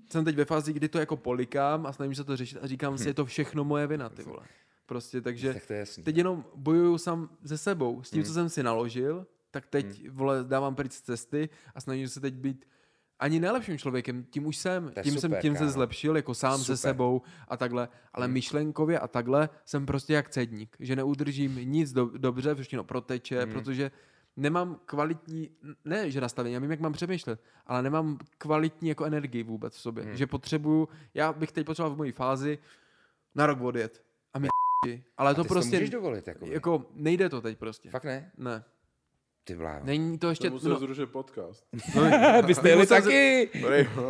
[0.09, 2.97] jsem teď ve fázi, kdy to jako polikám a snažím se to řešit a říkám
[2.97, 4.39] si, je to všechno moje vina, ty vole.
[4.85, 6.03] Prostě, takže Tak to je jasný.
[6.03, 8.27] teď jenom bojuju sám se sebou, s tím, Hmm.
[8.27, 12.33] co jsem si naložil, tak teď, vole, dávám pryč z cesty a snažím se teď
[12.33, 12.65] být
[13.19, 15.71] ani nejlepším člověkem, tím už jsem, tím jsem super, tím se kámo.
[15.71, 16.65] zlepšil, jako sám Super.
[16.65, 18.33] se sebou a takhle, ale Hmm.
[18.33, 23.53] myšlenkově a takhle jsem prostě jak cedník, že neudržím nic do, dobře, všechno proteče, Hmm.
[23.53, 23.91] protože
[24.37, 25.49] nemám kvalitní,
[25.85, 29.81] ne že nastavení, já vím, jak mám přemýšlet, ale nemám kvalitní jako energii vůbec v
[29.81, 30.15] sobě, Hmm.
[30.15, 32.57] že potřebuju, já bych teď potřeboval v mojí fázi
[33.35, 34.03] na rok odjet
[34.33, 34.47] a mi
[35.17, 37.89] ale to Ty si prostě, to můžeš dovolit, jako, jako nejde to teď prostě.
[37.89, 38.31] Fakt ne?
[38.37, 38.63] Ne.
[39.43, 39.79] Ty bláho.
[39.83, 40.49] Není to ještě...
[40.49, 40.79] Musel No, no.
[40.79, 41.65] zrušit podcast.
[42.45, 43.49] Vy jste jeli taky.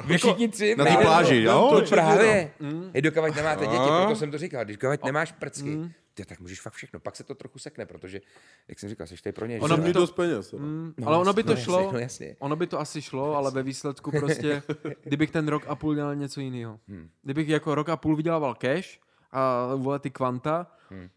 [0.05, 0.75] Vy všichni tři.
[0.75, 1.69] na té pláži, jo?
[1.79, 2.51] To právě.
[2.59, 2.89] Mm.
[2.93, 3.97] Hej, dokavať nemáte děti, A?
[4.01, 4.65] proto jsem to říkal.
[4.65, 5.91] Když dokavať nemáš prcky, Mm.
[6.23, 6.99] Ty, tak můžeš fakt všechno.
[6.99, 8.21] Pak se to trochu sekne, protože,
[8.67, 9.59] jak jsem říkal, jsi tady pro ně.
[9.59, 10.51] Ono že- by to- dost peněz.
[10.51, 10.59] No.
[10.59, 12.35] mm, No, ale ono by to no, jasně, šlo, No jasně.
[12.39, 14.63] ono by to asi šlo, ale ve výsledku prostě,
[15.03, 16.79] kdybych ten rok a půl dělal něco jiného.
[16.87, 17.09] Hmm.
[17.23, 18.99] Kdybych jako rok a půl vydělával cash
[19.31, 21.09] a vole ty kvanta, Hmm.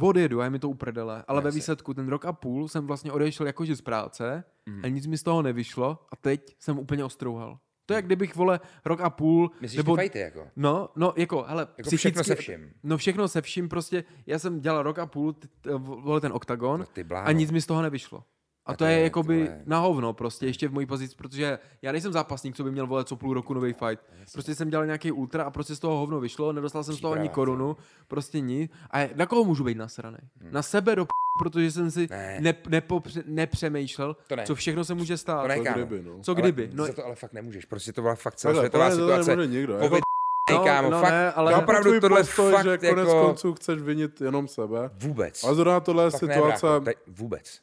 [0.00, 1.24] odjedu a je mi to uprdele.
[1.28, 1.58] Ale ve Jasně.
[1.58, 4.80] výsledku ten rok a půl jsem vlastně odešel jakože z práce Hmm.
[4.84, 7.58] a nic mi z toho nevyšlo a teď jsem úplně ostrouhal.
[7.86, 10.48] To je, jak kdybych, vole, rok a půl, Myslíš nebo ty fajty, jako?
[10.56, 12.70] No, no, jako, hele, Jako psychicky, všechno se vším.
[12.82, 15.36] No všechno se vším, prostě, já jsem dělal rok a půl,
[15.78, 18.24] vole, ten oktagon No ty a nic mi z toho nevyšlo.
[18.66, 21.92] A, to to je je, jakoby na hovno prostě, ještě v mojí pozici, protože já
[21.92, 24.02] nejsem zápasník, co by měl volet co půl roku nový fight.
[24.32, 27.14] Prostě jsem dělal nějaký ultra a prostě z toho hovno vyšlo, nedostal jsem z toho
[27.14, 27.76] ani korunu,
[28.08, 28.70] prostě nic.
[28.90, 30.18] A na koho můžu být nasraný?
[30.50, 31.08] Na sebe do p-
[31.38, 32.08] protože jsem si Hmm.
[32.18, 32.38] Ne.
[32.40, 34.44] ne, nepopře, nepřemýšlel, To ne.
[34.46, 35.42] co všechno se může stát.
[35.42, 36.18] To ne, Co kdyby, no.
[36.22, 36.62] Co kdyby?
[36.62, 37.64] Ale No, za to ale fakt nemůžeš.
[37.64, 39.30] Prostě to byla fakt celosvětová to to situace.
[39.36, 39.72] nemůže nikdo.
[39.72, 40.04] Jako, Covid,
[40.50, 41.10] No, kámo, no fakt.
[41.10, 43.26] ne, ale- Chápu opravdu tohle postoj, fakt že konec jako...
[43.26, 44.90] konců chceš vinit jenom sebe.
[44.94, 45.44] Vůbec.
[45.44, 47.60] Ale zrovna tohle je situace, teď vůbec.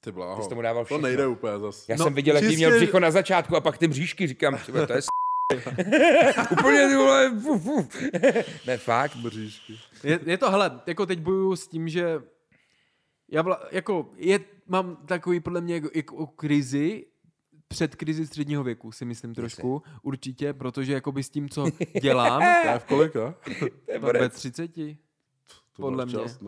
[0.00, 1.02] Ty bláho, Ty jsi tomu dával to všechno.
[1.02, 1.92] nejde úplně zase.
[1.92, 4.58] Já No, jsem viděl, jak čistě- měl břicho na začátku a pak ty bříšky, říkám,
[4.66, 5.06] tyhle, to je s...
[6.52, 7.88] Úplně ty vole, fu, fu.
[8.66, 9.16] Ne, fakt.
[9.16, 9.78] Bříšky.
[10.04, 12.22] Je, je to, hele, jako teď bojuju s tím, že
[13.32, 17.06] já vla, jako je, mám takový podle mě jako, jako krizi,
[17.68, 21.66] před krizi středního věku si myslím trošku, určitě, protože jakoby s tím, co
[22.02, 23.34] dělám, To je v kolika?
[23.58, 24.32] To ve borec.
[24.34, 24.82] 30, To
[25.76, 26.14] Podle mě.
[26.14, 26.38] Čas,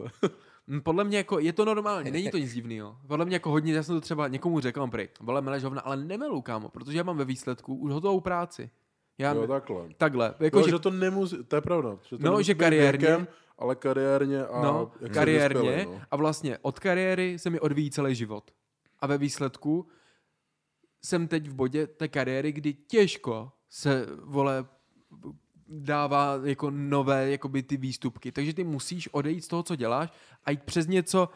[0.82, 2.96] podle mě jako, je to normální, není to nic divného.
[3.06, 5.80] Podle mě jako hodně, já jsem to třeba někomu řekl, mám prej, vole, meleš hovna,
[5.80, 8.70] ale nemelu, kámo, protože já mám ve výsledku už hotovou práci.
[9.18, 9.88] Já, Jo, takhle.
[9.96, 11.98] takhle, jako, Jo, že, že to nemusí, to je pravda.
[12.08, 16.00] Že to No, že kariérně- Věkem, ale kariérně a no, kariérně vyspělej, no.
[16.10, 18.50] a vlastně od kariéry se mi odvíjí celý život.
[19.00, 19.86] A ve výsledku
[21.04, 24.64] jsem teď v bodě té kariéry, kdy těžko se, vole,
[25.72, 28.32] dává jako nové jakoby ty výstupky.
[28.32, 30.12] Takže ty musíš odejít z toho, co děláš
[30.44, 31.28] a jít přes něco,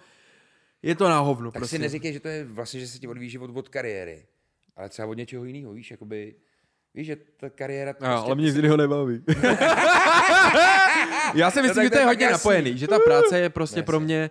[0.82, 1.51] je to na hovno.
[1.51, 1.76] Tak prostě.
[1.76, 4.26] si neříkej, že to je vlastně, že se ti odvíjí život od kariéry.
[4.76, 6.34] Ale třeba od něčeho jiného, víš, jakoby...
[6.95, 7.95] Víš, že ta kariéra...
[8.01, 9.24] No, ale mě z jiného nebaví.
[11.34, 12.32] Já si myslím, tak že to je hodně jasný.
[12.32, 13.87] napojený, že ta práce je prostě Jasně.
[13.87, 14.30] pro mě,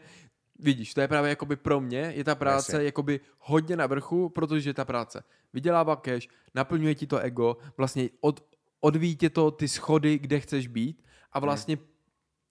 [0.59, 2.85] vidíš, to je právě jakoby pro mě, je ta práce Jasně.
[2.85, 8.54] jakoby hodně na vrchu, protože ta práce vydělává cash, naplňuje ti to ego, vlastně od,
[8.86, 11.77] odvíjí tě to ty schody, kde chceš být a vlastně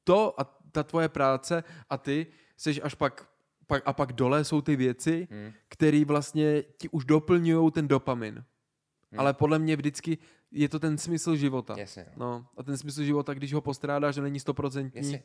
[0.04, 2.26] to a ta tvoje práce a ty
[2.56, 3.28] seš až pak,
[3.66, 5.52] pak a pak dole jsou ty věci, Hmm.
[5.68, 8.44] které vlastně ti už doplňují ten dopamin.
[9.16, 10.18] Ale podle mě vždycky
[10.50, 11.74] je to ten smysl života.
[11.78, 12.26] Jasně, no.
[12.26, 15.22] No, a ten smysl života, když ho postrádáš, že není stoprocentní, Jasně.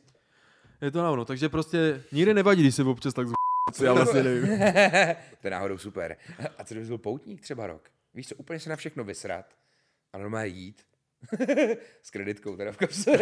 [0.80, 1.24] je to na ono.
[1.24, 3.32] Takže prostě nikdy nevadí, když se občas tak z...
[3.72, 4.46] co já vlastně nevím.
[5.40, 6.16] to je náhodou super.
[6.58, 7.90] A co kdyby byl poutník třeba rok?
[8.14, 9.46] Víš co, úplně se na všechno vysrat
[10.12, 10.82] a normálně jít.
[12.02, 13.10] S kreditkou teda v kapse.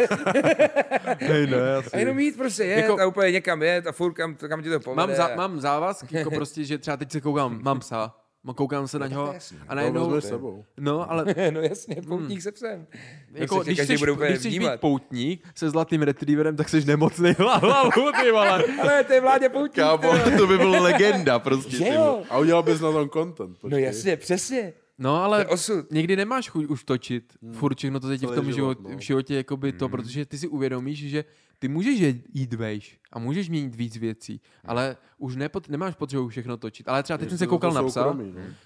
[1.19, 1.89] Hej, ne, asi.
[1.93, 4.69] A jenom jít prostě, jet Jako- a úplně někam jet a furt kam, kam ti
[4.69, 5.07] to povede.
[5.07, 8.87] Mám, zá, mám závazky, jako prostě, že třeba teď se koukám, mám psa, mám- koukám
[8.87, 9.35] se na tak to něho
[9.67, 10.65] a To najednou, vezmeš sebou.
[10.77, 12.87] no, ale no jasně, poutník se psem.
[13.33, 14.79] jako, Prostě když chceš, když chceš být vnímat.
[14.79, 18.63] poutník se zlatým retrieverem, tak jsi nemocný hlavu, ty vole.
[18.81, 19.75] Ale to je vládě poutník.
[19.75, 21.97] Kámo, to by byla legenda prostě.
[22.29, 23.49] A udělal bys na tom content.
[23.49, 23.83] No počkej.
[23.83, 24.73] jasně, přesně.
[24.99, 25.91] No ale osud.
[25.91, 28.97] někdy nemáš chuť už točit furt všechno, to ti v tom život, život, no.
[28.97, 31.25] v životě jakoby to, protože ty si uvědomíš, že
[31.59, 36.27] ty můžeš je- jít vejš a můžeš měnit víc věcí, ale už nepot, nemáš potřebu
[36.27, 36.87] všechno točit.
[36.87, 38.23] Ale třeba teď jsem se koukal na psa, no.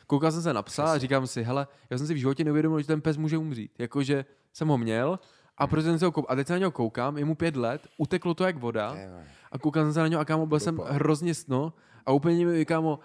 [0.07, 2.79] koukal jsem se na psa a říkám si, hele, já jsem si v životě neuvědomil,
[2.81, 3.71] že ten pes může umřít.
[3.79, 5.19] Jakože jsem ho měl
[5.57, 6.25] a protože jsem se ho kou...
[6.29, 8.95] a teď se na něho koukám, je mu pět let, uteklo to jak voda
[9.51, 11.73] a koukal jsem se na něho a kámo, byl jsem hrozně sno
[12.05, 12.99] a úplně mi kámo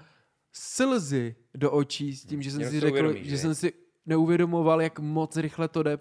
[0.58, 3.38] slzy do očí s tím, že jsem Jenom si řekl, uvědomíš, že že?
[3.38, 3.72] jsem si
[4.06, 5.98] neuvědomoval, jak moc rychle to jde,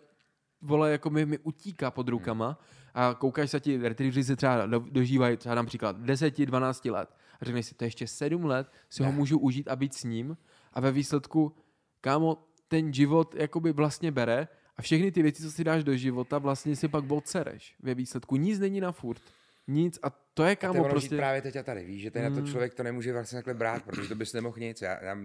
[0.62, 2.60] vole, jako mi, mi utíká pod rukama
[2.94, 7.10] a koukáš se ti, retrievři se třeba do, dožívají třeba například 10-12 let
[7.42, 10.04] a řekneš si, to je ještě 7 let, si ho můžu užít a být s
[10.04, 10.38] ním
[10.74, 11.56] a ve výsledku,
[12.02, 14.48] kámo, ten život jakoby vlastně bere
[14.78, 18.36] a všechny ty věci, co si dáš do života, vlastně si pak odsereš ve výsledku.
[18.36, 19.22] Nic není na furt.
[19.68, 21.18] Nic a to je A kámo žít prostě...
[21.18, 23.84] právě teď a tady, víš, že ten na to člověk to nemůže vlastně takhle brát,
[23.84, 24.82] protože to bys nemohl nic.
[24.82, 25.18] Já, já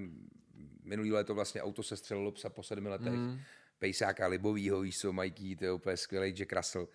[0.85, 3.13] minulý léto vlastně auto se střelilo psa po sedmi letech.
[3.13, 3.41] Mm.
[3.79, 6.89] Pejsáka Libovýho, víš co, Mikey, to je úplně skvělý Jack Russell.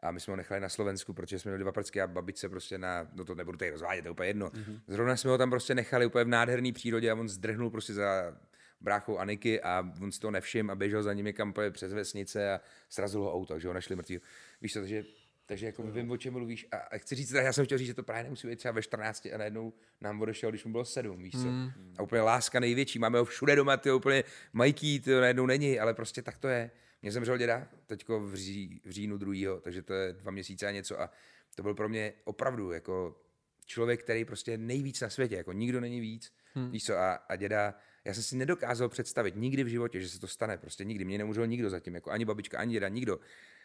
[0.00, 2.78] A my jsme ho nechali na Slovensku, protože jsme měli dva prcky a babičce prostě
[2.78, 4.48] na, no to nebudu tady rozvádět, to je úplně jedno.
[4.48, 4.80] Mm-hmm.
[4.88, 8.36] Zrovna jsme ho tam prostě nechali úplně v nádherné přírodě a on zdrhnul prostě za
[8.80, 12.60] bráchou Aniky a on si to nevšim a běžel za někam úplně přes vesnice a
[12.88, 14.20] srazil ho auto, že ho našli mrtvý.
[14.60, 15.04] Víš co, takže
[15.46, 16.66] takže jako vím, o čem mluvíš.
[16.72, 18.82] A, a chci říct, já jsem chtěl říct, že to právě nemusí být třeba ve
[18.82, 21.46] 14 a najednou nám odešel, když mu bylo 7, víš co.
[21.46, 21.70] Mm.
[21.98, 25.94] A úplně láska největší, máme ho všude doma, ty úplně majký, ty najednou není, ale
[25.94, 26.70] prostě tak to je.
[27.02, 30.70] Mě zemřel děda, teďko v, ří, v říjnu druhýho, takže to je dva měsíce a
[30.70, 31.10] něco a
[31.54, 33.20] to byl pro mě opravdu jako
[33.66, 36.70] člověk, který prostě je nejvíc na světě, jako nikdo není víc, hmm.
[36.70, 40.20] víš co, a, a děda, já jsem si nedokázal představit nikdy v životě, že se
[40.20, 43.20] to stane, prostě nikdy, mě nemůžel nikdo zatím, jako ani babička, ani děda, nikdo.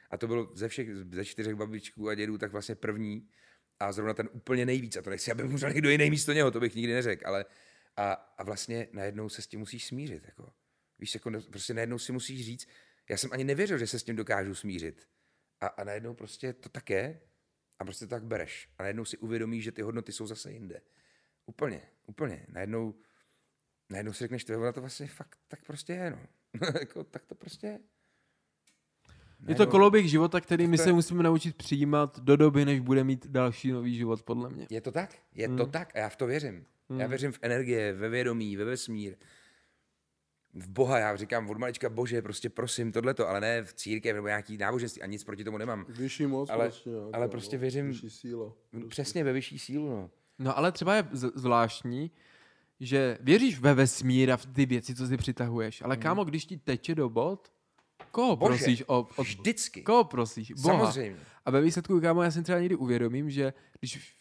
[0.10, 3.30] A to bylo ze všech, ze čtyřech babičků a dědů, tak vlastně první
[3.80, 6.60] a zrovna ten úplně nejvíc, a to nechci, aby umřel někdo jiný místo něho, to
[6.60, 7.46] bych nikdy neřekl, ale
[7.98, 10.54] a, a vlastně najednou se s tím musíš smířit, jako.
[11.00, 12.68] Víš, jako prostě najednou si musíš říct,
[13.10, 15.08] já jsem ani nevěřil, že se s tím dokážu smířit.
[15.62, 17.22] A, a najednou prostě to tak je
[17.80, 18.70] a prostě to tak bereš.
[18.78, 20.82] A najednou si uvědomíš, že ty hodnoty jsou zase jinde.
[21.46, 22.46] Úplně, úplně.
[22.50, 23.02] Najednou,
[23.90, 26.28] najednou si řekneš, ona to vlastně fakt tak prostě je, no.
[26.80, 27.80] jako, tak to prostě je.
[29.48, 33.28] Je to koloběh života, který my se musíme naučit přijímat do doby, než bude mít
[33.28, 34.68] další nový život, podle mě.
[34.70, 35.16] Je to tak?
[35.36, 36.66] Je to tak a já v to věřím.
[36.98, 39.16] Já věřím v energie, ve vědomí, ve vesmír,
[40.54, 44.28] v Boha, já říkám od malička Bože, prostě prosím tohleto, ale ne v církev nebo
[44.28, 45.86] nějaký náboženství a nic proti tomu nemám.
[45.90, 46.90] Vyšší moc Ale- prostě.
[46.90, 47.62] nějaká, ale prostě no.
[47.62, 48.54] věřím- Vyšší síla.
[48.90, 50.10] Přesně ve vyšší sílu, no.
[50.40, 52.12] No ale třeba je zvláštní,
[52.80, 56.58] že věříš ve vesmír a v ty věci, co si přitahuješ, ale kámo, když ti
[56.58, 57.52] teče do bod,
[58.12, 59.82] koho Bože, prosíš o, o Vždycky.
[59.82, 60.52] Koho prosíš?
[60.52, 60.78] Boha.
[60.92, 61.18] Samozřejmě.
[61.46, 64.16] A ve výsledku, kámo, já si třeba někdy uvědomím, že když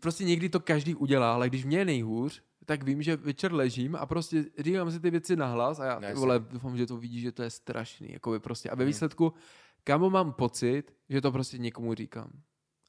[0.00, 3.96] prostě někdy to každý udělá, ale když mě je nejhůř, tak vím, že večer ležím
[3.96, 6.20] a prostě říkám si ty věci nahlas a já, No, ty jasně.
[6.20, 8.70] vole, doufám, že to vidí, že to je strašný, jako by prostě.
[8.70, 9.32] A ve výsledku,
[9.84, 12.30] kámo, mám pocit, že to prostě někomu říkám.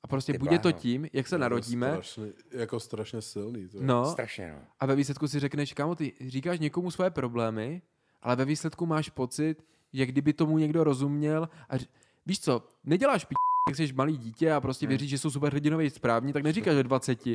[0.04, 3.68] A prostě bude to tím, jak se narodíme, Strašně, jako strašně silný.
[3.68, 3.84] To je.
[3.84, 4.60] no, Strašně, no.
[4.80, 7.82] a ve výsledku si řekneš, kámo, ty říkáš někomu svoje problémy,
[8.22, 11.88] ale ve výsledku máš pocit, že kdyby tomu někdo rozuměl a ř-
[12.26, 13.34] víš co, neděláš p***,
[13.70, 16.84] jak jsi malý dítě a prostě věříš, že jsou super hrdinové správní, tak neříkáš že
[16.84, 17.26] 20.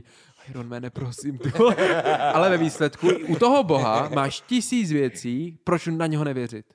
[0.49, 1.39] Iron Man, prosím.
[2.35, 6.75] Ale ve výsledku u toho boha máš tisíc věcí, proč na něho nevěřit.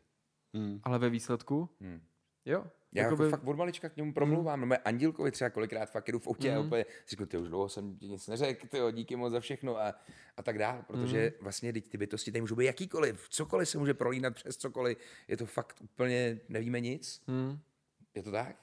[0.55, 0.79] Hmm.
[0.83, 2.01] Ale ve výsledku, Hmm.
[2.45, 2.63] jo.
[2.93, 4.61] Já jakoby- jako fakt od malička k němu promluvám.
[4.61, 7.49] No, mé Andílkovi třeba kolikrát fakt jdu v autě a úplně si říkám, ty už
[7.49, 9.93] dlouho jsem ti nic neřekl, tyjo, díky moc za všechno a,
[10.37, 13.93] a tak dál, protože vlastně teď ty bytosti tady můžou být jakýkoliv, cokoliv se může
[13.93, 14.97] prolínat přes cokoliv,
[15.27, 17.21] je to fakt úplně, nevíme nic.
[17.27, 17.59] Hmm.
[18.15, 18.55] Je to tak?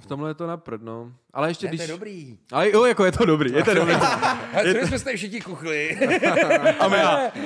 [0.00, 1.12] V tomhle je to naprd, no.
[1.32, 1.80] Ale ještě Ne, když...
[1.80, 2.38] to je dobrý.
[2.52, 3.94] Ale jo, jako je to dobrý, je to dobrý.
[3.94, 5.98] Ale co my jsme se tady všichni kuchli?
[6.78, 6.96] A my,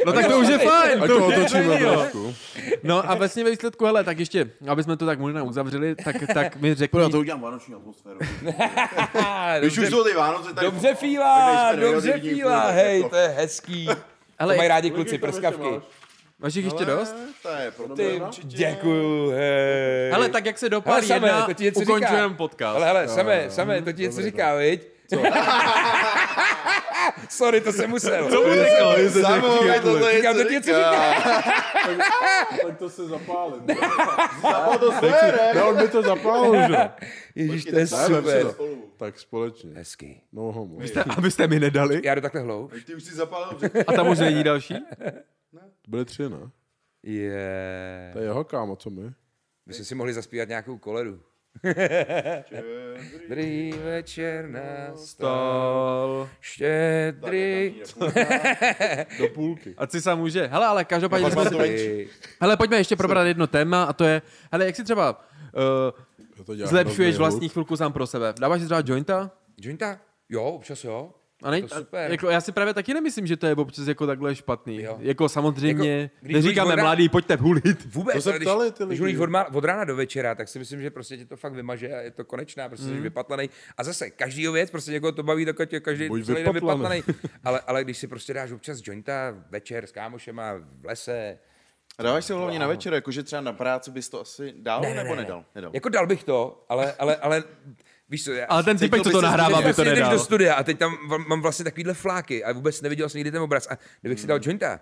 [0.07, 1.03] no tak to už je fajn.
[1.03, 2.35] Ať to otočíme trošku.
[2.83, 6.17] No a vlastně ve výsledku, hele, tak ještě, aby jsme to tak možná uzavřeli, tak,
[6.35, 7.01] tak mi řekni...
[7.01, 8.19] Já to udělám vánoční atmosféru.
[9.59, 10.65] Když už dobře, jsou ty Vánoce, tak...
[10.65, 13.89] dobře nejsme dobře furt, hej, jako- to je hezký.
[14.39, 15.81] Ale to mají rádi kluci, prskavky.
[16.39, 16.55] Máš?
[16.55, 17.17] jich ještě Ale dost?
[17.43, 18.21] To je pro Ty, mě.
[18.45, 20.11] děkuju, hej.
[20.11, 20.69] Hele, tak jak se
[21.15, 22.37] Hele, jedna, to ti něco ukončujeme říká.
[22.37, 22.77] podcast.
[22.77, 24.89] Ale hele, samé, samé, to ti něco říká, viď?
[27.29, 28.31] Sorry, to jsem musel.
[28.31, 28.55] Co mu
[29.23, 29.47] Samo,
[29.83, 31.15] to to Říkám, to ti něco říká.
[32.63, 33.67] Tak to se zapálím.
[34.41, 35.39] Samo to sfére.
[35.55, 36.77] Ne, on by to zapálil, že?
[37.35, 38.47] Ježíš, to je super.
[38.53, 38.67] to.
[38.97, 39.71] Tak společně.
[39.75, 40.21] Hezký.
[40.33, 40.79] No homo.
[41.17, 42.01] Abyste mi nedali.
[42.05, 42.73] Já jdu takhle hloub.
[42.87, 43.59] Ty už si zapálil.
[43.61, 44.75] že- A tam už není další?
[45.89, 46.51] Byli tři, ne?
[47.03, 48.11] Je.
[48.13, 49.13] To je jeho kámo, co my?
[49.67, 51.21] My jsme si mohli zaspívat nějakou koledu.
[52.47, 54.61] Štědrý večer na
[54.97, 56.29] stál, Stal.
[56.41, 57.75] štědrý...
[59.19, 59.75] Do půlky.
[59.77, 60.47] Ať si sám může.
[60.47, 62.09] Hele, ale každopádně jsme venčí.
[62.41, 64.23] Hele, pojďme ještě probrat jedno téma a to je,
[64.53, 65.25] hele, jak si třeba
[66.47, 68.35] uh, zlepšuješ vlastní chvilku sám pro sebe.
[68.41, 69.31] Dáváš si třeba jointa?
[69.61, 70.01] Jointa?
[70.29, 71.15] Jo, občas jo.
[71.45, 72.07] A nej, To super.
[72.07, 74.83] A, jako, já si právě taky nemyslím, že to je občas jako takhle špatný.
[74.83, 74.97] Jo.
[75.01, 77.95] Jako samozřejmě, Jako, když neříkáme o mladý, pojďte hulit.
[77.95, 79.17] Vůbec, To se když, ptali ty když lidi.
[79.19, 81.95] mluvíš od, od rána do večera, tak si myslím, že prostě tě to fakt vymaže
[81.95, 82.95] a je to konečná, prostě mm.
[82.97, 83.51] jsi vypatlaný.
[83.79, 87.03] A zase každýho věc, prostě někoho to baví, dokud je každý Buď celý den vypatlaný.
[87.45, 91.39] ale, ale když si prostě dáš občas jointa večer s kámošema v lese,
[91.99, 94.81] A dáváš si ho hlavně na večer, jakože třeba na práci bys to asi dal
[94.81, 95.45] nebo nedal?
[95.55, 95.71] nedal.
[95.75, 97.43] Jako dal bych to, ale, ale, ale
[98.09, 100.13] víš co, já, Ale ten typek, co bys to nahrává, by to jdeš nedal.
[100.13, 100.99] do studia a teď tam
[101.29, 103.67] mám vlastně takovýhle fláky a vůbec neviděl jsem nikdy ten obraz.
[103.71, 104.81] A kdybych si dal jointa,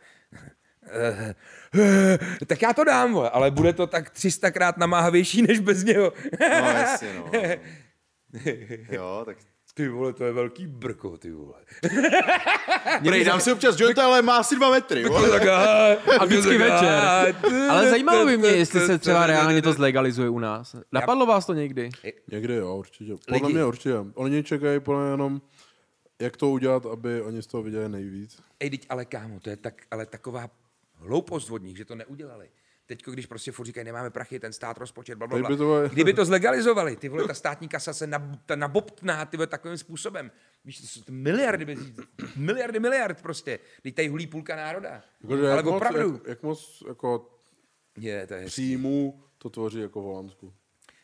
[0.91, 1.35] eh,
[2.47, 6.13] tak já to dám, vole, ale bude to tak 300 krát namáhavější než bez něho.
[6.41, 7.31] No jasně, no.
[8.91, 9.37] Jo, tak
[9.75, 11.55] Ty vole, to je velký brko, ty vole.
[13.05, 15.03] Prej, dám si občas jointa, ale má asi dva metry.
[15.03, 15.31] jo.
[15.31, 15.43] Tak,
[16.21, 17.01] A vždycky večer.
[17.71, 20.77] Ale zajímalo by mě, jestli se třeba reálně to zlegalizuje u nás.
[20.93, 21.91] Napadlo vás to někdy?
[22.31, 23.13] Někdy jo, určitě.
[23.13, 23.53] Podle Lidi.
[23.55, 23.95] mě určitě.
[24.15, 25.43] Oni čekají podle jenom,
[26.21, 28.43] jak to udělat, aby oni z toho viděli nejvíc.
[28.61, 30.51] Ej, teď, ale kámo, to je tak, ale taková
[30.95, 32.49] hloupost od nich, že to neudělali.
[32.97, 35.89] Teď, když prostě furt říkají, nemáme prachy, ten stát rozpočet, bla, bla, Teď bla.
[35.89, 39.79] Kdyby to zlegalizovali, ty vole, ta státní kasa se nab, ta nabobtná, ty vole, takovým
[39.79, 40.31] způsobem.
[40.65, 41.77] Víš, to jsou to miliardy,
[42.37, 43.59] miliardy, miliard prostě.
[43.83, 45.03] Teď tady hulí půlka národa.
[45.23, 46.13] Jakože ale jak, moc, opravdu.
[46.13, 47.31] jak, jak moc jako
[47.99, 50.53] Je, to je, příjmů to tvoří jako v Holandsku.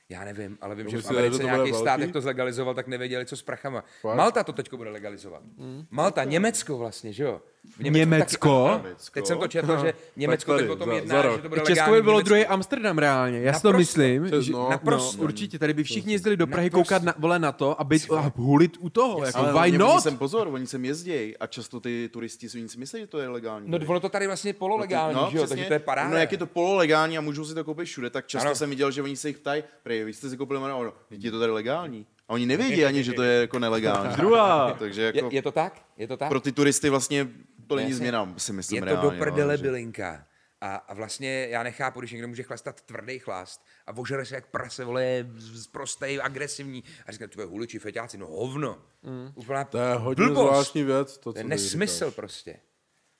[0.08, 1.78] já nevím, ale vím, To že v Americe nějaký velký?
[1.84, 3.84] stát, jak to zlegalizoval, tak nevěděli, co s prachama.
[4.00, 4.16] Fakt?
[4.16, 5.42] Malta to teďko bude legalizovat.
[5.90, 7.42] Malta, Německo vlastně, že jo?
[7.76, 8.80] V Německo?
[8.82, 11.38] Taky, teď jsem to četl, že Německo tady, teď o tom za- jedná, za že
[11.42, 12.28] to bude Česko legální by bylo Německu.
[12.28, 13.40] druhý Amsterdam reálně.
[13.40, 14.28] Já si to myslím.
[14.40, 14.70] Že, no.
[14.70, 15.16] Naprosto.
[15.18, 16.84] No, určitě, tady by všichni jezdili do Prahy Naprosto.
[16.94, 19.24] koukat na, vole na to a, být, a hulit u toho.
[19.24, 20.02] Jako, Ale why oni not?
[20.02, 23.28] sem pozor, oni sem jezdí a často ty turisti si nic myslí, že to je
[23.28, 23.70] legální.
[23.70, 25.56] No ono to tady vlastně pololegální, no, že jo, přesně.
[25.56, 26.10] takže to je paráda.
[26.10, 28.54] No, jak je to pololegální a můžou si to koupit všude, tak často Ano.
[28.56, 31.24] jsem viděl, že oni se jich ptají, prej, vy jste si koupili marihuanu, no, teď
[31.24, 32.06] je to tady legální.
[32.28, 34.16] A oni nevědí ani, že to je jako nelegální.
[34.16, 34.72] Druhá.
[34.72, 35.82] Takže je, jako je, to tak?
[35.96, 36.28] Je to tak?
[36.28, 37.28] pro ty turisty vlastně
[37.66, 40.24] to není změna, si myslím je to reálně, do prdele no, že- bylinka.
[40.60, 44.46] A, a vlastně já nechápu, když někdo může chlastat tvrdý chlast a ožere se jak
[44.46, 46.84] prase, vole, je z- prostej, agresivní.
[47.06, 48.78] A říká, tvoje huliči, feťáci, no hovno.
[49.02, 49.32] Mm.
[49.34, 50.46] Úplná To je hodně blbost.
[50.48, 51.18] zvláštní věc.
[51.18, 52.14] To, To je co nesmysl říkáš.
[52.14, 52.56] prostě.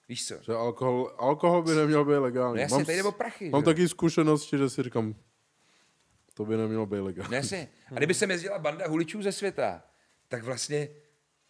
[0.09, 0.35] Víš co?
[0.43, 2.55] Že alkohol, alkohol by neměl být legální.
[2.57, 5.15] No jasně, mám, tady prachy, Mám taky zkušenosti, že si říkám,
[6.39, 7.31] to by nemělo být legální.
[7.31, 7.69] No jasně.
[7.91, 9.83] A kdyby se jezdila banda huličů ze světa,
[10.29, 10.89] tak vlastně,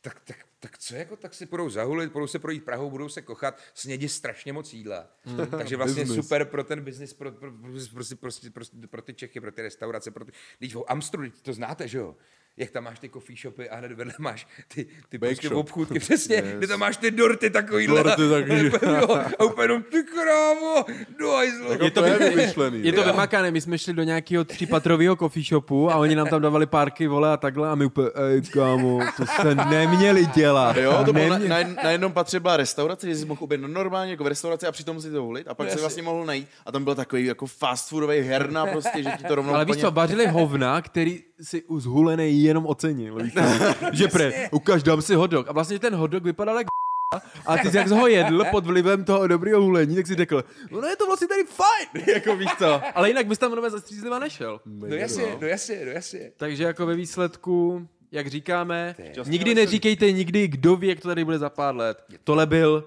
[0.01, 3.23] tak, tak, tak co jako, tak si budou zahulit, budou se projít Prahou, budou se
[3.23, 5.11] kochat, snědí strašně moc jídla.
[5.51, 6.27] Takže vlastně Business.
[6.27, 9.63] super pro ten biznis, pro, pro, pro, prostě, prostě, prostě, pro ty Čechy, pro ty
[9.63, 12.17] restaurace, pro ty, když v Amstru, to znáte, že jo?
[12.59, 15.59] Jak tam máš ty coffee shopy a hned vedle máš ty, ty Bake prostě shop.
[15.59, 16.45] obchůdky, přesně, yes.
[16.59, 18.03] kde tam máš ty dorty takovýhle.
[18.03, 18.87] Dorty taky.
[18.87, 20.85] jo, a úplně jenom, ty krávo,
[21.19, 21.73] do hajzlu.
[21.73, 22.85] Jako to je vymyšlený.
[22.85, 26.43] Je to vymakané, my jsme šli do nějakého třípatrového coffee shopu a oni nám tam
[26.43, 30.77] dávali párky, vole a takhle a my úplně, ej kámo, to se neměli dělat.
[30.77, 34.11] Jo, to bylo na, na, na, jednom patře byla restaurace, že jsi mohl objednat normálně
[34.11, 36.73] jako v restauraci a přitom si to hulit a pak si vlastně mohl najít a
[36.73, 39.91] tam byl takový jako fast foodový herna prostě, že ti to rovnou Ale víš co,
[39.91, 43.17] vařili hovna, který si u zhulenej jenom ocenil.
[43.17, 43.33] Víš
[43.93, 45.49] že pre, ukaž, dám si hotdog.
[45.49, 46.67] A vlastně ten hotdog vypadal jak
[47.47, 50.89] a ty jak jsi ho jedl pod vlivem toho dobrého hulení, tak si řekl, no
[50.89, 52.81] je to vlastně tady fajn, jako víš co.
[52.95, 54.61] Ale jinak bys tam nové zastřízliva nešel.
[54.67, 56.33] No jasně, no jasně, no jasně.
[56.37, 58.95] Takže jako ve výsledku, jak říkáme,
[59.27, 62.05] nikdy neříkejte nikdy, kdo ví, jak to tady bude za pár let.
[62.25, 62.85] Tohle byl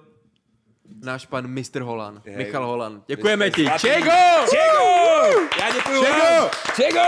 [1.02, 1.80] náš pan Mr.
[1.82, 3.02] Holan, Michal Holan.
[3.06, 3.68] Děkujeme ti.
[3.78, 4.10] Čego!
[4.50, 4.92] Čego!
[5.60, 6.50] Já děkuju vám.
[6.76, 7.00] Čego!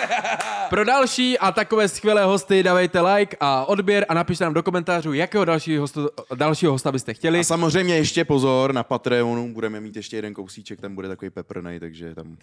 [0.70, 5.12] Pro další a takové skvělé hosty dávejte like a odběr a napište nám do komentářů,
[5.12, 7.38] jakého dalšího, hostu, dalšího hosta byste chtěli.
[7.40, 11.80] A samozřejmě ještě pozor, na Patreonu budeme mít ještě jeden kousíček, ten bude takový peprnej,
[11.80, 12.36] takže tam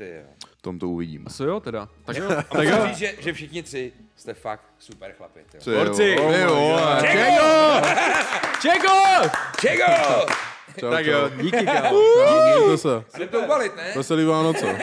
[0.61, 1.25] tom to uvidím.
[1.29, 1.89] Co jo teda?
[2.05, 2.27] Tak jo.
[2.29, 2.87] Tak Tak jo.
[2.87, 5.39] říct, že, že všichni tři jste fakt super chlapi.
[5.67, 7.05] Oh my Jo, God.
[8.61, 8.93] Čego!
[9.61, 10.52] Čego!
[10.79, 11.11] Čau, Tak čau.
[11.11, 11.99] jo, díky kámo.
[12.57, 13.03] Mějte se.
[13.15, 13.93] Jdem to ubalit, ne?
[13.95, 14.77] Veselý Vánoce.